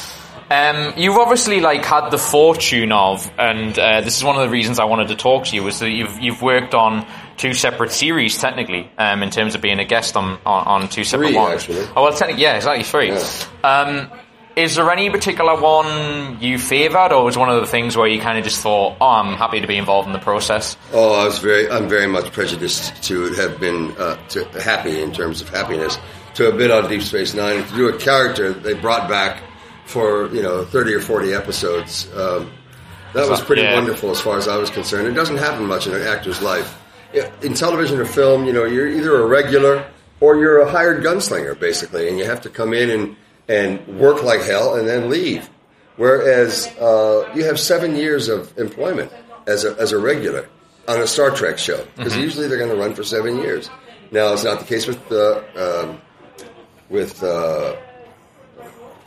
um, 0.53 0.93
you've 0.97 1.17
obviously 1.17 1.61
like 1.61 1.85
had 1.85 2.11
the 2.11 2.19
fortune 2.19 2.93
of, 2.93 3.31
and 3.39 3.79
uh, 3.79 4.03
this 4.03 4.17
is 4.19 4.25
one 4.25 4.37
of 4.37 4.43
the 4.43 4.51
reasons 4.51 4.79
I 4.79 4.85
wanted 4.85 5.09
to 5.09 5.17
talk 5.17 5.47
to 5.47 5.57
you, 5.57 5.63
was 5.63 5.79
that 5.79 5.91
you've 5.91 6.19
you've 6.21 6.43
worked 6.43 6.75
on 6.75 7.07
two 7.39 7.55
separate 7.55 7.91
series 7.91 8.39
technically, 8.39 8.91
um, 8.99 9.23
in 9.23 9.31
terms 9.31 9.55
of 9.55 9.63
being 9.63 9.79
a 9.79 9.85
guest 9.85 10.17
on 10.17 10.39
on, 10.45 10.83
on 10.83 10.89
two 10.89 11.05
separate 11.05 11.29
Three, 11.29 11.37
ones. 11.37 11.63
actually. 11.63 11.87
Oh 11.97 12.03
well, 12.03 12.13
technically, 12.13 12.43
yeah, 12.43 12.57
exactly 12.57 12.85
three. 12.85 13.13
Um, 13.65 14.11
is 14.55 14.75
there 14.75 14.91
any 14.91 15.09
particular 15.09 15.59
one 15.59 16.39
you 16.43 16.59
favoured, 16.59 17.13
or 17.13 17.25
was 17.25 17.39
one 17.39 17.49
of 17.49 17.59
the 17.63 17.67
things 17.67 17.97
where 17.97 18.07
you 18.07 18.21
kind 18.21 18.37
of 18.37 18.45
just 18.45 18.61
thought, 18.61 18.97
"Oh, 19.01 19.07
I'm 19.07 19.37
happy 19.39 19.63
to 19.63 19.67
be 19.67 19.79
involved 19.79 20.07
in 20.07 20.13
the 20.13 20.19
process"? 20.19 20.77
Oh, 20.93 21.15
I 21.15 21.25
was 21.25 21.39
very, 21.39 21.71
I'm 21.71 21.89
very 21.89 22.07
much 22.07 22.31
prejudiced 22.33 23.03
to 23.05 23.33
have 23.35 23.59
been 23.59 23.97
uh, 23.97 24.17
to 24.29 24.45
happy 24.61 25.01
in 25.01 25.13
terms 25.13 25.41
of 25.41 25.49
happiness 25.49 25.99
to 26.35 26.45
have 26.45 26.59
been 26.59 26.71
on 26.71 26.89
Deep 26.91 27.03
Space 27.03 27.33
Nine 27.33 27.65
to 27.65 27.75
do 27.75 27.89
a 27.89 27.97
character 27.99 28.53
they 28.53 28.75
brought 28.75 29.09
back 29.09 29.43
for 29.87 30.29
you 30.35 30.43
know 30.43 30.65
30 30.65 30.95
or 30.95 31.01
40 31.01 31.35
episodes. 31.35 32.09
Um, 32.17 32.51
that 33.15 33.29
was 33.29 33.41
pretty 33.43 33.63
Yeah. 33.63 33.75
wonderful 33.75 34.11
as 34.11 34.21
far 34.21 34.39
as 34.39 34.49
I 34.49 34.57
was 34.57 34.71
concerned. 34.71 35.07
It 35.07 35.13
doesn't 35.13 35.37
happen 35.37 35.67
much 35.67 35.87
in 35.87 35.95
an 35.95 36.03
actor's 36.03 36.41
life. 36.41 36.79
In 37.43 37.53
television 37.53 37.99
or 38.01 38.07
film, 38.07 38.47
you 38.47 38.53
know, 38.55 38.65
you're 38.65 38.89
either 38.89 39.21
a 39.21 39.27
regular 39.27 39.85
or 40.21 40.37
you're 40.37 40.61
a 40.61 40.71
hired 40.71 41.03
gunslinger, 41.05 41.59
basically, 41.59 42.09
and 42.09 42.19
you 42.19 42.25
have 42.25 42.41
to 42.43 42.49
come 42.49 42.73
in 42.73 42.89
and, 42.89 43.17
and 43.49 43.87
work 44.01 44.23
like 44.23 44.41
hell 44.41 44.77
and 44.77 44.89
then 44.89 45.11
leave. 45.11 45.51
Whereas 45.97 46.69
uh, 46.81 47.31
you 47.35 47.45
have 47.45 47.61
seven 47.61 47.97
years 47.97 48.29
of 48.31 48.57
employment 48.59 49.13
as 49.47 49.65
a, 49.67 49.77
as 49.79 49.93
a 49.93 49.99
regular 49.99 50.49
on 50.89 51.01
a 51.03 51.07
Star 51.07 51.31
Trek 51.33 51.59
show, 51.59 51.85
because 51.97 52.17
usually 52.17 52.49
they're 52.49 52.57
going 52.57 52.71
to 52.71 52.77
run 52.77 52.95
for 52.95 53.05
seven 53.05 53.37
years. 53.39 53.69
Now, 54.11 54.33
it's 54.33 54.43
not 54.45 54.59
the 54.61 54.65
case 54.65 54.87
with 54.87 55.13
uh, 55.13 55.43
um, 55.55 56.01
with 56.89 57.23
uh, 57.23 57.77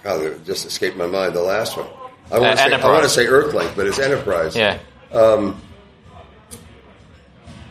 God, 0.05 0.21
it 0.21 0.45
just 0.45 0.67
escaped 0.67 0.95
my 0.97 1.07
mind. 1.07 1.33
The 1.33 1.41
last 1.41 1.75
one. 1.75 1.87
I 2.31 2.37
want, 2.37 2.59
Uh, 2.59 2.63
to 2.69 2.69
say, 2.69 2.81
I 2.81 2.87
want 2.91 3.03
to 3.03 3.09
say 3.09 3.25
Earthlink, 3.25 3.75
but 3.75 3.87
it's 3.87 3.97
Enterprise. 3.97 4.55
Yeah, 4.55 4.77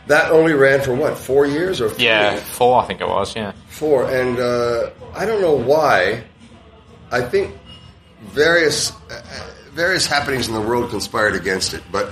That 0.07 0.31
only 0.31 0.51
ran 0.53 0.81
for 0.81 0.93
what, 0.93 1.17
four 1.17 1.45
years 1.45 1.79
or 1.81 1.89
three? 1.89 2.05
yeah, 2.05 2.35
four, 2.35 2.81
I 2.81 2.85
think 2.85 2.99
it 2.99 3.07
was. 3.07 3.35
Yeah, 3.35 3.53
Four. 3.69 4.09
And 4.11 4.37
uh, 4.37 4.89
I 5.15 5.25
don't 5.25 5.41
know 5.41 5.55
why. 5.55 6.23
I 7.09 7.21
think 7.21 7.55
various 8.21 8.91
uh, 8.91 9.21
various 9.73 10.05
happenings 10.05 10.47
in 10.49 10.53
the 10.53 10.61
world 10.61 10.89
conspired 10.89 11.35
against 11.35 11.73
it, 11.73 11.83
but 11.91 12.11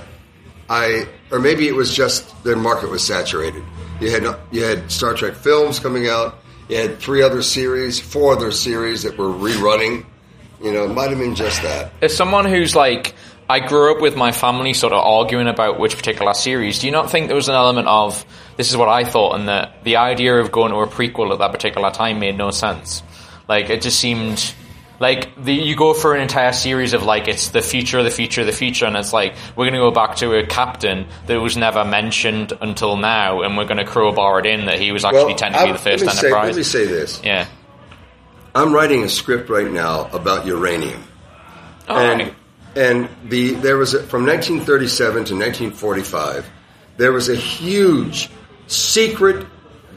I, 0.70 1.06
or 1.30 1.38
maybe 1.38 1.68
it 1.68 1.74
was 1.74 1.94
just 1.94 2.42
their 2.44 2.56
market 2.56 2.88
was 2.90 3.04
saturated. 3.04 3.62
You 4.00 4.10
had 4.10 4.24
you 4.50 4.64
had 4.64 4.90
Star 4.90 5.12
Trek 5.14 5.34
films 5.34 5.78
coming 5.78 6.08
out. 6.08 6.38
You 6.68 6.78
had 6.78 6.98
three 6.98 7.22
other 7.22 7.42
series, 7.42 8.00
four 8.00 8.32
other 8.32 8.50
series 8.50 9.02
that 9.02 9.18
were 9.18 9.28
rerunning. 9.28 10.06
You 10.64 10.72
know, 10.72 10.84
it 10.84 10.94
might 10.94 11.10
have 11.10 11.18
been 11.18 11.34
just 11.34 11.62
that. 11.62 11.92
as 12.02 12.16
someone 12.16 12.46
who's 12.46 12.74
like, 12.74 13.14
I 13.50 13.60
grew 13.60 13.94
up 13.94 14.00
with 14.00 14.16
my 14.16 14.32
family 14.32 14.72
sort 14.72 14.94
of 14.94 15.04
arguing 15.04 15.46
about 15.46 15.78
which 15.78 15.94
particular 15.96 16.32
series. 16.32 16.78
Do 16.78 16.86
you 16.86 16.92
not 16.92 17.10
think 17.10 17.26
there 17.26 17.36
was 17.36 17.48
an 17.50 17.54
element 17.54 17.86
of 17.86 18.24
this 18.56 18.70
is 18.70 18.76
what 18.76 18.88
I 18.88 19.04
thought, 19.04 19.34
and 19.38 19.48
that 19.48 19.84
the 19.84 19.96
idea 19.96 20.36
of 20.36 20.50
going 20.50 20.72
to 20.72 20.78
a 20.78 20.86
prequel 20.86 21.32
at 21.32 21.38
that 21.40 21.52
particular 21.52 21.90
time 21.90 22.18
made 22.20 22.38
no 22.38 22.50
sense? 22.50 23.02
Like 23.46 23.68
it 23.68 23.82
just 23.82 24.00
seemed 24.00 24.54
Like 25.00 25.34
the, 25.44 25.52
you 25.52 25.76
go 25.76 25.92
for 25.92 26.14
an 26.14 26.22
entire 26.22 26.52
series 26.54 26.94
of 26.94 27.02
like 27.02 27.28
it's 27.28 27.50
the 27.50 27.60
future, 27.60 28.02
the 28.02 28.10
future, 28.10 28.44
the 28.44 28.52
future, 28.52 28.86
and 28.86 28.96
it's 28.96 29.12
like 29.12 29.34
we're 29.56 29.64
going 29.64 29.74
to 29.74 29.80
go 29.80 29.90
back 29.90 30.16
to 30.18 30.32
a 30.38 30.46
captain 30.46 31.06
that 31.26 31.38
was 31.42 31.56
never 31.58 31.84
mentioned 31.84 32.54
until 32.62 32.96
now, 32.96 33.42
and 33.42 33.58
we're 33.58 33.66
going 33.66 33.76
to 33.76 33.84
crowbar 33.84 34.38
it 34.40 34.46
in 34.46 34.64
that 34.66 34.78
he 34.78 34.92
was 34.92 35.04
actually 35.04 35.24
Well, 35.24 35.34
technically 35.34 35.66
I'm- 35.66 35.72
the 35.74 35.78
first 35.82 36.04
let 36.06 36.14
me 36.14 36.20
say- 36.20 36.26
Enterprise. 36.28 36.46
let 36.46 36.56
me 36.56 36.62
say 36.62 36.86
this. 36.86 37.20
Yeah. 37.22 37.46
I'm 38.54 38.72
writing 38.72 39.02
a 39.02 39.08
script 39.08 39.48
right 39.50 39.70
now 39.70 40.08
about 40.12 40.46
uranium. 40.46 41.02
All 41.88 41.98
and 41.98 42.20
right. 42.20 42.34
and 42.76 43.08
the 43.28 43.52
there 43.52 43.76
was 43.76 43.94
a, 43.94 44.02
from 44.02 44.24
1937 44.26 45.12
to 45.26 45.34
1945 45.34 46.48
there 46.96 47.12
was 47.12 47.28
a 47.28 47.34
huge 47.34 48.30
secret 48.68 49.46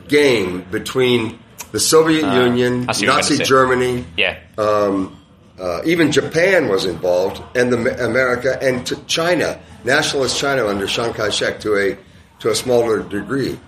game 0.07 0.65
between 0.71 1.37
the 1.71 1.79
Soviet 1.79 2.23
Union, 2.33 2.83
Uh, 2.83 2.85
I 2.89 2.93
see 2.93 3.05
what 3.07 3.29
you're 3.29 3.37
Nazi. 3.37 3.43
Germany, 3.43 4.05
Yeah. 4.17 4.37
uh, 4.57 5.81
even 5.85 6.11
Japan 6.11 6.67
was 6.69 6.85
involved, 6.85 7.41
and 7.55 7.71
the 7.71 8.03
America 8.05 8.57
and 8.61 8.85
to 8.87 8.95
China, 9.05 9.59
nationalist 9.83 10.39
China 10.39 10.65
under 10.67 10.87
Chiang 10.87 11.13
Kai-shek 11.13 11.59
to 11.61 11.75
a 11.77 11.97
to 12.39 12.49
a 12.51 12.55
smaller 12.55 13.01
degree. 13.01 13.59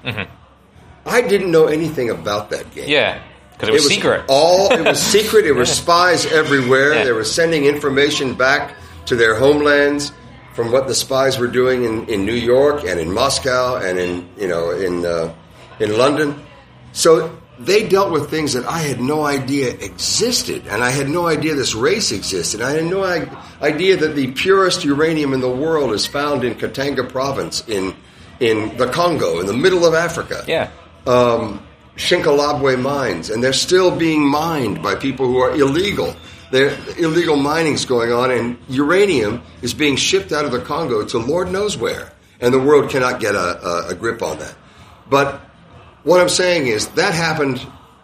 I 1.05 1.21
didn't 1.21 1.51
know 1.51 1.65
anything 1.67 2.09
about 2.09 2.49
that 2.51 2.71
game. 2.73 2.83
Mm-hmm. 2.85 2.91
yeah. 2.91 3.21
Because 3.59 3.69
it 3.69 3.73
was, 3.73 3.87
secret. 3.87 4.25
All 4.29 4.71
it 4.71 4.85
was 4.85 5.01
secret. 5.17 5.45
It 5.45 5.51
was 5.51 5.69
spies 5.69 6.25
everywhere. 6.25 6.93
Yeah. 6.93 7.03
They 7.03 7.11
were 7.11 7.25
sending 7.25 7.65
information 7.65 8.33
back 8.33 8.75
to 9.07 9.17
their 9.17 9.35
homelands 9.35 10.13
from 10.53 10.71
what 10.71 10.87
the 10.87 10.95
spies 10.95 11.37
were 11.37 11.47
doing 11.47 11.83
in, 11.83 12.07
in 12.07 12.25
New 12.25 12.33
York 12.33 12.83
and 12.85 12.99
in 12.99 13.13
Moscow 13.13 13.75
and 13.75 13.99
in 13.99 14.29
you 14.37 14.47
know 14.47 14.71
in 14.71 15.05
uh, 15.05 15.33
in 15.79 15.97
London. 15.97 16.41
So 16.93 17.37
they 17.59 17.87
dealt 17.87 18.11
with 18.11 18.29
things 18.29 18.53
that 18.53 18.65
I 18.65 18.79
had 18.79 19.01
no 19.01 19.25
idea 19.25 19.71
existed, 19.71 20.65
and 20.67 20.81
I 20.81 20.91
had 20.91 21.09
no 21.09 21.27
idea 21.27 21.53
this 21.55 21.75
race 21.75 22.13
existed. 22.13 22.61
I 22.61 22.71
had 22.71 22.85
no 22.85 23.03
i- 23.03 23.27
idea 23.61 23.97
that 23.97 24.15
the 24.15 24.31
purest 24.31 24.85
uranium 24.85 25.33
in 25.33 25.41
the 25.41 25.49
world 25.51 25.91
is 25.91 26.05
found 26.07 26.45
in 26.45 26.55
Katanga 26.55 27.07
province 27.09 27.67
in 27.67 27.93
in 28.39 28.77
the 28.77 28.87
Congo, 28.87 29.41
in 29.41 29.47
the 29.47 29.53
middle 29.53 29.85
of 29.85 29.93
Africa 29.93 30.45
yeah. 30.47 30.69
um, 31.05 31.61
Shinkolobwe 31.99 32.81
mines, 32.81 33.29
and 33.29 33.43
they're 33.43 33.51
still 33.53 33.91
being 33.95 34.25
mined 34.27 34.81
by 34.81 34.95
people 34.95 35.27
who 35.27 35.37
are 35.39 35.51
illegal. 35.51 36.15
There 36.51 36.75
illegal 36.97 37.35
mining's 37.35 37.85
going 37.85 38.11
on, 38.11 38.31
and 38.31 38.57
uranium 38.69 39.43
is 39.61 39.73
being 39.73 39.97
shipped 39.97 40.31
out 40.31 40.45
of 40.45 40.51
the 40.51 40.61
Congo 40.61 41.05
to 41.05 41.17
Lord 41.19 41.51
knows 41.51 41.77
where, 41.77 42.11
and 42.39 42.53
the 42.53 42.59
world 42.59 42.89
cannot 42.89 43.19
get 43.19 43.35
a, 43.35 43.65
a, 43.67 43.87
a 43.89 43.95
grip 43.95 44.21
on 44.23 44.39
that. 44.39 44.55
But 45.09 45.41
what 46.03 46.21
I'm 46.21 46.29
saying 46.29 46.67
is 46.67 46.87
that 46.95 47.13
happened 47.13 47.61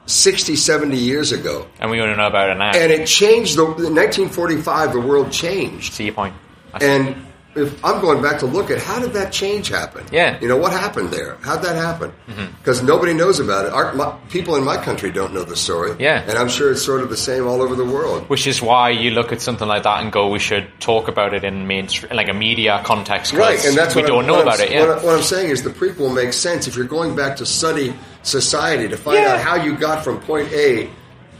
60, 0.08 0.55
70 0.58 0.97
years 0.97 1.31
ago, 1.31 1.65
And 1.79 1.89
we 1.89 1.97
want 1.99 2.12
to 2.12 2.17
know 2.17 2.27
about 2.27 2.49
it 2.49 2.58
now. 2.58 2.71
and 2.75 2.91
it 2.91 3.08
changed. 3.08 3.55
The 3.58 3.63
in 3.63 3.95
1945, 3.95 4.91
the 4.93 4.99
world 4.99 5.31
changed. 5.31 5.93
see 5.93 6.05
your 6.05 6.13
point. 6.13 6.36
And 6.81 7.24
if 7.56 7.84
I'm 7.86 8.02
going 8.02 8.22
back 8.22 8.39
to 8.39 8.46
look 8.46 8.70
at 8.70 8.80
how 8.80 9.00
did 9.00 9.13
that 9.13 9.32
change 9.32 9.70
happen? 9.70 10.06
Yeah. 10.12 10.39
You 10.41 10.48
know, 10.48 10.58
what 10.58 10.72
happened 10.72 11.12
there? 11.12 11.38
How'd 11.41 11.62
that 11.63 11.76
happen? 11.76 12.12
Because 12.60 12.84
nobody 12.84 13.13
knows 13.13 13.39
about 13.39 13.65
it. 13.65 13.72
Our, 13.74 13.94
my, 13.94 14.12
people 14.30 14.56
in 14.58 14.63
my 14.63 14.78
country 14.78 15.12
don't 15.12 15.34
know 15.34 15.44
the 15.44 15.56
story. 15.56 15.96
Yeah. 16.00 16.22
And 16.28 16.38
I'm 16.38 16.50
sure 16.50 16.72
it's 16.72 16.84
sort 16.84 17.02
of 17.02 17.10
the 17.10 17.18
same 17.18 17.48
all 17.48 17.62
over 17.62 17.76
the 17.76 17.86
world. 17.86 18.30
Which 18.30 18.46
is 18.48 18.62
why 18.62 18.89
you 18.89 19.12
look 19.12 19.32
at 19.32 19.41
something 19.41 19.68
like 19.68 19.84
that 19.84 20.04
and 20.04 20.12
go, 20.12 20.30
we 20.30 20.39
should 20.39 20.68
talk 20.80 21.08
about 21.08 21.34
it 21.34 21.44
in 21.44 21.65
mainstream, 21.68 22.13
like 22.15 22.28
a 22.30 22.34
media 22.34 22.82
context. 22.84 23.32
Right, 23.34 23.63
and 23.65 23.76
that's 23.78 23.96
we 23.96 24.02
what 24.02 24.08
don't 24.08 24.22
I'm, 24.24 24.28
know 24.28 24.34
what 24.34 24.41
about 24.44 24.60
I'm, 24.60 24.68
it. 24.68 24.72
Yeah, 24.72 24.88
What, 24.88 25.00
I- 25.00 25.06
what 25.06 25.15
I'm 25.15 25.24
saying 25.24 25.50
is 25.52 25.63
the 25.63 25.70
prequel 25.70 26.13
makes 26.13 26.36
sense 26.36 26.68
if 26.68 26.76
you're 26.76 26.86
going 26.86 27.15
back 27.15 27.38
to 27.38 27.46
study 27.46 27.94
society 28.24 28.88
to 28.89 28.98
find 28.98 29.20
Yeah. 29.20 29.34
out 29.34 29.39
how 29.39 29.56
you 29.56 29.78
got 29.78 30.04
from 30.04 30.20
point 30.20 30.52
A 30.52 30.89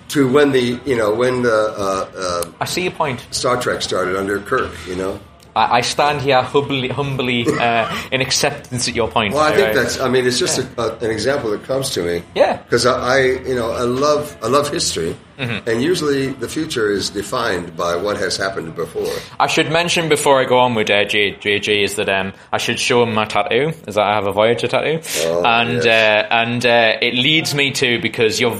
to 0.10 0.32
when 0.32 0.52
the 0.52 0.80
you 0.86 0.96
know 0.96 1.14
when 1.16 1.42
the 1.42 1.52
uh, 1.52 2.10
uh, 2.16 2.52
I 2.62 2.66
see 2.66 2.84
your 2.84 2.92
point. 2.92 3.26
Star 3.32 3.60
Trek 3.60 3.82
started 3.82 4.16
under 4.16 4.40
Kirk. 4.40 4.72
You 4.88 4.96
know. 4.96 5.20
I, 5.56 5.78
I 5.78 5.82
stand 5.82 6.22
here 6.22 6.42
humbly, 6.42 6.90
humbly 6.90 7.46
uh, 7.48 7.90
in 8.12 8.22
acceptance 8.22 8.88
at 8.90 8.96
your 8.96 9.08
point. 9.08 9.34
Well, 9.34 9.44
I 9.44 9.56
think 9.56 9.68
Right. 9.68 9.76
that's. 9.76 10.00
I 10.00 10.10
mean, 10.10 10.26
it's 10.28 10.38
just 10.40 10.60
a, 10.60 10.82
a, 10.82 10.98
an 11.06 11.12
example 11.12 11.50
that 11.52 11.64
comes 11.64 11.90
to 11.92 12.02
me. 12.04 12.24
Yeah. 12.36 12.58
Because 12.58 12.86
I, 12.86 13.00
I, 13.00 13.22
you 13.48 13.56
know, 13.56 13.72
I 13.72 13.82
love, 13.82 14.36
I 14.44 14.48
love 14.48 14.70
history, 14.70 15.16
Mm-hmm. 15.38 15.68
and 15.70 15.82
usually 15.84 16.28
the 16.28 16.48
future 16.48 16.90
is 16.90 17.10
defined 17.10 17.76
by 17.76 17.98
what 17.98 18.16
has 18.18 18.38
happened 18.38 18.74
before. 18.74 19.12
I 19.38 19.48
should 19.48 19.70
mention 19.70 20.08
before 20.08 20.40
I 20.40 20.46
go 20.46 20.60
on 20.60 20.76
with 20.76 20.90
uh, 20.90 21.04
J, 21.04 21.34
JJ 21.34 21.84
is 21.84 21.96
that 21.98 22.08
um, 22.08 22.32
I 22.54 22.58
should 22.58 22.80
show 22.80 23.04
him 23.04 23.14
my 23.14 23.26
tattoo, 23.26 23.74
is 23.86 23.96
that 23.96 24.08
I 24.08 24.16
have 24.16 24.28
a 24.28 24.32
Voyager 24.32 24.68
tattoo, 24.70 25.02
Oh, 25.28 25.44
and 25.46 25.84
yes. 25.84 25.86
uh, 25.86 26.34
and 26.34 26.66
uh, 26.66 26.98
it 27.02 27.16
leads 27.16 27.54
me 27.54 27.72
to 27.72 28.00
because 28.02 28.40
you're. 28.40 28.58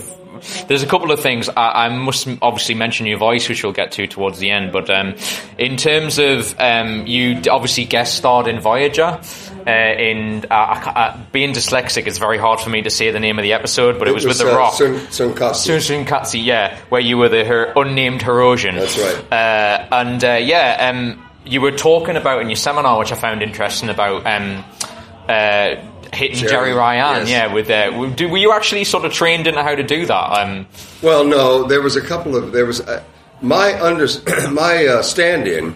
There's 0.68 0.84
a 0.84 0.88
couple 0.88 1.12
of 1.12 1.20
things 1.20 1.50
I, 1.50 1.86
I 1.86 1.90
must 1.90 2.28
obviously 2.42 2.76
mention 2.76 3.06
your 3.06 3.18
voice, 3.18 3.48
which 3.50 3.64
we'll 3.64 3.74
get 3.74 3.92
to 3.94 4.08
towards 4.08 4.40
the 4.40 4.52
end. 4.52 4.72
But 4.72 4.90
um, 4.90 5.16
in 5.58 5.78
terms 5.78 6.20
of 6.20 6.56
um, 6.60 7.08
you 7.08 7.42
obviously 7.50 7.86
guest 7.86 8.16
starred 8.16 8.48
in 8.48 8.60
Voyager. 8.60 9.20
Uh, 9.68 9.96
in 9.98 10.46
uh, 10.52 10.54
uh, 10.54 11.20
being 11.32 11.52
dyslexic, 11.52 12.06
it's 12.06 12.20
very 12.20 12.38
hard 12.38 12.60
for 12.60 12.70
me 12.70 12.84
to 12.84 12.92
say 12.92 13.10
the 13.10 13.20
name 13.20 13.40
of 13.40 13.44
the 13.44 13.54
episode, 13.54 13.98
but 13.98 14.08
it, 14.08 14.14
was, 14.14 14.24
with 14.24 14.38
the 14.38 14.48
uh, 14.48 14.56
Rock. 14.56 14.76
Sun, 14.76 14.94
Tsunkatsu. 15.08 15.82
Sun 15.82 16.06
Katsu, 16.06 16.38
yeah, 16.38 16.78
where 16.90 17.02
you 17.02 17.18
were 17.18 17.30
the 17.30 17.44
her 17.44 17.74
unnamed 17.76 18.22
Hirogen. 18.22 18.76
That's 18.76 18.96
right. 18.96 19.34
Uh, 19.34 19.88
and 19.92 20.24
uh, 20.24 20.34
yeah, 20.34 20.92
um, 20.92 21.26
you 21.46 21.62
were 21.62 21.72
talking 21.72 22.16
about 22.16 22.42
in 22.42 22.50
your 22.50 22.58
seminar, 22.58 23.00
which 23.00 23.12
I 23.12 23.16
found 23.16 23.42
interesting, 23.42 23.90
about 23.90 24.26
um, 24.28 24.64
uh, 25.28 25.76
hitting 26.16 26.38
Jeri, 26.38 26.50
Jeri, 26.72 26.76
Ryan. 26.78 27.28
yes. 27.28 27.30
Yeah, 27.30 27.54
with 27.54 27.68
w- 27.68 28.14
do, 28.14 28.30
were 28.30 28.38
you 28.38 28.52
actually 28.54 28.84
sort 28.84 29.06
of 29.06 29.14
trained 29.14 29.48
in 29.48 29.56
how 29.56 29.76
to 29.76 29.84
do 29.84 30.06
that? 30.06 30.14
Um, 30.16 30.68
Well, 31.02 31.24
no, 31.24 31.64
there 31.68 31.82
was 31.82 31.96
a 31.96 32.02
couple 32.02 32.36
of 32.36 32.52
there 32.52 32.66
was 32.66 32.82
uh, 32.82 33.04
my 33.42 33.80
under 33.82 34.08
my 34.52 34.86
uh, 34.86 35.02
stand-in 35.02 35.76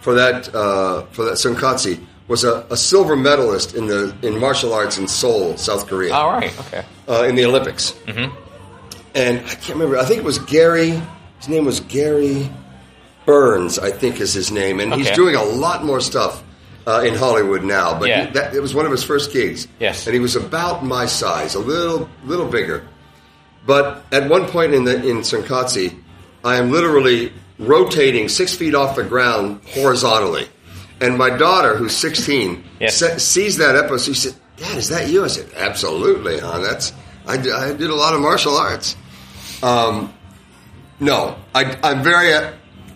for 0.00 0.14
that 0.14 0.54
uh, 0.54 1.02
for 1.12 1.24
that 1.24 1.34
Tsunkatsu 1.34 2.04
was 2.28 2.44
a, 2.44 2.64
a 2.70 2.76
silver 2.76 3.16
medalist 3.16 3.74
in 3.74 3.86
the 3.86 4.14
in 4.22 4.38
martial 4.38 4.72
arts 4.72 4.98
in 4.98 5.08
Seoul, 5.08 5.56
South 5.56 5.86
Korea. 5.88 6.12
all 6.14 6.30
right, 6.30 6.56
okay. 6.60 6.84
uh, 7.08 7.24
in 7.24 7.34
the 7.34 7.44
Olympics. 7.44 7.92
Mm-hmm. 8.06 8.34
And 9.14 9.40
I 9.40 9.54
can't 9.54 9.70
remember. 9.70 9.98
I 9.98 10.04
think 10.04 10.18
it 10.20 10.24
was 10.24 10.38
Gary. 10.38 11.02
His 11.38 11.48
name 11.48 11.64
was 11.64 11.80
Gary 11.80 12.48
Burns. 13.26 13.78
I 13.78 13.90
think 13.90 14.20
is 14.20 14.32
his 14.32 14.52
name, 14.52 14.78
and 14.80 14.94
he's 14.94 15.10
doing 15.10 15.34
a 15.34 15.42
lot 15.42 15.84
more 15.84 16.00
stuff 16.00 16.42
uh, 16.90 17.02
in 17.02 17.14
Hollywood 17.14 17.62
now. 17.64 17.98
But 17.98 18.08
Yeah. 18.08 18.24
he, 18.26 18.32
that, 18.32 18.54
it 18.54 18.60
was 18.60 18.74
one 18.74 18.84
of 18.86 18.90
his 18.92 19.04
first 19.04 19.32
gigs. 19.32 19.68
Yes. 19.78 20.06
and 20.06 20.14
he 20.14 20.20
was 20.20 20.36
about 20.36 20.84
my 20.84 21.06
size, 21.06 21.54
a 21.54 21.58
little 21.60 22.08
little 22.24 22.48
bigger. 22.48 22.86
But 23.66 24.04
at 24.12 24.28
one 24.28 24.46
point 24.46 24.74
in 24.74 24.84
the 24.84 24.96
in 25.08 25.18
Tsunkatsu, 25.18 25.94
I 26.44 26.56
am 26.56 26.70
literally 26.70 27.32
rotating 27.58 28.28
six 28.28 28.54
feet 28.54 28.74
off 28.74 28.96
the 28.96 29.04
ground 29.04 29.60
horizontally. 29.74 30.48
And 31.02 31.16
my 31.16 31.30
daughter, 31.30 31.76
who's 31.76 31.96
16, 31.96 32.62
Yes. 32.80 32.96
se- 32.96 33.18
sees 33.18 33.56
that 33.58 33.74
episode. 33.76 34.14
She 34.14 34.14
said, 34.14 34.34
Dad, 34.56 34.76
is 34.76 34.88
that 34.88 35.08
you? 35.08 35.24
I 35.24 35.28
said, 35.28 35.46
Absolutely, 35.56 36.38
hon. 36.40 36.62
That's, 36.62 36.92
I, 37.26 37.36
d- 37.38 37.50
I 37.52 37.72
did 37.72 37.88
a 37.90 37.94
lot 37.94 38.12
of 38.14 38.20
martial 38.20 38.56
arts. 38.56 38.96
Um, 39.62 40.12
no, 41.00 41.36
I, 41.54 41.76
I'm 41.82 42.02
very, 42.02 42.32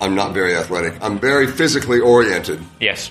I'm 0.01 0.15
not 0.15 0.33
very 0.35 0.55
athletic. 0.55 0.95
I'm 1.03 1.19
very 1.19 1.47
physically 1.47 2.01
oriented. 2.01 2.61
Yes. 2.81 3.11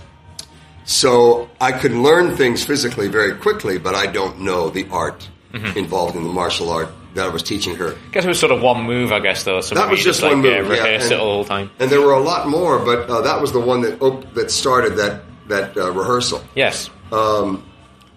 So 0.86 1.50
I 1.62 1.72
could 1.72 1.94
learn 1.94 2.36
things 2.36 2.66
physically 2.66 3.08
very 3.08 3.36
quickly, 3.36 3.78
but 3.78 3.96
I 3.96 4.08
don't 4.08 4.42
know 4.42 4.70
the 4.70 4.88
art 4.90 5.30
Mm-hmm. 5.54 5.78
involved 5.78 6.16
in 6.16 6.24
the 6.24 6.30
martial 6.34 6.72
art 6.72 6.90
that 7.14 7.26
I 7.26 7.30
was 7.30 7.44
teaching 7.44 7.76
her. 7.76 7.90
I 7.94 8.10
guess 8.12 8.26
it 8.26 8.28
was 8.28 8.40
sort 8.40 8.52
of 8.52 8.64
one 8.64 8.82
move, 8.86 9.12
I 9.12 9.20
guess, 9.20 9.44
though. 9.44 9.62
So 9.62 9.76
That 9.76 9.88
was 9.88 10.04
just 10.04 10.24
like, 10.24 10.32
one 10.32 10.42
move. 10.42 10.52
Yeah, 10.52 10.62
yeah, 10.64 10.68
rehearse 10.68 11.04
and, 11.04 11.12
it 11.12 11.20
all 11.20 11.44
the 11.44 11.48
time. 11.50 11.70
and 11.78 11.92
there 11.92 12.02
were 12.02 12.14
a 12.14 12.20
lot 12.20 12.48
more, 12.50 12.80
but 12.80 13.08
uh, 13.08 13.22
that 13.22 13.40
was 13.40 13.52
the 13.52 13.60
one 13.60 13.82
that 13.84 14.02
op- 14.02 14.34
that 14.34 14.50
started 14.50 14.96
that 14.96 15.22
that 15.50 15.78
uh, 15.78 15.92
rehearsal. 15.92 16.42
Yes. 16.56 16.90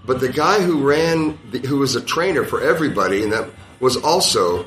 But 0.07 0.20
the 0.20 0.31
guy 0.33 0.62
who 0.62 0.83
ran, 0.88 1.38
the, 1.50 1.59
who 1.59 1.76
was 1.79 1.94
a 1.94 2.00
trainer 2.00 2.44
for 2.44 2.62
everybody, 2.62 3.22
and 3.22 3.33
that 3.35 3.50
was 3.81 3.98
also 3.98 4.64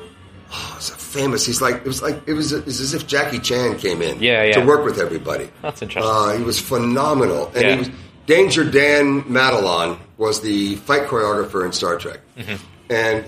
oh, 0.52 0.72
was 0.76 0.90
a 0.90 0.94
famous. 1.10 1.44
He's 1.44 1.60
like 1.60 1.76
it 1.76 1.84
was 1.86 2.00
like 2.02 2.16
it 2.26 2.34
was, 2.34 2.52
it 2.52 2.64
was 2.64 2.80
as 2.80 2.94
if 2.94 3.06
Jackie 3.06 3.38
Chan 3.40 3.78
came 3.78 4.00
in, 4.02 4.22
Yeah, 4.22 4.44
yeah. 4.44 4.52
to 4.60 4.64
work 4.64 4.84
with 4.84 4.98
everybody. 4.98 5.50
That's 5.62 5.82
interesting. 5.82 6.10
Uh, 6.10 6.36
he 6.38 6.42
was 6.44 6.58
phenomenal, 6.60 7.46
and 7.54 7.62
Yeah. 7.62 7.72
he 7.72 7.78
was 7.78 7.90
Danger 8.26 8.64
Dan 8.64 9.22
Madalone 9.24 9.98
was 10.16 10.40
the 10.40 10.76
fight 10.76 11.08
choreographer 11.08 11.64
in 11.66 11.72
Star 11.72 11.96
Trek, 11.98 12.20
Mm-hmm. 12.38 12.56
and 12.90 13.24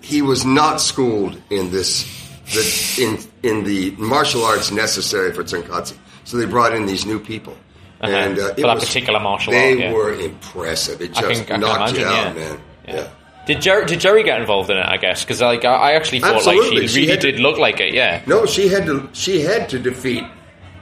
he 0.00 0.20
was 0.22 0.44
not 0.44 0.80
schooled 0.80 1.40
in 1.50 1.70
this, 1.70 2.04
the, 2.52 3.02
in 3.02 3.18
in 3.48 3.64
the 3.64 3.90
martial 3.96 4.44
arts 4.44 4.70
necessary 4.70 5.32
for 5.32 5.42
Tsunkatsu. 5.44 5.96
So 6.24 6.36
they 6.36 6.46
brought 6.46 6.74
in 6.74 6.86
these 6.86 7.06
new 7.06 7.18
people. 7.20 7.56
Uh-huh. 8.00 8.12
And 8.12 8.38
uh, 8.38 8.48
it 8.48 8.56
that 8.56 8.74
was, 8.74 8.84
particular 8.84 9.20
martial 9.20 9.52
they 9.52 9.70
art, 9.72 9.78
yeah. 9.78 9.92
were 9.92 10.12
impressive. 10.12 11.00
It 11.00 11.12
just 11.14 11.20
can- 11.22 11.40
I 11.40 11.44
can 11.44 11.60
knocked 11.60 11.96
you 11.98 12.04
out, 12.04 12.36
yeah. 12.36 12.42
man. 12.42 12.60
Yeah. 12.86 13.08
Yeah. 13.46 13.54
Did 13.54 13.58
Jeri, 13.58 13.86
did 13.86 13.98
Jeri 14.00 14.24
get 14.24 14.40
involved 14.40 14.70
in 14.70 14.76
it? 14.76 14.86
I 14.86 14.96
guess 14.96 15.24
because 15.24 15.40
like 15.40 15.64
I, 15.64 15.74
I 15.74 15.92
actually 15.92 16.20
thought 16.20 16.36
Absolutely. 16.36 16.80
like 16.82 16.88
She 16.88 17.02
she 17.02 17.06
really 17.08 17.16
to- 17.20 17.32
did 17.32 17.40
look 17.40 17.58
like 17.58 17.80
it. 17.80 17.94
Yeah, 17.94 18.22
No, 18.26 18.46
she 18.46 18.68
had 18.68 18.86
to. 18.86 19.08
She 19.12 19.40
had 19.42 19.68
to 19.70 19.78
defeat 19.78 20.24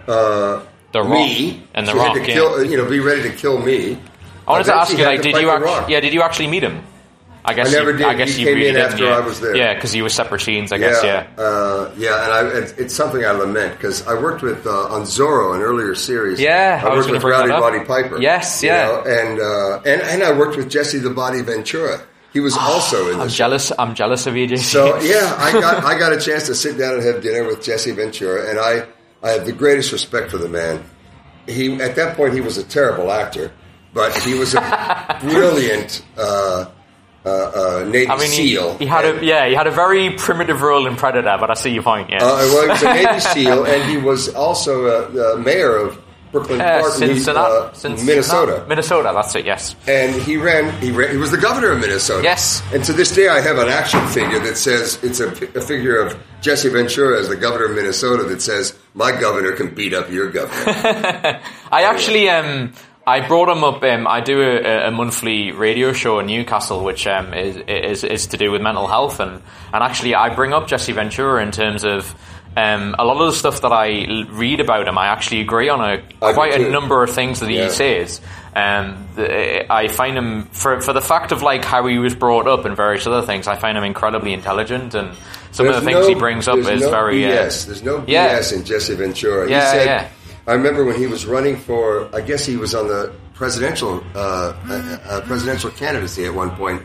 uh, 0.08 0.62
The 0.92 1.02
Rock 1.02 1.08
me 1.10 1.62
and 1.74 1.86
The 1.86 1.92
she 1.92 1.98
Rock. 1.98 2.16
Had 2.16 2.24
to 2.24 2.28
yeah. 2.30 2.34
kill, 2.34 2.64
you 2.64 2.76
know, 2.76 2.88
be 2.88 3.00
ready 3.00 3.22
to 3.22 3.30
kill 3.34 3.58
me. 3.58 3.98
I 4.46 4.50
wanted 4.52 4.64
to 4.64 4.74
ask 4.74 4.96
you, 4.96 5.04
like, 5.04 5.22
did 5.22 5.36
you 5.36 5.50
actually? 5.50 5.92
Yeah, 5.92 6.00
did 6.00 6.12
you 6.12 6.22
actually 6.22 6.48
meet 6.48 6.62
him? 6.64 6.82
I 7.44 7.54
guess 7.54 7.68
I 7.74 7.78
never 7.78 7.90
you, 7.90 7.98
did. 7.98 8.06
I 8.06 8.14
guess 8.14 8.34
He 8.34 8.42
you 8.42 8.46
came 8.46 8.56
really 8.56 8.68
in 8.70 8.76
after 8.76 9.02
yeah. 9.04 9.16
I 9.16 9.20
was 9.20 9.40
there. 9.40 9.56
Yeah, 9.56 9.74
because 9.74 9.92
you 9.96 10.04
were 10.04 10.08
separate 10.08 10.42
scenes. 10.42 10.70
I 10.72 10.78
guess. 10.78 11.02
Yeah. 11.02 11.26
uh, 11.36 11.90
yeah, 11.96 12.22
and 12.24 12.32
I, 12.32 12.58
it's, 12.58 12.72
it's 12.72 12.94
something 12.94 13.24
I 13.24 13.32
lament 13.32 13.76
because 13.76 14.06
I 14.06 14.14
worked 14.14 14.42
with 14.42 14.64
uh, 14.64 14.70
on 14.94 15.02
Zorro, 15.02 15.54
an 15.56 15.60
earlier 15.60 15.96
series. 15.96 16.38
Yeah, 16.40 16.80
I 16.84 16.88
I, 16.88 16.94
was 16.94 17.06
worked 17.08 17.24
with 17.24 17.32
Rowdy. 17.32 17.50
Roddy 17.50 17.84
Piper. 17.84 18.20
Yes, 18.20 18.62
you 18.62 18.68
yeah. 18.68 18.86
know, 18.86 19.02
and 19.04 19.40
uh, 19.40 19.78
and 19.84 20.02
and 20.02 20.22
I 20.22 20.38
worked 20.38 20.56
with 20.56 20.70
Jesse 20.70 20.98
the 20.98 21.10
Body 21.10 21.42
Ventura. 21.42 22.00
He 22.32 22.40
was 22.40 22.56
also 22.56 23.12
in 23.12 23.20
I'm 23.20 23.28
jealous. 23.28 23.72
I'm 23.78 23.94
jealous 23.94 24.26
of 24.26 24.36
you, 24.36 24.46
JC. 24.48 24.58
So 24.58 25.00
yeah, 25.00 25.36
I 25.38 25.52
got 25.52 25.84
I 25.84 25.98
got 25.98 26.12
a 26.12 26.20
chance 26.20 26.46
to 26.46 26.54
sit 26.54 26.78
down 26.78 26.94
and 26.94 27.02
have 27.02 27.22
dinner 27.22 27.46
with 27.46 27.62
Jesse 27.62 27.90
Ventura, 27.92 28.48
and 28.48 28.58
I 28.58 28.86
I 29.22 29.30
have 29.32 29.44
the 29.44 29.52
greatest 29.52 29.92
respect 29.92 30.30
for 30.30 30.38
the 30.38 30.48
man. 30.48 30.82
He 31.46 31.74
at 31.80 31.96
that 31.96 32.16
point 32.16 32.32
he 32.32 32.40
was 32.40 32.56
a 32.56 32.64
terrible 32.64 33.12
actor, 33.12 33.52
but 33.92 34.16
he 34.22 34.34
was 34.34 34.54
a 34.54 35.18
brilliant 35.20 36.02
uh, 36.16 36.70
uh, 37.24 37.28
uh, 37.28 37.84
Navy 37.88 38.08
I 38.08 38.16
mean, 38.16 38.30
he, 38.30 38.48
SEAL. 38.48 38.78
he 38.78 38.86
had 38.86 39.04
a 39.04 39.24
yeah, 39.24 39.46
he 39.46 39.54
had 39.54 39.66
a 39.66 39.70
very 39.70 40.10
primitive 40.14 40.62
role 40.62 40.86
in 40.86 40.96
Predator, 40.96 41.36
but 41.38 41.50
I 41.50 41.54
see 41.54 41.70
your 41.70 41.82
point. 41.82 42.10
Yeah. 42.10 42.24
Uh, 42.24 42.36
well, 42.36 42.62
he 42.62 42.68
was 42.68 42.82
a 42.82 42.94
Navy 42.94 43.20
SEAL, 43.44 43.64
and 43.66 43.90
he 43.90 43.96
was 43.98 44.34
also 44.34 44.86
a, 44.86 45.34
a 45.34 45.38
mayor 45.38 45.76
of 45.76 46.02
Brooklyn 46.32 46.60
Uh, 46.60 46.80
Park, 46.80 46.92
Cincinnati, 46.94 47.38
uh, 47.52 47.72
Cincinnati- 47.74 48.06
Minnesota. 48.06 48.64
Minnesota, 48.66 49.12
that's 49.14 49.34
it. 49.34 49.44
Yes. 49.44 49.76
And 49.86 50.14
he 50.22 50.36
ran, 50.38 50.72
he 50.80 50.90
ran. 50.90 51.10
He 51.10 51.18
was 51.18 51.30
the 51.30 51.36
governor 51.36 51.70
of 51.72 51.78
Minnesota. 51.80 52.22
Yes. 52.24 52.62
And 52.72 52.82
to 52.84 52.92
this 52.94 53.14
day, 53.14 53.28
I 53.28 53.40
have 53.40 53.58
an 53.58 53.68
action 53.68 54.04
figure 54.08 54.38
that 54.40 54.56
says 54.56 54.98
it's 55.02 55.20
a, 55.20 55.28
a 55.28 55.60
figure 55.60 56.00
of 56.00 56.18
Jesse 56.40 56.70
Ventura 56.70 57.20
as 57.20 57.28
the 57.28 57.36
governor 57.36 57.66
of 57.66 57.72
Minnesota 57.76 58.24
that 58.24 58.40
says, 58.42 58.74
"My 58.94 59.12
governor 59.12 59.52
can 59.52 59.74
beat 59.74 59.92
up 59.94 60.10
your 60.10 60.30
governor." 60.30 60.72
I 61.70 61.82
actually 61.84 62.28
um 62.30 62.72
I 63.06 63.26
brought 63.26 63.48
him 63.48 63.62
up. 63.64 63.82
Um, 63.82 64.06
I 64.06 64.20
do 64.20 64.40
a, 64.40 64.88
a 64.88 64.90
monthly 64.90 65.50
radio 65.52 65.92
show 65.92 66.18
in 66.20 66.26
Newcastle, 66.26 66.82
which 66.84 67.06
um, 67.06 67.34
is, 67.34 67.56
is 67.68 68.04
is 68.04 68.26
to 68.28 68.36
do 68.36 68.50
with 68.50 68.62
mental 68.62 68.86
health, 68.86 69.20
and 69.20 69.42
and 69.72 69.82
actually 69.82 70.14
I 70.14 70.34
bring 70.34 70.52
up 70.52 70.66
Jesse 70.66 70.92
Ventura 70.92 71.42
in 71.42 71.50
terms 71.50 71.84
of. 71.84 72.14
Um, 72.56 72.94
a 72.98 73.04
lot 73.04 73.16
of 73.18 73.26
the 73.32 73.38
stuff 73.38 73.62
that 73.62 73.72
I 73.72 74.04
l- 74.08 74.24
read 74.26 74.60
about 74.60 74.86
him, 74.86 74.98
I 74.98 75.06
actually 75.06 75.40
agree 75.40 75.68
on 75.70 75.80
a 75.80 76.02
I 76.20 76.32
quite 76.34 76.60
a 76.60 76.70
number 76.70 77.02
of 77.02 77.10
things 77.10 77.40
that 77.40 77.50
Yeah. 77.50 77.64
he 77.64 77.70
says. 77.70 78.20
Um, 78.54 79.08
the, 79.16 79.72
I 79.72 79.88
find 79.88 80.16
him 80.18 80.44
for 80.52 80.80
for 80.82 80.92
the 80.92 81.00
fact 81.00 81.32
of 81.32 81.42
like 81.42 81.64
how 81.64 81.86
he 81.86 81.98
was 81.98 82.14
brought 82.14 82.46
up 82.46 82.66
and 82.66 82.76
various 82.76 83.06
other 83.06 83.22
things. 83.26 83.46
I 83.46 83.56
find 83.56 83.78
him 83.78 83.84
incredibly 83.84 84.34
intelligent, 84.34 84.94
and 84.94 85.16
some 85.52 85.66
of 85.66 85.74
the 85.74 85.80
things 85.80 86.00
no- 86.00 86.08
he 86.08 86.14
brings 86.14 86.46
up 86.48 86.58
is 86.58 86.82
no 86.82 86.90
very 86.90 87.24
uh, 87.24 87.30
BS. 87.30 87.64
There's 87.66 87.82
no 87.82 88.04
Yeah. 88.06 88.42
In 88.52 88.64
Jesse 88.64 88.94
Ventura. 88.94 89.48
Yeah, 89.48 89.72
he 89.72 89.78
said, 89.78 89.86
yeah. 89.86 90.08
I 90.46 90.52
remember 90.52 90.84
when 90.84 90.96
he 90.96 91.06
was 91.06 91.24
running 91.24 91.56
for. 91.56 92.08
I 92.14 92.20
guess 92.20 92.44
he 92.44 92.56
was 92.58 92.74
on 92.74 92.88
the 92.88 93.12
presidential 93.32 94.04
uh, 94.14 94.52
uh, 94.68 94.98
uh, 95.08 95.20
presidential 95.22 95.70
candidacy 95.70 96.26
at 96.26 96.34
one 96.34 96.50
point. 96.50 96.82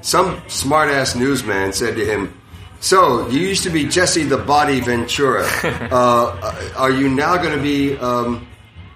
Some 0.00 0.40
smart 0.48 0.88
ass 0.88 1.14
newsman 1.14 1.74
said 1.74 1.96
to 1.96 2.04
him. 2.06 2.39
So 2.80 3.28
you 3.28 3.40
used 3.40 3.62
to 3.64 3.70
be 3.70 3.84
Jesse 3.84 4.24
the 4.24 4.38
Body 4.38 4.80
Ventura. 4.80 5.46
uh, 5.92 6.72
are 6.76 6.90
you 6.90 7.10
now 7.10 7.36
going 7.36 7.54
to 7.54 7.62
be 7.62 7.96
um, 7.98 8.46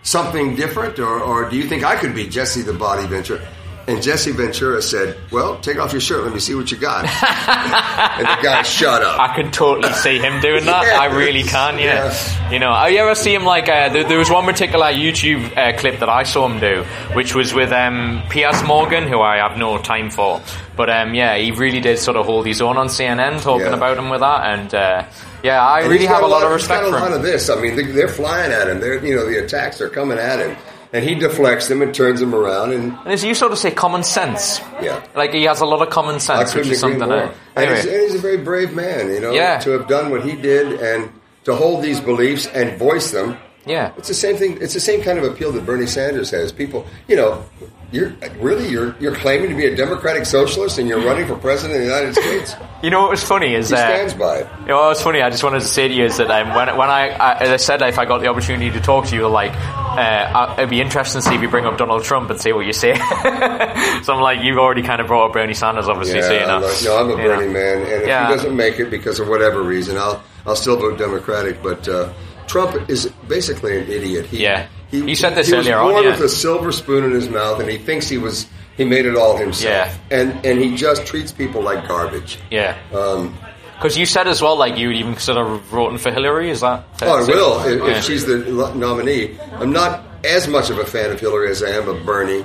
something 0.03 0.57
different, 0.57 0.99
or, 0.99 1.21
or 1.21 1.51
do 1.51 1.57
you 1.57 1.69
think 1.69 1.85
I 1.85 1.97
could 1.97 2.15
be 2.15 2.27
Jesse 2.27 2.63
the 2.63 2.73
Body 2.73 3.07
Ventura? 3.07 3.47
And 3.87 4.03
Jesse 4.03 4.33
Ventura 4.33 4.81
said, 4.81 5.19
"Well, 5.31 5.59
take 5.61 5.79
off 5.79 5.93
your 5.93 6.01
shirt. 6.01 6.25
Let 6.25 6.33
me 6.33 6.41
see 6.41 6.55
what 6.55 6.71
you 6.71 6.79
got." 6.79 7.05
and 8.19 8.27
the 8.27 8.43
guy 8.43 8.63
shut 8.63 9.03
up. 9.03 9.21
I 9.21 9.35
can 9.35 9.51
totally 9.51 9.93
see 9.93 10.19
him 10.19 10.41
doing 10.41 10.65
that. 10.65 10.87
Yeah. 10.87 10.99
I 11.01 11.07
really 11.07 11.43
can. 11.43 11.79
Yeah. 11.79 11.85
Yeah. 12.15 12.51
You 12.51 12.59
know, 12.61 12.87
you 12.87 12.99
ever 12.99 13.15
see 13.15 13.35
him 13.35 13.45
like? 13.45 13.69
Uh, 13.69 13.91
there, 13.91 14.05
there 14.05 14.19
was 14.19 14.31
one 14.31 14.45
particular 14.47 14.87
YouTube 14.87 15.55
uh, 15.57 15.77
clip 15.79 16.01
that 16.01 16.09
I 16.09 16.23
saw 16.23 16.49
him 16.49 16.61
do, 16.61 16.85
which 17.15 17.35
was 17.35 17.53
with 17.53 17.73
um, 17.73 18.23
Piers 18.31 18.63
Morgan, 18.65 19.07
who 19.07 19.21
I 19.21 19.37
have 19.37 19.59
no 19.59 19.77
time 19.79 20.09
for. 20.11 20.41
But 20.77 20.89
um, 20.91 21.15
yeah, 21.15 21.37
he 21.37 21.51
really 21.51 21.81
did 21.81 21.99
sort 21.99 22.17
of 22.17 22.25
hold 22.27 22.47
his 22.47 22.63
own 22.63 22.77
on 22.79 22.87
CNN, 22.89 23.43
talking 23.43 23.67
Yeah. 23.67 23.75
about 23.75 23.99
him 23.99 24.09
with 24.09 24.21
that, 24.21 24.47
and 24.59 24.75
uh, 24.75 25.05
yeah, 25.43 25.63
I 25.63 25.81
And 25.83 25.91
really 25.91 26.07
have 26.07 26.23
a 26.23 26.27
lot 26.27 26.43
of 26.43 26.51
he's 26.53 26.63
respect 26.63 26.83
got 26.83 26.89
a 26.89 26.93
for 26.93 26.99
lot 27.01 27.09
him. 27.11 27.17
of 27.19 27.23
this. 27.23 27.51
I 27.51 27.61
mean, 27.61 27.77
they- 27.77 27.83
they're 27.93 28.09
flying 28.09 28.51
at 28.51 28.67
him. 28.69 28.81
They're 28.81 29.05
you 29.05 29.15
know 29.15 29.27
the 29.27 29.45
attacks 29.45 29.81
are 29.83 29.89
coming 29.91 30.19
at 30.19 30.39
him, 30.41 30.57
and 30.95 31.05
he 31.05 31.15
deflects 31.17 31.67
them 31.69 31.83
and 31.83 31.93
turns 31.95 32.21
them 32.21 32.35
around. 32.35 32.73
And 32.73 32.93
And 33.05 33.09
as 33.13 33.25
you 33.25 33.35
sort 33.35 33.51
of 33.53 33.59
say, 33.59 33.71
common 33.73 34.05
sense. 34.05 34.61
Yeah. 34.81 35.05
Like 35.15 35.33
he 35.33 35.43
has 35.45 35.61
a 35.61 35.67
lot 35.67 35.83
of 35.83 35.91
common 35.91 36.15
I 36.15 36.19
sense, 36.19 36.55
which 36.55 36.69
is 36.69 36.81
something. 36.81 37.01
he's, 37.11 37.31
anyway, 37.57 37.81
and 37.81 38.03
he's 38.03 38.15
a 38.15 38.19
very 38.19 38.39
brave 38.39 38.73
man. 38.75 39.11
You 39.11 39.21
know, 39.21 39.33
Yeah. 39.33 39.59
to 39.59 39.71
have 39.73 39.89
done 39.89 40.11
what 40.11 40.25
he 40.25 40.37
did 40.37 40.81
and 40.81 41.11
to 41.45 41.55
hold 41.55 41.83
these 41.83 42.01
beliefs 42.01 42.47
and 42.47 42.79
voice 42.79 43.11
them. 43.11 43.37
Yeah. 43.67 43.93
It's 43.97 44.09
the 44.09 44.15
same 44.15 44.37
thing. 44.37 44.59
It's 44.61 44.75
the 44.75 44.81
same 44.81 45.03
kind 45.03 45.19
of 45.19 45.25
appeal 45.25 45.53
that 45.53 45.65
Bernie 45.67 45.87
Sanders 45.87 46.31
has. 46.31 46.53
People, 46.53 46.87
you 47.09 47.17
know, 47.17 47.45
you're 47.93 48.13
really 48.41 48.69
you're 48.69 48.97
you're 48.99 49.15
claiming 49.15 49.51
to 49.51 49.55
be 49.57 49.67
a 49.67 49.77
democratic 49.77 50.27
socialist 50.27 50.79
and 50.79 50.89
you're 50.89 51.01
running 51.01 51.27
for 51.27 51.37
president 51.37 51.81
of 51.81 51.87
the 51.87 51.93
United 51.95 52.15
States. 52.15 52.55
You 52.85 52.91
know 52.91 53.01
what 53.01 53.13
was 53.13 53.25
funny 53.25 53.55
is 53.55 53.71
He 53.71 53.77
uh, 53.77 53.79
stands 53.79 54.13
by 54.13 54.41
it. 54.41 54.49
You 54.61 54.67
know, 54.67 54.91
it's 54.91 55.01
funny. 55.01 55.23
I 55.23 55.31
just 55.31 55.43
wanted 55.43 55.61
to 55.61 55.67
say 55.67 55.89
to 55.89 55.95
you 55.95 56.05
is 56.05 56.19
that 56.19 56.31
um, 56.31 56.55
when 56.55 56.69
when 56.77 56.91
I, 56.91 57.09
I 57.17 57.39
as 57.39 57.49
I 57.49 57.57
said, 57.57 57.81
if 57.81 57.99
I 57.99 58.05
got 58.05 58.19
the 58.19 58.27
opportunity 58.27 58.71
to 58.73 58.79
talk 58.79 59.07
to 59.07 59.17
you, 59.17 59.27
like 59.27 59.53
uh, 59.55 60.55
it'd 60.59 60.69
be 60.69 60.83
interesting 60.83 61.23
to 61.23 61.27
see 61.27 61.35
if 61.35 61.41
you 61.41 61.49
bring 61.49 61.65
up 61.65 61.79
Donald 61.79 62.05
Trump 62.05 62.29
and 62.29 62.39
see 62.39 62.53
what 62.53 62.67
you 62.67 62.75
say. 62.75 62.95
so 64.03 64.13
I'm 64.15 64.21
like, 64.21 64.41
you've 64.43 64.59
already 64.59 64.83
kind 64.83 65.01
of 65.01 65.07
brought 65.07 65.27
up 65.29 65.33
Bernie 65.33 65.55
Sanders, 65.55 65.89
obviously. 65.89 66.21
so, 66.21 66.33
you 66.33 66.41
know, 66.41 66.57
I'm 66.59 66.63
a- 66.65 66.85
no, 66.85 66.97
I'm 66.99 67.07
a 67.09 67.23
you 67.23 67.29
know. 67.29 67.37
Bernie 67.39 67.53
man, 67.55 67.79
and 67.79 68.03
if 68.03 68.07
Yeah. 68.07 68.29
he 68.29 68.35
doesn't 68.35 68.55
make 68.55 68.79
it 68.79 68.91
because 68.91 69.19
of 69.19 69.29
whatever 69.29 69.63
reason, 69.63 69.97
I'll 69.97 70.23
I'll 70.45 70.57
still 70.57 70.77
vote 70.77 70.99
Democratic. 70.99 71.63
But 71.63 71.89
uh, 71.89 72.13
Trump 72.47 72.89
is 72.91 73.07
basically 73.29 73.79
an 73.81 73.91
idiot. 73.91 74.27
He, 74.27 74.43
Yeah. 74.43 74.67
he, 74.91 74.99
You 75.09 75.15
said 75.15 75.35
this 75.35 75.49
he 75.49 75.55
was 75.55 75.67
earlier 75.67 75.79
on, 75.79 75.93
born 75.93 76.05
yeah. 76.05 76.11
with 76.13 76.21
a 76.21 76.29
silver 76.29 76.73
spoon 76.73 77.05
in 77.05 77.11
his 77.13 77.29
mouth, 77.29 77.61
and 77.61 77.69
he 77.71 77.79
thinks 77.79 78.09
he 78.09 78.19
was 78.19 78.47
he 78.77 78.85
made 78.85 79.07
it 79.07 79.17
all 79.17 79.37
himself. 79.37 79.97
Yeah. 80.11 80.19
and 80.19 80.45
and 80.45 80.59
he 80.61 80.77
just 80.77 81.07
treats 81.07 81.31
people 81.33 81.63
like 81.63 81.87
garbage. 81.89 82.39
Yeah. 82.51 82.77
Um, 82.95 83.37
Because 83.77 83.97
you 83.99 84.07
said 84.07 84.29
as 84.29 84.41
well, 84.41 84.57
like 84.57 84.77
you 84.79 84.89
would 84.89 84.97
even 84.97 85.13
consider 85.13 85.45
voting 85.71 85.99
for 85.99 86.11
Hillary. 86.13 86.51
Is 86.51 86.61
that? 86.61 86.85
oh, 87.03 87.23
I 87.23 87.27
will 87.27 87.61
if, 87.65 87.81
Yeah. 87.83 87.97
if 87.99 88.05
she's 88.05 88.25
the 88.25 88.39
nominee. 88.75 89.39
I'm 89.61 89.73
not 89.73 90.05
as 90.25 90.49
much 90.49 90.71
of 90.71 90.79
a 90.79 90.85
fan 90.87 91.11
of 91.11 91.21
Hillary 91.21 91.51
as 91.51 91.63
I 91.63 91.71
am 91.71 91.89
of 91.89 92.05
Bernie. 92.07 92.45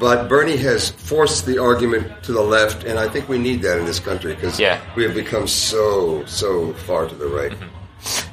But 0.00 0.28
Bernie 0.28 0.56
has 0.56 0.90
forced 0.90 1.46
the 1.46 1.58
argument 1.58 2.24
to 2.24 2.32
the 2.32 2.40
left, 2.40 2.82
and 2.84 2.98
I 2.98 3.08
think 3.08 3.28
we 3.28 3.38
need 3.38 3.62
that 3.62 3.78
in 3.78 3.84
this 3.84 4.00
country 4.00 4.34
because 4.34 4.58
Yeah. 4.58 4.80
we 4.96 5.04
have 5.04 5.14
become 5.14 5.46
so, 5.46 6.24
so 6.26 6.72
far 6.86 7.06
to 7.06 7.14
the 7.14 7.26
right. 7.28 7.52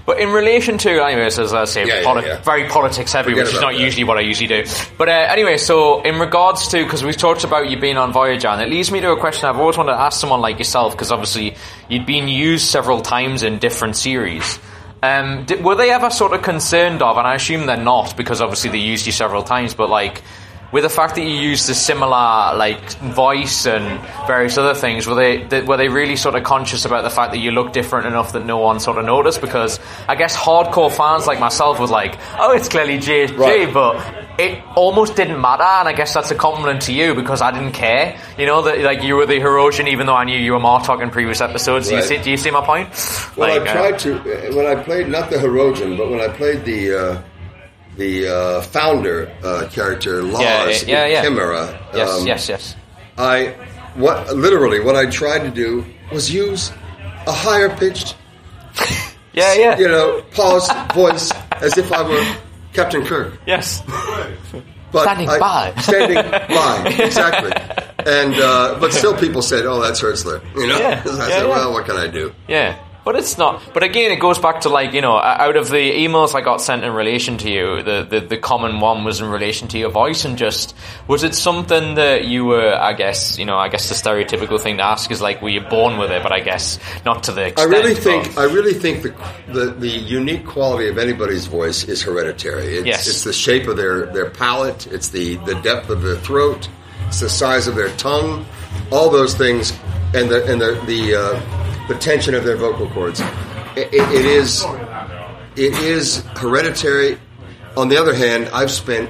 But 0.09 0.19
in 0.19 0.29
relation 0.31 0.79
to, 0.79 0.89
anyways, 1.05 1.37
as 1.37 1.53
I 1.53 1.65
say, 1.65 1.85
Yeah, 1.85 1.99
yeah, 1.99 2.03
poli- 2.03 2.25
yeah. 2.25 2.41
very 2.41 2.67
politics 2.67 3.13
heavy, 3.13 3.29
Forget 3.29 3.45
which 3.45 3.53
is 3.53 3.61
not 3.61 3.73
that. 3.73 3.79
usually 3.79 4.05
what 4.05 4.17
I 4.17 4.21
usually 4.21 4.47
do. 4.47 4.63
But 4.97 5.07
uh, 5.07 5.11
anyway, 5.11 5.57
so 5.57 6.01
in 6.01 6.17
regards 6.19 6.67
to, 6.69 6.83
because 6.83 7.03
we've 7.03 7.15
talked 7.15 7.43
about 7.43 7.69
you 7.69 7.77
being 7.79 7.97
on 7.97 8.11
Voyager, 8.11 8.47
and 8.47 8.59
it 8.59 8.69
leads 8.69 8.89
me 8.91 9.01
to 9.01 9.11
a 9.11 9.19
question 9.19 9.47
I've 9.47 9.59
always 9.59 9.77
wanted 9.77 9.91
to 9.91 9.99
ask 9.99 10.19
someone 10.19 10.41
like 10.41 10.57
yourself, 10.57 10.93
because 10.93 11.11
obviously 11.11 11.55
you'd 11.89 12.07
been 12.07 12.27
used 12.27 12.65
several 12.65 13.01
times 13.01 13.43
in 13.43 13.59
different 13.59 13.95
series. 13.97 14.57
Um, 15.03 15.45
did, 15.45 15.63
were 15.63 15.75
they 15.75 15.91
ever 15.91 16.09
sort 16.09 16.33
of 16.33 16.41
concerned 16.41 17.03
of, 17.03 17.17
and 17.17 17.27
I 17.27 17.35
assume 17.35 17.67
they're 17.67 17.77
not, 17.77 18.17
because 18.17 18.41
obviously 18.41 18.71
they 18.71 18.79
used 18.79 19.05
you 19.05 19.11
several 19.11 19.43
times, 19.43 19.75
but 19.75 19.89
like, 19.91 20.23
with 20.71 20.83
the 20.83 20.89
fact 20.89 21.15
that 21.15 21.21
you 21.23 21.29
used 21.31 21.69
a 21.69 21.73
similar 21.73 22.55
like 22.55 22.81
voice 22.99 23.65
and 23.65 23.99
various 24.27 24.57
other 24.57 24.73
things, 24.73 25.07
were 25.07 25.15
they 25.15 25.43
th- 25.45 25.65
were 25.65 25.77
they 25.77 25.87
really 25.89 26.15
sort 26.15 26.35
of 26.35 26.43
conscious 26.43 26.85
about 26.85 27.03
the 27.03 27.09
fact 27.09 27.31
that 27.31 27.39
you 27.39 27.51
look 27.51 27.73
different 27.73 28.05
enough 28.05 28.33
that 28.33 28.45
no 28.45 28.57
one 28.57 28.79
sort 28.79 28.97
of 28.97 29.05
noticed? 29.05 29.41
Because 29.41 29.79
I 30.07 30.15
guess 30.15 30.35
hardcore 30.37 30.91
fans 30.91 31.25
like 31.27 31.39
myself 31.39 31.79
was 31.79 31.89
like, 31.91 32.17
oh, 32.37 32.53
it's 32.55 32.69
clearly 32.69 32.97
JSG, 32.97 33.37
Right. 33.37 33.73
but 33.73 33.97
it 34.39 34.61
almost 34.75 35.15
didn't 35.15 35.41
matter, 35.41 35.63
and 35.63 35.87
I 35.89 35.93
guess 35.93 36.13
that's 36.13 36.31
a 36.31 36.35
compliment 36.35 36.83
to 36.83 36.93
you 36.93 37.13
because 37.15 37.41
I 37.41 37.51
didn't 37.51 37.73
care. 37.73 38.17
You 38.37 38.45
know 38.45 38.61
that 38.61 38.79
like 38.81 39.01
you 39.03 39.15
were 39.15 39.25
the 39.25 39.39
Hirogen, 39.39 39.87
even 39.89 40.05
though 40.05 40.15
I 40.15 40.23
knew 40.23 40.37
you 40.37 40.53
were 40.53 40.59
Martok 40.59 41.01
in 41.01 41.09
previous 41.09 41.41
episodes. 41.41 41.89
Do 41.89 41.95
you 41.95 42.01
see? 42.03 42.17
Do 42.21 42.29
you 42.31 42.37
see 42.37 42.51
my 42.51 42.63
point? 42.65 42.89
Well, 43.35 43.49
Like, 43.59 43.67
I 43.67 43.71
uh, 43.71 43.73
tried 43.89 43.99
to 43.99 44.15
uh, 44.51 44.55
when 44.55 44.65
I 44.67 44.81
played 44.83 45.09
not 45.09 45.29
the 45.29 45.39
Herodian, 45.39 45.97
but 45.97 46.09
when 46.09 46.21
I 46.21 46.27
played 46.29 46.63
the 46.63 46.93
uh, 46.93 47.21
the 47.99 48.27
uh, 48.27 48.61
founder 48.61 49.29
uh, 49.43 49.67
character 49.71 50.23
Laas 50.23 50.87
yeah, 50.87 51.05
yeah. 51.05 51.19
in 51.19 51.23
Chimera. 51.25 51.79
yes, 51.93 52.09
um, 52.09 52.25
yes, 52.27 52.49
yes. 52.49 52.75
I 53.17 53.53
what 53.95 54.33
literally 54.35 54.79
what 54.79 54.95
I 54.95 55.05
tried 55.11 55.39
to 55.39 55.51
do 55.51 55.85
was 56.11 56.31
use 56.33 56.71
a 57.27 57.31
higher 57.31 57.69
pitched, 57.69 58.15
Yeah, 59.33 59.53
yeah. 59.53 59.77
you 59.77 59.87
know, 59.87 60.23
paused 60.31 60.71
voice 60.95 61.31
as 61.61 61.77
if 61.77 61.91
I 61.91 62.01
were 62.07 62.25
Captain 62.73 63.05
Kirk. 63.05 63.39
Yes. 63.45 63.83
But 64.91 65.03
Standing 65.03 65.29
I- 65.29 65.37
by. 65.39 65.81
standing 65.81 66.15
by, 66.49 66.95
exactly. 67.05 67.51
And 68.11 68.33
uh, 68.33 68.79
but 68.79 68.91
still, 68.91 69.13
people 69.15 69.43
said, 69.43 69.67
"Oh, 69.67 69.79
that's 69.79 70.01
Hertzler," 70.01 70.41
you 70.55 70.65
know. 70.65 70.79
Yeah, 70.79 70.87
I 70.87 70.89
yeah, 71.05 71.27
said, 71.27 71.29
yeah. 71.29 71.45
"Well, 71.45 71.73
what 71.73 71.85
can 71.85 71.95
I 71.95 72.07
do?" 72.07 72.33
Yeah. 72.47 72.73
But 73.05 73.15
it's 73.15 73.37
not. 73.37 73.61
But 73.73 73.81
again, 73.81 74.11
it 74.11 74.19
goes 74.19 74.37
back 74.37 74.61
to 74.61 74.69
like 74.69 74.93
you 74.93 75.01
know, 75.01 75.17
out 75.17 75.55
of 75.55 75.69
the 75.69 75.77
emails 76.05 76.35
I 76.35 76.41
got 76.41 76.61
sent 76.61 76.83
in 76.83 76.93
relation 76.93 77.37
to 77.39 77.49
you, 77.49 77.81
the, 77.81 78.05
the 78.07 78.19
the 78.19 78.37
common 78.37 78.81
one 78.81 79.03
was 79.03 79.21
in 79.21 79.29
relation 79.29 79.67
to 79.69 79.79
your 79.79 79.89
voice, 79.89 80.25
and 80.25 80.37
just 80.37 80.75
was 81.07 81.23
it 81.23 81.33
something 81.33 81.95
that 81.95 82.25
you 82.25 82.45
were? 82.45 82.73
I 82.75 82.93
guess 82.93 83.39
you 83.39 83.45
know, 83.45 83.57
I 83.57 83.69
guess 83.69 83.87
the 83.89 83.95
stereotypical 83.95 84.59
thing 84.59 84.77
to 84.77 84.83
ask 84.83 85.09
is 85.11 85.21
like, 85.21 85.41
were 85.41 85.49
you 85.49 85.61
born 85.61 85.97
with 85.97 86.11
it? 86.11 86.21
But 86.21 86.33
I 86.33 86.41
guess 86.41 86.77
not 87.05 87.23
to 87.23 87.31
the 87.31 87.43
I 87.43 87.45
extent. 87.47 87.71
really 87.71 87.93
but- 87.93 88.03
think 88.03 88.37
I 88.37 88.43
really 88.43 88.73
think 88.73 89.01
the, 89.03 89.15
the 89.53 89.65
the 89.71 89.89
unique 89.89 90.45
quality 90.45 90.89
of 90.89 90.97
anybody's 90.97 91.45
voice 91.47 91.85
is 91.85 92.01
hereditary. 92.03 92.77
It's, 92.77 92.85
Yes. 92.85 93.07
it's 93.07 93.23
the 93.23 93.33
shape 93.33 93.67
of 93.67 93.77
their, 93.77 94.07
their 94.07 94.29
palate. 94.29 94.87
It's 94.87 95.07
the, 95.09 95.35
the 95.45 95.55
depth 95.61 95.89
of 95.89 96.01
their 96.03 96.17
throat. 96.17 96.67
It's 97.07 97.21
the 97.21 97.29
size 97.29 97.67
of 97.67 97.75
their 97.75 97.89
tongue. 97.95 98.45
all 98.91 99.09
those 99.09 99.33
things, 99.33 99.71
and 100.13 100.29
the 100.29 100.45
and 100.51 100.59
the 100.61 100.79
the, 100.85 101.15
uh, 101.15 101.68
the 101.89 101.95
tension 101.95 102.33
of 102.33 102.45
their 102.45 102.55
vocal 102.55 102.89
cords. 102.89 103.19
It, 103.75 103.93
it, 103.93 104.13
it 104.13 104.25
is 104.25 104.63
it 105.55 105.73
is 105.73 106.23
hereditary. 106.37 107.17
On 107.75 107.89
the 107.89 107.97
other 107.97 108.13
hand, 108.13 108.49
I've 108.53 108.71
spent 108.71 109.09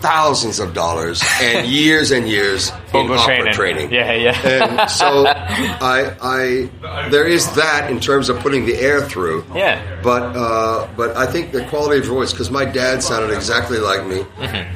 thousands 0.00 0.60
of 0.60 0.74
dollars 0.74 1.22
and 1.40 1.66
years 1.70 2.10
and 2.10 2.28
years 2.28 2.70
in 2.92 3.10
opera 3.10 3.18
training. 3.24 3.52
training. 3.54 3.92
Yeah, 3.92 4.12
yeah. 4.12 4.46
And 4.46 4.90
so 4.90 5.24
I, 5.26 6.14
I, 6.20 7.08
there 7.08 7.26
is 7.26 7.50
that 7.54 7.90
in 7.90 8.00
terms 8.00 8.28
of 8.28 8.38
putting 8.40 8.66
the 8.66 8.76
air 8.76 9.00
through. 9.00 9.46
Yeah. 9.54 10.00
But, 10.02 10.36
uh, 10.36 10.88
but 10.94 11.16
I 11.16 11.26
think 11.26 11.52
the 11.52 11.64
quality 11.66 12.00
of 12.00 12.06
voice, 12.06 12.32
because 12.32 12.50
my 12.50 12.66
dad 12.66 13.02
sounded 13.02 13.34
exactly 13.34 13.78
like 13.78 14.06
me. 14.06 14.26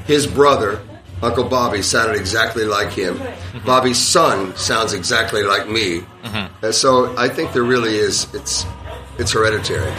His 0.06 0.26
brother, 0.26 0.80
Uncle 1.22 1.44
Bobby, 1.44 1.82
sounded 1.82 2.16
exactly 2.16 2.64
like 2.64 2.90
him. 2.92 3.20
Bobby's 3.66 3.98
son 3.98 4.56
sounds 4.56 4.92
exactly 4.92 5.42
like 5.42 5.68
me. 5.68 6.02
And 6.62 6.74
so 6.74 7.16
I 7.16 7.28
think 7.28 7.52
there 7.52 7.62
really 7.64 7.96
is. 7.96 8.32
It's, 8.34 8.64
it's 9.18 9.32
hereditary. 9.32 9.90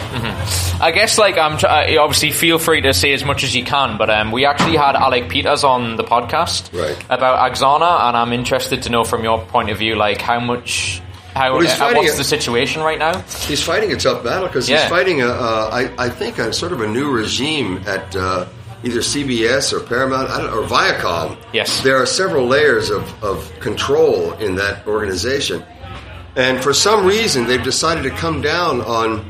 I 0.80 0.92
guess 0.94 1.18
like 1.18 1.36
I'm 1.36 1.54
uh, 1.62 2.00
obviously 2.02 2.30
feel 2.32 2.58
free 2.58 2.80
to 2.82 2.94
say 2.94 3.12
as 3.12 3.22
much 3.24 3.44
as 3.44 3.54
you 3.54 3.64
can, 3.64 3.98
but 3.98 4.08
um, 4.08 4.32
we 4.32 4.46
actually 4.46 4.76
had 4.76 4.96
Alec 4.96 5.28
Peters 5.28 5.62
on 5.62 5.96
the 5.96 6.04
podcast 6.04 6.72
Right. 6.72 6.96
about 7.10 7.52
Axanar, 7.52 8.08
and 8.08 8.16
I'm 8.16 8.32
interested 8.32 8.82
to 8.84 8.88
know 8.90 9.04
from 9.04 9.22
your 9.22 9.40
point 9.44 9.68
of 9.68 9.76
view, 9.78 9.96
like 9.96 10.22
how 10.22 10.40
much, 10.40 11.02
how 11.34 11.52
Well, 11.52 11.60
he's 11.60 11.78
uh, 11.78 11.92
what's 11.94 12.14
it- 12.14 12.16
the 12.16 12.24
situation 12.24 12.80
right 12.82 12.98
now? 12.98 13.18
He's 13.46 13.62
fighting 13.62 13.92
a 13.92 13.96
tough 13.96 14.24
battle 14.24 14.46
because 14.46 14.70
Yeah. 14.70 14.80
he's 14.80 14.88
fighting 14.90 15.20
a, 15.20 15.28
uh, 15.28 15.70
I, 15.98 16.06
I 16.06 16.08
think, 16.08 16.38
a 16.38 16.50
sort 16.54 16.72
of 16.72 16.80
a 16.80 16.86
new 16.86 17.10
regime 17.10 17.82
at 17.86 18.16
uh, 18.16 18.46
either 18.82 19.00
CBS 19.00 19.72
or 19.72 19.80
Paramount 19.80 20.30
I 20.30 20.38
don't, 20.40 20.50
or 20.52 20.66
Viacom. 20.66 21.36
Yes. 21.52 21.80
there 21.82 21.96
are 21.96 22.06
several 22.06 22.46
layers 22.46 22.90
of, 22.90 23.02
of 23.22 23.50
control 23.60 24.32
in 24.34 24.54
that 24.56 24.86
organization, 24.86 25.62
and 26.36 26.62
for 26.62 26.72
some 26.72 27.04
reason 27.06 27.46
they've 27.46 27.62
decided 27.62 28.02
to 28.04 28.10
come 28.10 28.40
down 28.40 28.80
on 28.82 29.24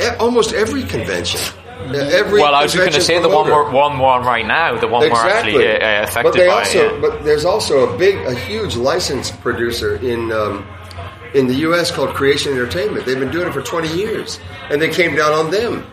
e- 0.00 0.06
almost 0.18 0.52
every 0.52 0.82
convention. 0.84 1.40
Uh, 1.80 1.94
Every 2.12 2.42
Well, 2.42 2.54
I 2.54 2.64
was 2.64 2.72
just 2.74 2.82
going 2.82 2.92
to 2.92 3.00
say 3.00 3.22
the 3.22 3.28
one 3.28 3.46
promoter. 3.46 3.70
we're, 3.70 3.72
one 3.74 3.98
one 3.98 4.22
right 4.22 4.44
now, 4.46 4.78
the 4.78 4.86
one 4.86 5.06
Exactly. 5.06 5.54
we're 5.54 5.66
actually 5.66 5.82
uh, 5.82 6.00
uh, 6.00 6.02
affected 6.02 6.22
but 6.24 6.34
they 6.38 6.46
by. 6.46 6.52
also, 6.58 6.92
yeah. 6.94 7.00
but 7.00 7.24
there's 7.24 7.44
also 7.46 7.94
a 7.94 7.96
big, 7.98 8.16
a 8.26 8.34
huge 8.34 8.76
licensed 8.76 9.40
producer 9.40 9.96
in 9.96 10.30
um, 10.30 10.66
in 11.32 11.46
the 11.46 11.54
U.S. 11.70 11.90
called 11.90 12.10
Creation 12.14 12.52
Entertainment. 12.52 13.06
They've 13.06 13.18
been 13.18 13.30
doing 13.30 13.48
it 13.48 13.52
for 13.54 13.62
20 13.62 13.88
years, 13.96 14.38
and 14.68 14.82
they 14.82 14.90
came 14.90 15.14
down 15.16 15.32
on 15.32 15.50
them. 15.50 15.86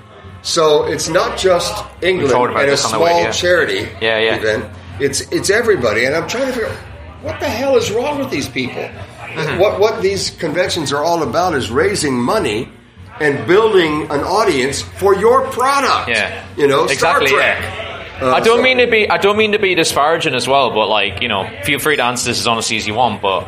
So 0.47 0.85
it's 0.85 1.09
not 1.09 1.37
just 1.37 1.73
England 2.01 2.33
and 2.33 2.55
a 2.57 2.65
this 2.65 2.85
on 2.85 2.91
the 2.91 2.97
small 2.97 3.03
way, 3.03 3.23
yeah. 3.23 3.31
charity 3.31 3.79
Yeah, 4.01 4.17
yeah. 4.19 4.35
event. 4.37 4.65
It's 4.99 5.19
it's 5.31 5.49
everybody, 5.49 6.05
and 6.05 6.15
I'm 6.15 6.27
trying 6.27 6.47
to 6.47 6.53
figure 6.53 6.69
out 6.69 6.77
what 7.21 7.39
the 7.41 7.49
hell 7.49 7.75
is 7.75 7.91
wrong 7.91 8.17
with 8.19 8.29
these 8.31 8.47
people. 8.47 8.81
Mm-hmm. 8.83 9.59
What 9.59 9.79
what 9.79 10.01
these 10.01 10.31
conventions 10.31 10.93
are 10.93 11.03
all 11.03 11.21
about 11.23 11.53
is 11.53 11.69
raising 11.69 12.15
money. 12.17 12.69
And 13.19 13.47
building 13.47 14.03
an 14.11 14.21
audience 14.21 14.83
for 14.83 15.15
your 15.15 15.49
product, 15.49 16.07
Yeah. 16.07 16.45
you 16.55 16.67
know, 16.67 16.83
Exactly, 16.85 17.29
Star 17.29 17.39
Trek. 17.39 17.63
yeah. 17.63 18.21
Uh, 18.21 18.31
I 18.35 18.41
don't 18.41 18.57
so- 18.59 18.61
mean 18.61 18.77
to 18.77 18.85
be. 18.85 19.09
I 19.09 19.17
don't 19.17 19.37
mean 19.37 19.53
to 19.53 19.57
be 19.59 19.73
disparaging 19.73 20.35
as 20.35 20.47
well, 20.47 20.69
but 20.69 20.85
like 20.87 21.19
you 21.23 21.27
know, 21.27 21.49
feel 21.63 21.79
free 21.79 21.95
to 21.95 22.03
answer 22.03 22.29
this 22.29 22.39
as 22.39 22.45
honestly 22.45 22.77
as 22.77 22.85
you 22.85 22.93
want. 22.93 23.23
But 23.23 23.47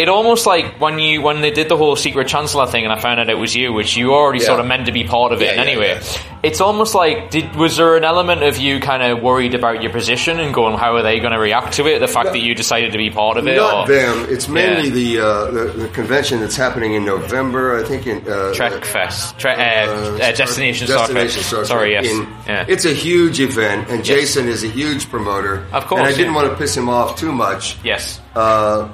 it 0.00 0.08
almost 0.08 0.46
like 0.46 0.80
when 0.80 0.98
you 0.98 1.20
when 1.22 1.40
they 1.42 1.50
did 1.50 1.68
the 1.68 1.76
whole 1.76 1.96
secret 1.96 2.26
chancellor 2.28 2.66
thing, 2.66 2.84
and 2.84 2.92
I 2.92 2.98
found 2.98 3.20
out 3.20 3.28
it 3.28 3.38
was 3.38 3.54
you, 3.54 3.72
which 3.72 3.96
you 3.96 4.14
already 4.14 4.40
Yeah. 4.40 4.46
sort 4.46 4.60
of 4.60 4.66
meant 4.66 4.86
to 4.86 4.92
be 4.92 5.04
part 5.04 5.32
of 5.32 5.40
it. 5.42 5.44
Yeah, 5.46 5.54
yeah, 5.54 5.60
anyway, 5.70 5.88
yeah. 6.00 6.22
it's 6.42 6.60
almost 6.60 6.94
like 6.94 7.30
did 7.30 7.54
was 7.56 7.76
there 7.76 7.96
an 7.96 8.04
element 8.04 8.42
of 8.42 8.56
you 8.56 8.80
kind 8.80 9.02
of 9.02 9.20
worried 9.22 9.54
about 9.54 9.82
your 9.82 9.92
position 9.92 10.40
and 10.40 10.54
going, 10.54 10.76
how 10.78 10.96
are 10.96 11.02
they 11.02 11.18
going 11.20 11.32
to 11.32 11.38
react 11.38 11.74
to 11.74 11.86
it? 11.86 11.98
The 11.98 12.08
fact 12.08 12.26
No. 12.26 12.32
that 12.32 12.38
you 12.40 12.54
decided 12.54 12.92
to 12.92 12.98
be 12.98 13.10
part 13.10 13.36
of 13.36 13.46
it, 13.46 13.56
Not 13.56 13.88
or 13.90 13.92
them. 13.94 14.26
It's 14.30 14.48
mainly 14.48 14.88
Yeah. 14.88 14.94
the, 14.94 15.26
uh, 15.26 15.50
the 15.50 15.64
the 15.82 15.88
convention 15.88 16.40
that's 16.40 16.56
happening 16.56 16.94
in 16.94 17.04
November. 17.04 17.78
I 17.78 17.82
think 17.86 18.06
in 18.06 18.18
uh, 18.28 18.54
Trek 18.54 18.84
Fest, 18.84 19.38
Tre- 19.38 19.52
uh, 19.52 19.90
uh, 19.90 20.16
Star- 20.16 20.32
Destination 20.32 20.86
Star 20.86 20.98
Destination 21.08 21.42
Star 21.42 21.58
Trek. 21.60 21.66
Sorry, 21.68 21.92
yes, 21.92 22.06
In- 22.06 22.26
yeah. 22.46 22.64
It's 22.68 22.84
a 22.86 22.94
huge 22.94 23.38
event, 23.40 23.88
and 23.90 24.04
Jason 24.04 24.48
is 24.48 24.64
a 24.64 24.68
huge 24.68 25.10
promoter. 25.10 25.66
Of 25.72 25.86
course, 25.86 25.98
and 26.00 26.08
I 26.08 26.12
didn't 26.12 26.32
yeah. 26.32 26.36
want 26.42 26.50
to 26.50 26.56
piss 26.56 26.76
him 26.76 26.88
off 26.88 27.16
too 27.16 27.32
much. 27.32 27.76
yes. 27.84 28.20
Uh, 28.34 28.86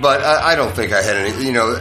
but 0.00 0.20
I, 0.20 0.52
I 0.52 0.56
don't 0.56 0.72
think 0.72 0.92
I 0.92 1.02
had 1.02 1.16
any. 1.16 1.44
You 1.44 1.52
know, 1.52 1.80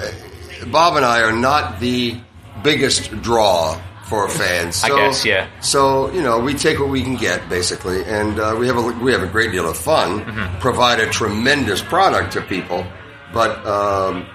Bob 0.71 0.95
and 0.95 1.05
I 1.05 1.21
are 1.21 1.31
not 1.31 1.79
the 1.79 2.17
biggest 2.63 3.11
draw 3.21 3.79
for 4.05 4.27
fans. 4.29 4.83
I 4.83 4.89
So, 4.89 4.97
guess, 4.97 5.25
yeah. 5.25 5.47
So 5.61 6.11
you 6.11 6.21
know, 6.21 6.39
we 6.39 6.53
take 6.53 6.79
what 6.79 6.89
we 6.89 7.01
can 7.03 7.15
get 7.15 7.47
basically, 7.49 8.03
and 8.03 8.39
uh, 8.39 8.55
we 8.59 8.67
have 8.67 8.77
a 8.77 8.81
we 9.03 9.11
have 9.11 9.23
a 9.23 9.27
great 9.27 9.51
deal 9.51 9.69
of 9.69 9.77
fun. 9.77 10.21
Mm-hmm. 10.21 10.59
Provide 10.59 10.99
a 10.99 11.09
tremendous 11.09 11.81
product 11.81 12.33
to 12.33 12.41
people, 12.41 12.85
but. 13.33 13.65
Um, 13.65 14.27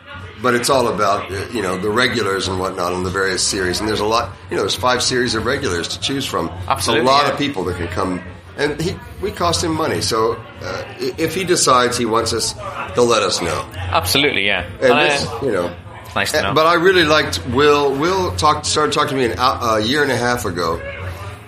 but 0.43 0.55
it's 0.55 0.69
all 0.69 0.89
about 0.89 1.33
uh, 1.33 1.47
you 1.53 1.63
know 1.63 1.79
the 1.79 1.89
regulars 1.89 2.49
and 2.49 2.61
whatnot 2.61 2.93
on 2.93 3.03
the 3.03 3.09
various 3.09 3.43
series, 3.43 3.81
and 3.81 3.89
there's 3.89 4.01
a 4.01 4.05
lot. 4.05 4.37
You 4.51 4.57
know, 4.57 4.63
there's 4.63 4.75
five 4.75 5.03
series 5.03 5.35
of 5.35 5.47
regulars 5.47 5.89
to 5.89 6.01
choose 6.01 6.27
from. 6.27 6.51
Absolutely, 6.69 7.07
a 7.07 7.11
lot 7.11 7.25
yeah. 7.27 7.33
of 7.33 7.39
people 7.39 7.65
that 7.65 7.79
can 7.79 7.89
come, 7.89 8.23
and 8.57 8.81
he 8.81 8.97
we 9.23 9.31
cost 9.33 9.63
him 9.65 9.75
money. 9.75 10.01
So 10.01 10.35
uh, 10.63 10.85
if 10.99 11.35
he 11.35 11.45
decides 11.45 11.97
he 11.99 12.05
wants 12.07 12.33
us, 12.33 12.55
he'll 12.95 13.07
let 13.07 13.23
us 13.23 13.41
know. 13.43 13.69
Absolutely, 13.75 14.47
yeah. 14.47 14.65
And 14.81 14.99
this, 15.11 15.27
uh, 15.27 15.41
you 15.43 15.53
know, 15.53 15.75
nice 16.15 16.33
to 16.33 16.43
know. 16.43 16.55
but 16.55 16.67
I 16.67 16.75
really 16.75 17.05
liked 17.05 17.45
Will. 17.49 17.93
Will 17.99 18.35
talked 18.37 18.67
started 18.67 18.93
talking 18.93 19.17
to 19.17 19.27
me 19.29 19.33
an, 19.33 19.39
a 19.39 19.81
year 19.81 20.03
and 20.03 20.11
a 20.13 20.17
half 20.17 20.45
ago, 20.45 20.81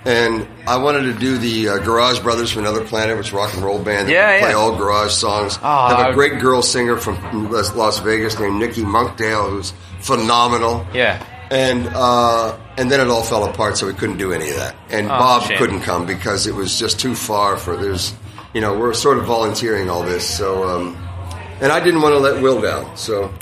and 0.04 0.46
I 0.66 0.76
wanted 0.78 1.02
to 1.12 1.14
do 1.18 1.38
the 1.38 1.68
uh, 1.68 1.78
Garage 1.78 2.20
Brothers 2.20 2.50
from 2.50 2.62
Another 2.62 2.84
Planet, 2.84 3.16
which 3.16 3.28
is 3.28 3.32
a 3.32 3.36
rock 3.36 3.54
and 3.54 3.62
roll 3.62 3.78
band 3.82 4.08
that 4.08 4.12
Yeah, 4.12 4.40
play 4.40 4.50
yeah. 4.50 4.56
all 4.56 4.76
garage 4.76 5.12
songs. 5.12 5.58
Ah, 5.62 5.96
have 5.96 6.10
a 6.10 6.14
great 6.14 6.40
girl 6.40 6.62
singer 6.62 6.96
from 6.96 7.16
Las 7.50 7.98
Vegas 8.00 8.38
named 8.38 8.58
Nikki 8.58 8.82
Monkdale, 8.82 9.50
who's 9.50 9.72
phenomenal. 10.00 10.86
yeah. 10.94 11.24
And 11.50 11.86
uh, 11.94 12.56
and 12.76 12.90
then 12.90 13.00
it 13.00 13.08
all 13.08 13.22
fell 13.22 13.44
apart, 13.44 13.76
so 13.78 13.86
we 13.86 13.94
couldn't 13.94 14.18
do 14.18 14.32
any 14.32 14.48
of 14.50 14.56
that. 14.56 14.74
And 14.90 15.06
Oh, 15.06 15.10
Bob 15.10 15.42
couldn't 15.58 15.80
come 15.82 16.06
because 16.06 16.46
it 16.46 16.54
was 16.54 16.78
just 16.78 16.98
too 16.98 17.14
far 17.14 17.56
for 17.56 17.76
there's, 17.76 18.14
you 18.52 18.60
know, 18.60 18.76
we're 18.76 18.94
sort 18.94 19.18
of 19.18 19.24
volunteering 19.26 19.88
all 19.88 20.02
this. 20.02 20.28
So, 20.28 20.64
um, 20.68 20.96
and 21.60 21.70
I 21.72 21.78
didn't 21.82 22.02
want 22.02 22.14
to 22.14 22.18
let 22.18 22.42
Will 22.42 22.60
down. 22.60 22.96
So 22.96 23.32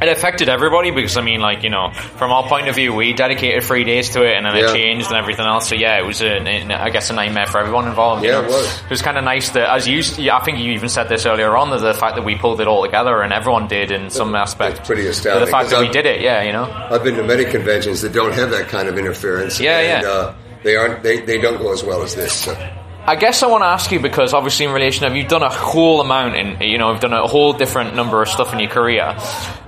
It 0.00 0.08
affected 0.10 0.50
everybody 0.50 0.90
because 0.90 1.16
I 1.16 1.22
mean, 1.22 1.40
like 1.40 1.62
you 1.62 1.70
know, 1.70 1.90
from 1.90 2.30
our 2.30 2.42
point 2.46 2.68
of 2.68 2.74
view, 2.74 2.92
we 2.92 3.14
dedicated 3.14 3.64
three 3.64 3.84
days 3.84 4.10
to 4.10 4.22
it, 4.24 4.36
and 4.36 4.44
then 4.44 4.54
Yeah. 4.54 4.70
it 4.70 4.74
changed 4.74 5.06
and 5.08 5.16
everything 5.16 5.46
else. 5.46 5.68
So 5.68 5.74
yeah, 5.74 5.98
it 5.98 6.04
was 6.04 6.20
a, 6.20 6.36
a- 6.36 6.74
I 6.82 6.90
guess 6.90 7.08
a 7.08 7.14
nightmare 7.14 7.46
for 7.46 7.58
everyone 7.58 7.88
involved. 7.88 8.22
Yeah, 8.22 8.42
it 8.42 8.46
was. 8.46 8.82
It 8.82 8.90
was 8.90 9.00
kind 9.00 9.16
of 9.16 9.24
nice 9.24 9.48
that, 9.50 9.70
as 9.74 9.88
you, 9.88 10.02
yeah, 10.22 10.36
I 10.36 10.44
think 10.44 10.58
you 10.58 10.72
even 10.72 10.90
said 10.90 11.08
this 11.08 11.24
earlier 11.24 11.56
on, 11.56 11.70
that 11.70 11.78
the 11.78 11.94
fact 11.94 12.16
that 12.16 12.24
we 12.26 12.34
pulled 12.36 12.60
it 12.60 12.68
all 12.68 12.82
together 12.84 13.22
and 13.22 13.32
everyone 13.32 13.68
did 13.68 13.90
in 13.90 14.10
some 14.10 14.34
aspect. 14.34 14.78
It's 14.80 14.86
pretty 14.86 15.02
The 15.04 15.46
fact 15.50 15.70
that 15.70 15.80
we 15.80 15.86
I've- 15.86 15.92
did 15.92 16.04
it, 16.04 16.20
yeah, 16.20 16.42
you 16.42 16.52
know. 16.52 16.64
I've 16.90 17.02
been 17.02 17.14
to 17.16 17.22
many 17.22 17.46
conventions 17.46 18.02
that 18.02 18.12
don't 18.12 18.32
have 18.34 18.50
that 18.50 18.68
kind 18.68 18.88
of 18.88 18.98
interference. 18.98 19.58
Yeah, 19.58 19.78
and, 19.78 20.02
yeah. 20.02 20.10
Uh, 20.10 20.34
they 20.62 20.76
aren't. 20.76 21.02
They, 21.02 21.20
they 21.20 21.38
don't 21.38 21.58
go 21.58 21.72
as 21.72 21.82
well 21.82 22.02
as 22.02 22.14
this. 22.14 22.32
So. 22.34 22.68
I 23.06 23.14
guess 23.16 23.42
I 23.42 23.46
want 23.46 23.62
to 23.62 23.66
ask 23.68 23.90
you 23.92 24.00
because 24.00 24.34
obviously 24.34 24.66
in 24.66 24.72
relation 24.72 25.06
of 25.06 25.14
you've 25.14 25.28
done 25.28 25.42
a 25.44 25.48
whole 25.48 26.00
amount 26.00 26.34
in 26.34 26.60
you 26.60 26.76
know 26.76 26.90
you've 26.90 27.00
done 27.00 27.12
a 27.12 27.26
whole 27.26 27.52
different 27.52 27.94
number 27.94 28.20
of 28.20 28.28
stuff 28.28 28.52
in 28.52 28.58
your 28.58 28.68
career, 28.68 29.16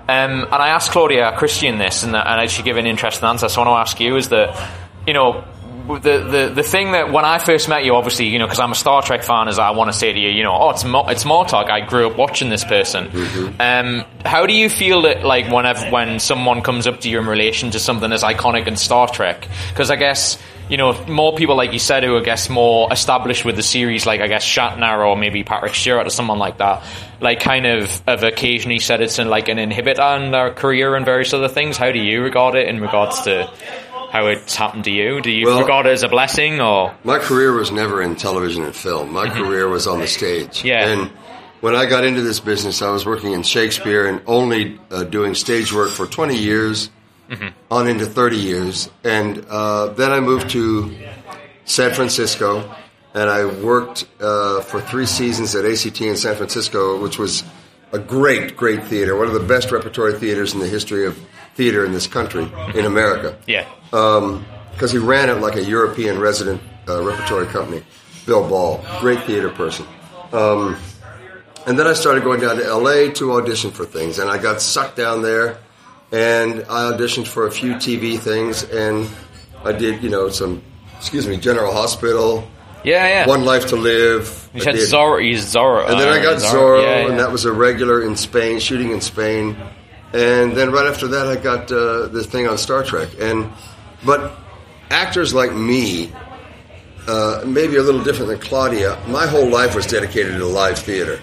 um, 0.09 0.44
and 0.44 0.54
I 0.54 0.68
asked 0.68 0.90
Claudia 0.90 1.36
Christian 1.36 1.78
this 1.78 2.02
and, 2.02 2.16
and 2.16 2.50
she 2.50 2.62
gave 2.62 2.78
an 2.78 2.86
interesting 2.86 3.28
answer. 3.28 3.48
So 3.48 3.61
I 3.61 3.68
want 3.68 3.76
to 3.76 3.90
ask 3.90 4.00
you 4.00 4.16
is 4.16 4.30
that 4.30 4.70
you 5.06 5.12
know 5.12 5.44
the, 5.86 5.98
the 5.98 6.52
the 6.54 6.62
thing 6.62 6.92
that 6.92 7.12
when 7.12 7.24
I 7.24 7.38
first 7.38 7.68
met 7.68 7.84
you, 7.84 7.94
obviously 7.94 8.26
you 8.26 8.38
know 8.38 8.46
because 8.46 8.61
I'm 8.61 8.72
a 8.72 8.74
Star 8.74 9.02
Trek 9.02 9.22
fan, 9.22 9.48
is 9.48 9.59
I 9.59 9.70
want 9.70 9.92
to 9.92 9.96
say 9.96 10.12
to 10.12 10.18
you, 10.18 10.30
you 10.30 10.42
know, 10.42 10.54
oh 10.54 10.70
it's 10.70 10.84
Mo- 10.84 11.09
it's 11.09 11.24
Martok. 11.24 11.70
I 11.70 11.80
grew 11.80 12.09
up 12.09 12.16
watching 12.16 12.48
this 12.50 12.64
person. 12.64 13.09
Um, 13.61 14.04
how 14.24 14.46
do 14.46 14.54
you 14.54 14.68
feel 14.68 15.02
that 15.02 15.24
like 15.24 15.50
whenever 15.52 15.90
when 15.90 16.20
someone 16.20 16.62
comes 16.62 16.86
up 16.86 17.00
to 17.00 17.09
you 17.09 17.18
in 17.18 17.26
relation 17.26 17.70
to 17.72 17.78
something 17.78 18.12
as 18.12 18.22
iconic 18.22 18.66
in 18.66 18.76
Star 18.76 19.09
Trek? 19.09 19.46
Because 19.70 19.90
I 19.90 19.96
guess 19.96 20.38
you 20.68 20.76
know, 20.76 20.92
more 21.06 21.34
people 21.34 21.56
like 21.56 21.72
you 21.72 21.78
said 21.78 22.04
who 22.04 22.14
are, 22.16 22.20
I 22.20 22.24
guess, 22.24 22.48
more 22.48 22.92
established 22.92 23.44
with 23.44 23.56
the 23.56 23.62
series, 23.62 24.06
like 24.06 24.20
I 24.20 24.26
guess 24.28 24.44
Shatner 24.44 25.06
or 25.06 25.16
maybe 25.16 25.44
Patrick 25.44 25.74
Stewart 25.74 26.06
or 26.06 26.10
someone 26.10 26.38
like 26.38 26.58
that, 26.58 26.82
like 27.20 27.40
kind 27.40 27.66
of 27.66 28.02
have 28.06 28.22
occasionally 28.22 28.78
said 28.78 29.00
it's 29.00 29.18
in 29.18 29.28
like 29.28 29.48
an 29.48 29.58
inhibitor 29.58 30.24
in 30.24 30.30
their 30.30 30.52
career 30.52 30.94
and 30.94 31.04
various 31.04 31.32
other 31.32 31.48
things. 31.48 31.76
How 31.76 31.90
do 31.92 31.98
you 31.98 32.22
regard 32.22 32.54
it 32.54 32.68
in 32.68 32.80
regards 32.80 33.22
to 33.22 33.50
how 34.10 34.26
it's 34.26 34.56
happened 34.56 34.84
to 34.84 34.90
you? 34.90 35.20
Do 35.20 35.30
you 35.30 35.46
Well- 35.46 35.60
regard 35.60 35.86
it 35.86 35.90
as 35.90 36.02
a 36.02 36.08
blessing 36.08 36.60
or? 36.60 36.94
My 37.04 37.18
career 37.18 37.52
was 37.52 37.70
never 37.72 38.02
in 38.02 38.16
television 38.16 38.62
and 38.64 38.74
film. 38.74 39.12
My 39.12 39.28
career 39.28 39.68
was 39.68 39.86
on 39.86 40.00
the 40.00 40.06
stage. 40.06 40.58
Mm-hmm. 40.58 40.66
Yeah. 40.66 40.88
And 40.88 41.10
when 41.60 41.74
I 41.74 41.86
got 41.86 42.04
into 42.04 42.22
this 42.22 42.40
business, 42.40 42.82
I 42.82 42.90
was 42.90 43.04
working 43.04 43.32
in 43.32 43.42
Shakespeare 43.42 44.06
and 44.06 44.20
only 44.26 44.78
uh, 44.90 45.04
doing 45.04 45.34
stage 45.34 45.72
work 45.72 45.90
for 45.90 46.06
20 46.06 46.36
years, 46.36 46.90
Mm-hmm. 47.29 47.49
on 47.70 47.89
into 47.89 48.07
30 48.07 48.37
years. 48.37 48.89
And 49.05 49.45
uh, 49.51 49.89
then 49.89 50.12
I 50.12 50.20
moved 50.20 50.49
to 50.51 50.97
San 51.66 51.93
Francisco, 51.93 52.74
and 53.12 53.29
I 53.29 53.45
worked 53.45 54.07
uh, 54.20 54.61
for 54.62 54.81
three 54.81 55.05
seasons 55.05 55.55
at 55.55 55.66
ACT 55.66 56.01
in 56.01 56.16
San 56.16 56.37
Francisco, 56.37 56.99
which 57.03 57.18
was 57.18 57.45
a 57.93 57.99
great, 57.99 58.57
great 58.57 58.85
theater, 58.85 59.14
one 59.16 59.26
of 59.26 59.35
the 59.35 59.41
best 59.47 59.70
repertory 59.70 60.14
theaters 60.14 60.55
in 60.55 60.61
the 60.61 60.66
history 60.68 61.05
of 61.07 61.18
theater 61.55 61.85
in 61.85 61.93
this 61.93 62.07
country, 62.07 62.45
in 62.74 62.85
America 62.87 63.37
Yeah. 63.47 63.66
because 63.91 64.91
he 64.93 64.99
ran 64.99 65.29
it 65.29 65.35
like 65.41 65.57
a 65.57 65.62
European 65.64 66.18
resident 66.20 66.61
uh, 66.89 67.03
repertory 67.03 67.47
company. 67.47 67.83
Bill 68.26 68.49
Ball, 68.49 68.83
great 69.01 69.22
theater 69.24 69.51
person. 69.51 69.85
Um, 70.33 70.76
And 71.66 71.79
then 71.79 71.87
I 71.87 71.93
started 71.93 72.24
going 72.24 72.41
down 72.41 72.57
to 72.57 72.64
LA 72.74 73.11
to 73.14 73.33
audition 73.35 73.70
for 73.70 73.85
things, 73.85 74.18
and 74.18 74.31
I 74.31 74.39
got 74.39 74.62
sucked 74.62 74.97
down 74.97 75.20
there, 75.22 75.59
and 76.12 76.61
I 76.68 76.90
auditioned 76.92 77.26
for 77.26 77.46
a 77.46 77.50
few 77.50 77.74
TV 77.74 78.18
things, 78.18 78.64
and 78.64 79.09
I 79.64 79.72
did, 79.72 80.02
you 80.02 80.09
know, 80.11 80.28
some, 80.28 80.62
excuse 80.96 81.26
me, 81.26 81.36
General 81.36 81.72
Hospital, 81.72 82.48
Yeah, 82.84 83.06
yeah. 83.09 83.26
One 83.26 83.44
Life 83.44 83.66
to 83.68 83.76
Live. 83.76 84.48
you 84.54 84.62
I 84.62 84.72
did- 84.72 84.88
Zorro. 84.88 85.22
You 85.24 85.36
Zorro. 85.36 85.88
and 85.90 85.98
then 86.00 86.09
I 86.09 86.18
uh, 86.20 86.22
got 86.22 86.40
Zorro, 86.40 86.82
yeah, 86.82 87.00
yeah. 87.02 87.09
and 87.11 87.18
that 87.18 87.30
was 87.32 87.44
a 87.44 87.52
regular 87.52 88.02
in 88.02 88.16
Spain, 88.16 88.61
shooting 88.61 88.90
in 88.92 89.00
Spain. 89.00 89.56
And 90.12 90.56
then 90.56 90.70
right 90.72 90.86
after 90.86 91.09
that, 91.09 91.26
I 91.26 91.36
got 91.36 91.70
uh, 91.70 92.06
this 92.06 92.26
thing 92.26 92.48
on 92.48 92.56
Star 92.56 92.82
Trek. 92.82 93.09
And 93.20 93.50
but 94.06 94.32
actors 94.90 95.34
like 95.34 95.52
me, 95.52 96.11
uh, 97.06 97.42
maybe 97.46 97.76
a 97.76 97.82
little 97.82 98.02
different 98.02 98.28
than 98.30 98.38
Claudia. 98.38 98.98
My 99.09 99.26
whole 99.26 99.48
life 99.50 99.74
was 99.74 99.86
dedicated 99.86 100.38
to 100.38 100.46
live 100.46 100.78
theater. 100.78 101.20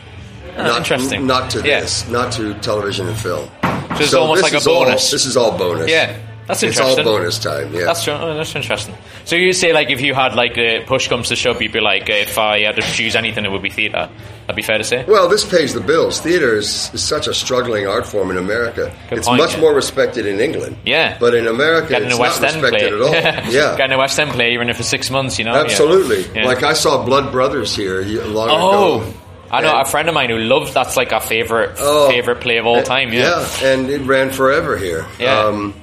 Not, 0.58 0.72
Ah, 0.72 0.78
interesting. 0.78 1.28
Not 1.28 1.49
to 1.51 1.60
Yeah. 1.68 1.82
this, 1.82 2.08
not 2.10 2.32
to 2.34 2.53
television 2.56 3.08
and 3.08 3.18
film. 3.18 3.49
So 3.62 4.03
it's 4.03 4.14
almost 4.14 4.38
this 4.41 4.43
like 4.43 4.53
a 4.53 4.58
is 4.58 4.68
all- 4.68 4.86
bonus. 4.86 5.12
this 5.12 5.26
is 5.26 5.38
all 5.38 5.58
bonus. 5.58 5.89
Yeah, 5.89 6.18
that's 6.47 6.62
interesting. 6.64 6.89
It's 6.99 7.08
all 7.08 7.18
bonus 7.18 7.39
time. 7.39 7.74
Yeah. 7.74 7.86
That's. 7.86 8.08
Oh, 8.08 8.36
that's 8.36 8.53
interesting. 8.56 8.95
So 9.24 9.36
you 9.36 9.53
say 9.53 9.72
like 9.74 9.89
if 9.89 10.01
you 10.01 10.14
had 10.14 10.36
like 10.36 10.58
uh, 10.58 10.82
push 10.86 11.08
comes 11.08 11.30
to 11.30 11.36
shove, 11.36 11.62
you'd 11.62 11.72
be 11.72 11.80
like, 11.80 12.10
uh, 12.10 12.14
if 12.14 12.38
I 12.38 12.62
had 12.62 12.76
to 12.76 12.82
choose 12.82 13.16
anything, 13.16 13.45
it 13.45 13.51
would 13.51 13.62
be 13.64 13.70
theatre. 13.70 14.10
That'd 14.41 14.56
be 14.58 14.62
fair 14.62 14.78
to 14.78 14.84
say. 14.84 15.03
Well, 15.08 15.28
this 15.28 15.43
pays 15.43 15.74
the 15.74 15.80
bills. 15.80 16.20
Theater 16.22 16.56
is, 16.56 16.91
is 16.93 17.01
such 17.03 17.28
a 17.28 17.34
struggling 17.34 17.88
art 17.88 18.06
form 18.06 18.30
in 18.30 18.38
America. 18.38 18.93
Good 19.10 19.18
it's 19.20 19.28
point, 19.28 19.39
much 19.41 19.56
yeah. 19.56 19.62
more 19.62 19.74
respected 19.74 20.28
in 20.28 20.39
England. 20.39 20.78
Yeah. 20.86 21.18
But 21.20 21.34
in 21.34 21.47
America, 21.47 21.89
Getting 21.89 22.10
it's 22.10 22.18
a 22.18 22.22
West 22.22 22.41
not 22.43 22.51
End 22.53 22.60
play. 22.62 22.70
respected 22.72 22.93
at 22.93 23.01
all. 23.01 23.51
Yeah. 23.51 23.76
Getting 23.76 23.93
a 23.93 23.97
West 23.97 24.20
End 24.20 24.30
play, 24.32 24.53
even 24.53 24.70
if 24.70 24.80
it's 24.80 24.88
six 24.89 25.10
months, 25.10 25.39
you 25.39 25.45
know. 25.45 25.56
Absolutely. 25.56 26.26
Yeah. 26.36 26.45
Like 26.45 26.62
I 26.62 26.74
saw 26.74 27.03
Blood 27.03 27.32
Brothers 27.32 27.76
here 27.76 28.03
long 28.03 28.49
Oh, 28.51 28.97
ago. 29.01 29.14
I 29.51 29.61
know 29.61 29.69
And- 29.71 29.81
a 29.81 29.85
friend 29.85 30.07
of 30.09 30.15
mine 30.15 30.29
who 30.29 30.37
loves 30.37 30.73
that's 30.73 30.97
like 30.97 31.11
a 31.11 31.19
favorite 31.19 31.71
Oh. 31.79 32.09
favorite 32.09 32.41
play 32.41 32.57
of 32.57 32.65
all 32.65 32.81
time. 32.83 33.13
Yeah. 33.13 33.45
and 33.63 33.89
it 33.89 34.01
ran 34.01 34.31
forever 34.31 34.77
here. 34.77 35.05
Yeah. 35.19 35.39
Um, 35.45 35.73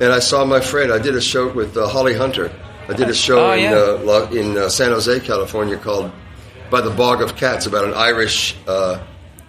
and 0.00 0.12
I 0.12 0.20
saw 0.20 0.44
my 0.44 0.60
friend. 0.60 0.92
I 0.92 0.98
did 0.98 1.14
a 1.14 1.20
show 1.20 1.48
with 1.48 1.76
uh, 1.76 1.86
Holly 1.88 2.14
Hunter. 2.14 2.50
I 2.88 2.94
did 2.94 3.08
a 3.10 3.14
show 3.14 3.50
Oh, 3.50 3.52
in 3.52 3.60
yeah. 3.64 3.74
uh, 3.74 4.28
in 4.32 4.56
uh, 4.56 4.68
San 4.68 4.90
Jose, 4.92 5.20
California, 5.20 5.76
called 5.76 6.10
"By 6.70 6.80
the 6.80 6.90
Bog 6.90 7.20
of 7.20 7.36
Cats" 7.36 7.66
about 7.66 7.84
an 7.84 7.94
Irish. 7.94 8.54
Uh, 8.66 8.98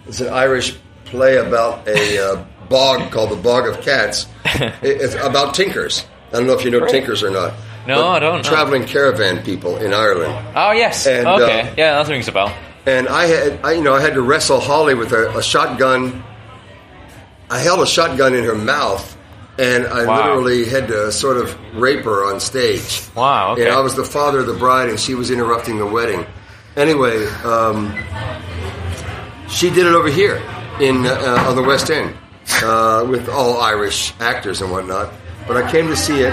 it's 0.06 0.20
an 0.20 0.28
Irish 0.32 0.76
play 1.06 1.36
about 1.36 1.86
a 1.88 2.18
uh, 2.18 2.44
bog 2.68 3.10
called 3.10 3.30
the 3.30 3.36
Bog 3.36 3.66
of 3.68 3.80
Cats. 3.80 4.26
It- 4.82 5.00
it's 5.00 5.14
about 5.14 5.54
tinkers. 5.54 6.04
I 6.32 6.36
don't 6.36 6.46
know 6.46 6.52
if 6.54 6.64
you 6.64 6.70
know 6.70 6.86
tinkers 6.86 7.22
or 7.22 7.30
not. 7.30 7.54
No, 7.86 8.08
I 8.08 8.18
don't. 8.18 8.44
Traveling 8.44 8.84
caravan 8.84 9.42
people 9.42 9.76
in 9.78 9.94
Ireland. 9.94 10.34
Oh 10.54 10.72
yes. 10.72 11.06
And, 11.06 11.26
okay. 11.26 11.60
uh, 11.62 11.74
yeah, 11.78 12.02
that 12.02 12.08
rings 12.08 12.28
a 12.28 12.32
bell. 12.32 12.52
And 12.90 13.08
I 13.08 13.26
had, 13.26 13.60
I, 13.64 13.72
you 13.72 13.82
know, 13.82 13.94
I 13.94 14.00
had 14.00 14.14
to 14.14 14.22
wrestle 14.22 14.60
Holly 14.60 14.94
with 14.94 15.12
a, 15.12 15.36
a 15.36 15.42
shotgun. 15.42 16.22
I 17.50 17.58
held 17.58 17.80
a 17.80 17.86
shotgun 17.86 18.34
in 18.34 18.44
her 18.44 18.54
mouth, 18.54 19.16
and 19.58 19.86
I 19.86 20.04
Wow. 20.06 20.16
literally 20.16 20.64
had 20.64 20.88
to 20.88 21.10
sort 21.12 21.36
of 21.36 21.56
rape 21.74 22.04
her 22.04 22.24
on 22.24 22.40
stage. 22.40 23.02
Wow, 23.14 23.52
okay. 23.52 23.66
And 23.66 23.72
I 23.74 23.80
was 23.80 23.94
the 23.94 24.04
father 24.04 24.38
of 24.40 24.46
the 24.46 24.54
bride, 24.64 24.88
and 24.88 24.98
she 24.98 25.14
was 25.14 25.30
interrupting 25.30 25.78
the 25.78 25.86
wedding. 25.86 26.24
Anyway, 26.76 27.26
um, 27.44 27.92
she 29.48 29.68
did 29.70 29.86
it 29.86 29.94
over 29.94 30.08
here 30.08 30.36
in 30.80 31.06
uh, 31.06 31.44
on 31.48 31.56
the 31.56 31.62
West 31.62 31.90
End 31.90 32.14
uh, 32.62 33.04
with 33.08 33.28
all 33.28 33.60
Irish 33.60 34.14
actors 34.20 34.62
and 34.62 34.70
whatnot. 34.70 35.12
But 35.48 35.56
I 35.56 35.70
came 35.72 35.88
to 35.88 35.96
see 35.96 36.20
it, 36.20 36.32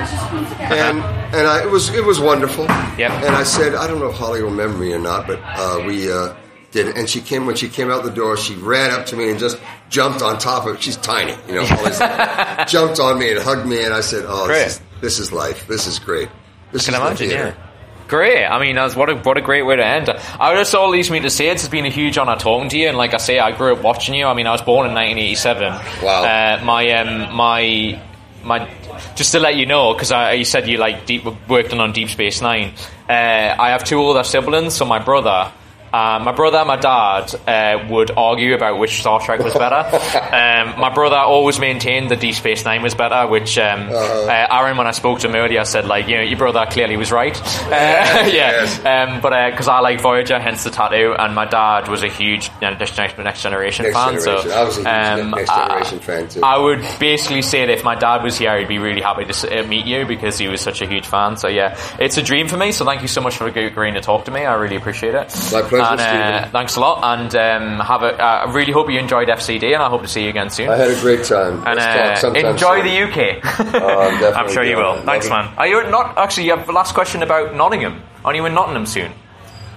and 0.61 0.99
and 1.33 1.47
I, 1.47 1.63
it 1.63 1.71
was 1.71 1.89
it 1.95 2.05
was 2.05 2.19
wonderful. 2.19 2.65
Yep. 2.65 3.11
And 3.25 3.35
I 3.35 3.43
said, 3.43 3.73
I 3.73 3.87
don't 3.87 3.99
know 3.99 4.09
if 4.09 4.15
Holly 4.17 4.43
will 4.43 4.51
remember 4.51 4.77
me 4.77 4.93
or 4.93 4.99
not, 4.99 5.25
but 5.25 5.39
uh, 5.43 5.81
we 5.87 6.11
uh, 6.11 6.35
did. 6.84 6.88
it. 6.89 6.97
And 6.97 7.09
she 7.09 7.21
came 7.21 7.45
when 7.45 7.55
she 7.55 7.69
came 7.69 7.91
out 7.91 8.03
the 8.03 8.11
door. 8.11 8.38
She 8.38 8.55
ran 8.55 8.91
up 8.91 9.05
to 9.07 9.15
me 9.15 9.30
and 9.32 9.39
just 9.39 9.59
jumped 9.89 10.21
on 10.21 10.38
top 10.38 10.65
of. 10.67 10.82
She's 10.82 10.97
tiny, 10.97 11.36
you 11.47 11.55
know. 11.55 11.65
Holly's 11.65 11.99
jumped 12.71 12.99
on 12.99 13.19
me 13.19 13.32
and 13.32 13.39
hugged 13.39 13.67
me, 13.67 13.84
and 13.84 13.93
I 13.93 14.01
said, 14.01 14.25
Oh, 14.28 14.47
this 14.47 14.75
is, 14.75 14.82
this 15.01 15.19
is 15.19 15.32
life. 15.32 15.67
This 15.67 15.88
is 15.88 15.99
great. 15.99 16.30
This 16.71 16.86
can 16.86 16.93
is 16.95 16.99
imagine, 17.01 17.30
theater. 17.30 17.55
yeah. 17.57 17.63
Great. 18.07 18.45
I 18.45 18.57
mean, 18.59 18.75
that's 18.75 18.95
what 18.95 19.09
a 19.09 19.15
what 19.15 19.38
a 19.38 19.41
great 19.41 19.63
way 19.63 19.75
to 19.75 19.86
end. 19.86 20.09
I 20.09 20.55
just 20.55 20.73
all 20.73 20.89
leaves 20.89 21.11
me 21.11 21.19
to 21.19 21.30
say 21.30 21.49
it's 21.49 21.67
been 21.67 21.86
a 21.86 21.89
huge 21.89 22.17
honor 22.17 22.38
talking 22.38 22.69
to 22.69 22.78
you. 22.78 22.88
And 22.88 22.97
like 22.97 23.13
I 23.13 23.17
say, 23.17 23.38
I 23.38 23.51
grew 23.51 23.73
up 23.73 23.84
watching 23.84 24.15
you. 24.15 24.25
I 24.25 24.34
mean, 24.34 24.47
I 24.47 24.51
was 24.51 24.61
born 24.61 24.88
in 24.88 24.93
1987. 24.93 26.05
Wow. 26.05 26.23
Uh, 26.23 26.61
my 26.63 26.89
um, 26.93 27.36
my 27.36 28.01
my. 28.43 28.69
Just 29.15 29.34
to 29.34 29.39
let 29.41 29.55
you 29.57 29.65
know, 29.65 29.93
because 29.93 30.11
you 30.38 30.45
said 30.45 30.69
you 30.69 30.78
like 30.78 31.05
deep, 31.05 31.25
working 31.49 31.80
on 31.82 31.91
Deep 31.91 32.09
Space 32.09 32.41
Nine. 32.41 32.73
Uh, 33.09 33.55
I 33.59 33.71
have 33.71 33.84
two 33.84 33.97
older 33.99 34.23
siblings. 34.23 34.73
So 34.75 34.86
my 34.86 34.99
brother. 34.99 35.51
Uh, 35.93 36.19
my 36.23 36.31
brother 36.31 36.57
and 36.57 36.67
my 36.67 36.75
dad 36.75 37.33
uh, 37.47 37.88
would 37.89 38.11
argue 38.11 38.53
about 38.55 38.77
which 38.79 38.99
Star 38.99 39.19
Trek 39.19 39.39
was 39.39 39.53
better. 39.53 39.75
um, 40.75 40.79
my 40.79 40.93
brother 40.93 41.15
always 41.17 41.59
maintained 41.59 42.11
that 42.11 42.19
Deep 42.19 42.35
Space 42.35 42.65
Nine 42.65 42.81
was 42.81 42.93
better, 42.95 43.27
which 43.27 43.57
um, 43.57 43.89
uh, 43.91 44.47
Aron, 44.51 44.77
when 44.77 44.88
I 44.88 44.91
spoke 44.91 45.19
to 45.19 45.29
him 45.29 45.35
earlier, 45.35 45.63
said 45.65 45.85
like, 45.85 46.07
you 46.07 46.17
know, 46.17 46.23
your 46.23 46.38
brother 46.38 46.65
clearly 46.69 46.97
was 46.97 47.11
right. 47.11 47.35
Uh, 47.38 47.69
yeah, 47.71 48.27
Yes. 48.31 48.77
um, 48.85 49.21
but 49.21 49.51
because 49.51 49.67
I 49.67 49.79
like 49.79 50.01
Voyager, 50.01 50.39
hence 50.39 50.63
the 50.63 50.69
tattoo, 50.69 51.15
and 51.17 51.33
my 51.35 51.45
dad 51.45 51.88
was 51.88 52.03
a 52.03 52.09
huge 52.09 52.47
you 52.61 52.69
know, 52.69 52.77
Next, 52.77 52.97
Next 52.97 53.41
Generation 53.41 53.83
Next 53.85 53.95
fan. 53.97 54.13
Generation. 54.19 54.49
So 54.49 54.55
I 54.57 54.63
was 54.63 54.77
a 54.77 54.79
huge 54.79 54.88
um, 55.25 55.31
Next 55.31 55.49
I- 55.49 55.83
fan, 55.99 56.27
too. 56.29 56.41
I 56.43 56.57
would 56.57 56.81
basically 56.99 57.41
say 57.41 57.65
that 57.65 57.73
if 57.73 57.83
my 57.83 57.95
dad 57.95 58.23
was 58.23 58.38
here, 58.38 58.57
he'd 58.59 58.67
be 58.67 58.77
really 58.79 59.01
happy 59.01 59.25
to 59.25 59.59
uh, 59.59 59.67
meet 59.67 59.85
you 59.85 60.05
because 60.05 60.38
he 60.38 60.47
was 60.47 60.61
such 60.61 60.81
a 60.81 60.88
huge 60.88 61.05
fan. 61.07 61.38
So 61.38 61.47
yeah, 61.47 61.77
it's 61.99 62.17
a 62.17 62.21
dream 62.23 62.47
for 62.47 62.57
me. 62.57 62.71
So 62.71 62.85
thank 62.85 63.01
you 63.01 63.07
so 63.07 63.21
much 63.21 63.38
for 63.38 63.47
agreeing 63.47 63.93
to 63.95 64.01
talk 64.01 64.25
to 64.25 64.31
me. 64.31 64.41
I 64.45 64.55
really 64.55 64.75
appreciate 64.75 65.15
it. 65.15 65.33
My 65.51 65.61
pleasure, 65.61 65.76
And, 65.82 65.99
uh, 65.99 66.38
Stephen. 66.38 66.51
thanks 66.51 66.75
a 66.75 66.80
lot, 66.80 67.03
and 67.19 67.36
um, 67.36 67.80
have 67.86 68.03
a. 68.03 68.13
Uh, 68.21 68.45
I 68.47 68.51
really 68.51 68.71
hope 68.71 68.89
you 68.89 68.99
enjoyed 68.99 69.28
FCD, 69.28 69.73
and 69.73 69.82
I 69.84 69.89
hope 69.89 70.01
to 70.01 70.07
see 70.07 70.23
you 70.23 70.30
again 70.30 70.49
soon. 70.49 70.69
I 70.69 70.75
had 70.78 70.89
a 70.91 70.99
great 71.01 71.23
time. 71.25 71.63
and 71.65 71.75
Let's 71.78 72.19
uh, 72.23 72.28
sometime 72.28 72.45
enjoy 72.45 72.82
soon. 72.84 72.86
the 72.86 73.03
UK. 73.03 73.82
Oh, 73.82 73.99
I'm 74.01 74.36
I'm 74.45 74.51
sure 74.51 74.63
you 74.63 74.78
will. 74.78 74.95
it. 74.95 75.05
Thanks, 75.05 75.30
Love 75.30 75.45
it. 75.45 75.49
man. 75.49 75.57
Are 75.57 75.67
you 75.67 75.89
not 75.89 76.17
actually? 76.17 76.45
You 76.45 76.55
have 76.57 76.65
the 76.67 76.73
last 76.73 76.93
question 76.93 77.23
about 77.23 77.55
Nottingham. 77.55 78.01
Are 78.25 78.34
you 78.36 78.45
in 78.45 78.53
Nottingham 78.53 78.86
soon? 78.86 79.11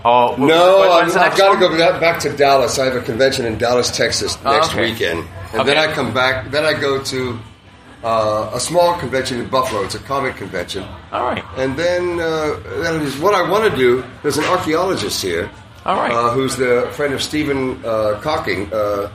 Or 0.04 0.38
No, 0.38 0.92
I'm, 0.92 1.06
I've 1.18 1.36
got 1.36 1.52
to 1.52 1.60
go 1.60 1.76
back, 1.76 2.00
back 2.00 2.20
to 2.20 2.34
Dallas. 2.34 2.78
I 2.78 2.86
have 2.86 2.96
a 2.96 3.02
convention 3.02 3.44
in 3.44 3.58
Dallas, 3.58 3.94
Texas 3.94 4.38
Oh, 4.46 4.52
next 4.52 4.70
okay. 4.70 4.90
weekend, 4.92 5.26
and 5.52 5.60
Okay. 5.60 5.74
then 5.74 5.76
I 5.90 5.92
come 5.92 6.14
back. 6.14 6.50
Then 6.50 6.64
I 6.64 6.72
go 6.72 7.02
to 7.02 7.38
uh, 8.02 8.50
a 8.54 8.58
small 8.60 8.96
convention 8.98 9.38
in 9.40 9.48
Buffalo. 9.48 9.82
It's 9.84 9.94
a 9.94 9.98
comic 9.98 10.36
convention, 10.36 10.84
All 11.12 11.24
right. 11.26 11.44
and 11.58 11.76
then 11.76 12.18
uh, 12.18 12.56
that 12.82 12.94
is 13.02 13.18
what 13.18 13.34
I 13.34 13.46
want 13.50 13.70
to 13.70 13.76
do. 13.76 14.02
There's 14.22 14.38
an 14.38 14.44
archaeologist 14.44 15.20
here, 15.20 15.50
All 15.84 15.96
right. 15.96 16.12
uh, 16.12 16.30
who's 16.30 16.56
the 16.56 16.90
friend 16.92 17.14
of 17.14 17.22
Stephen 17.22 17.84
uh, 17.84 18.20
Cocking, 18.22 18.72
uh, 18.72 19.10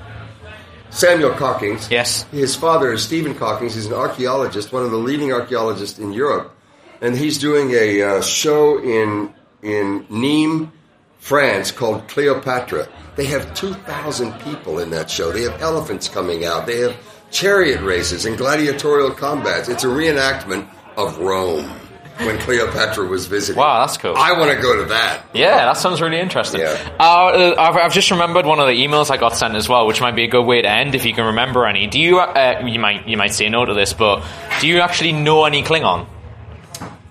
Samuel 0.90 1.32
Cockings. 1.32 1.92
Yes. 1.92 2.24
His 2.32 2.56
father 2.56 2.94
is 2.94 3.04
Stephen 3.04 3.36
Cockings. 3.36 3.76
He's 3.76 3.86
an 3.86 3.94
archaeologist, 3.94 4.72
one 4.72 4.84
of 4.84 4.92
the 4.92 4.98
leading 4.98 5.32
archaeologists 5.34 6.00
in 6.00 6.14
Europe, 6.14 6.56
and 7.02 7.16
he's 7.16 7.38
doing 7.38 7.72
a 7.72 8.02
uh, 8.02 8.22
show 8.22 8.80
in 8.82 9.34
in 9.62 10.06
Nîmes, 10.06 10.72
France, 11.20 11.72
called 11.72 12.08
Cleopatra. 12.08 12.88
They 13.16 13.26
have 13.26 13.54
two 13.54 13.74
thousand 13.74 14.34
people 14.40 14.80
in 14.80 14.90
that 14.92 15.10
show. 15.10 15.32
They 15.32 15.44
have 15.44 15.62
elephants 15.62 16.08
coming 16.08 16.46
out. 16.46 16.66
They 16.66 16.80
have 16.80 16.96
chariot 17.32 17.82
races 17.82 18.26
and 18.26 18.38
gladiatorial 18.38 19.12
combats. 19.12 19.68
It's 19.70 19.84
a 19.84 19.88
reenactment 19.88 20.68
of 20.96 21.18
Rome 21.18 21.70
when 22.18 22.38
Cleopatra 22.40 23.06
was 23.06 23.26
visiting. 23.28 23.60
Wow, 23.60 23.86
that's 23.86 23.98
cool. 23.98 24.14
I 24.16 24.32
want 24.40 24.56
to 24.56 24.62
go 24.62 24.78
to 24.78 24.86
that. 24.86 25.26
Yeah, 25.34 25.66
that 25.66 25.78
sounds 25.78 26.02
really 26.02 26.20
interesting. 26.20 26.62
Yeah. 26.62 26.96
Uh, 27.00 27.56
I've, 27.58 27.76
I've 27.76 27.94
just 27.94 28.12
remembered 28.12 28.46
one 28.46 28.60
of 28.60 28.68
the 28.68 28.74
emails 28.74 29.12
I 29.12 29.18
got 29.18 29.36
sent 29.36 29.56
as 29.56 29.68
well, 29.68 29.86
which 29.88 30.00
might 30.02 30.16
be 30.16 30.24
a 30.24 30.28
good 30.28 30.46
way 30.46 30.62
to 30.62 30.70
end 30.70 30.96
if 30.96 31.06
you 31.06 31.14
can 31.14 31.26
remember 31.26 31.66
any. 31.66 31.88
Do 31.88 32.00
you? 32.00 32.20
Uh, 32.20 32.64
you 32.66 32.80
might 32.80 33.08
you 33.08 33.18
might 33.18 33.34
say 33.34 33.50
no 33.50 33.66
to 33.66 33.74
this, 33.74 33.94
but 33.94 34.26
do 34.62 34.68
you 34.68 34.80
actually 34.80 35.12
know 35.12 35.44
any 35.46 35.64
Klingon? 35.64 36.08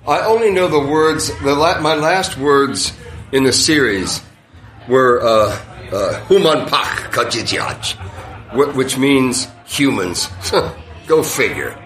I 0.07 0.21
only 0.21 0.51
know 0.51 0.69
the 0.69 0.81
words. 0.81 1.29
The 1.41 1.55
la- 1.55 1.81
my 1.81 1.95
last 1.95 2.37
words 2.39 2.93
in 3.33 3.45
the 3.45 3.53
series 3.53 4.23
were 4.89 5.21
uh, 5.23 5.59
uh, 5.93 6.25
"Human 6.27 6.67
Pak 6.67 7.13
Kajijaj," 7.13 8.75
which 8.75 8.97
means 8.99 9.49
humans. 9.67 10.29
Go 11.07 11.23
figure. 11.23 11.79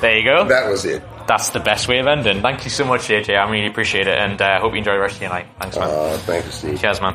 There 0.00 0.18
you 0.18 0.24
go. 0.24 0.46
That 0.48 0.68
was 0.68 0.84
it. 0.84 1.02
That's 1.26 1.50
the 1.50 1.60
best 1.60 1.88
way 1.88 1.98
of 1.98 2.06
ending. 2.06 2.42
Thank 2.42 2.64
you 2.64 2.70
so 2.70 2.84
much, 2.84 3.02
JJ. 3.02 3.36
I 3.36 3.50
really 3.50 3.66
appreciate 3.66 4.06
it, 4.06 4.18
and 4.18 4.40
uh, 4.40 4.60
hope 4.60 4.72
you 4.72 4.78
enjoy 4.78 4.92
the 4.92 5.00
rest 5.00 5.16
of 5.16 5.22
your 5.22 5.30
night. 5.30 5.46
Thanks, 5.60 5.76
man. 5.76 5.88
Uh, 5.88 6.18
thank 6.18 6.44
you, 6.44 6.50
Steve. 6.52 6.80
Cheers, 6.80 7.00
man. 7.00 7.14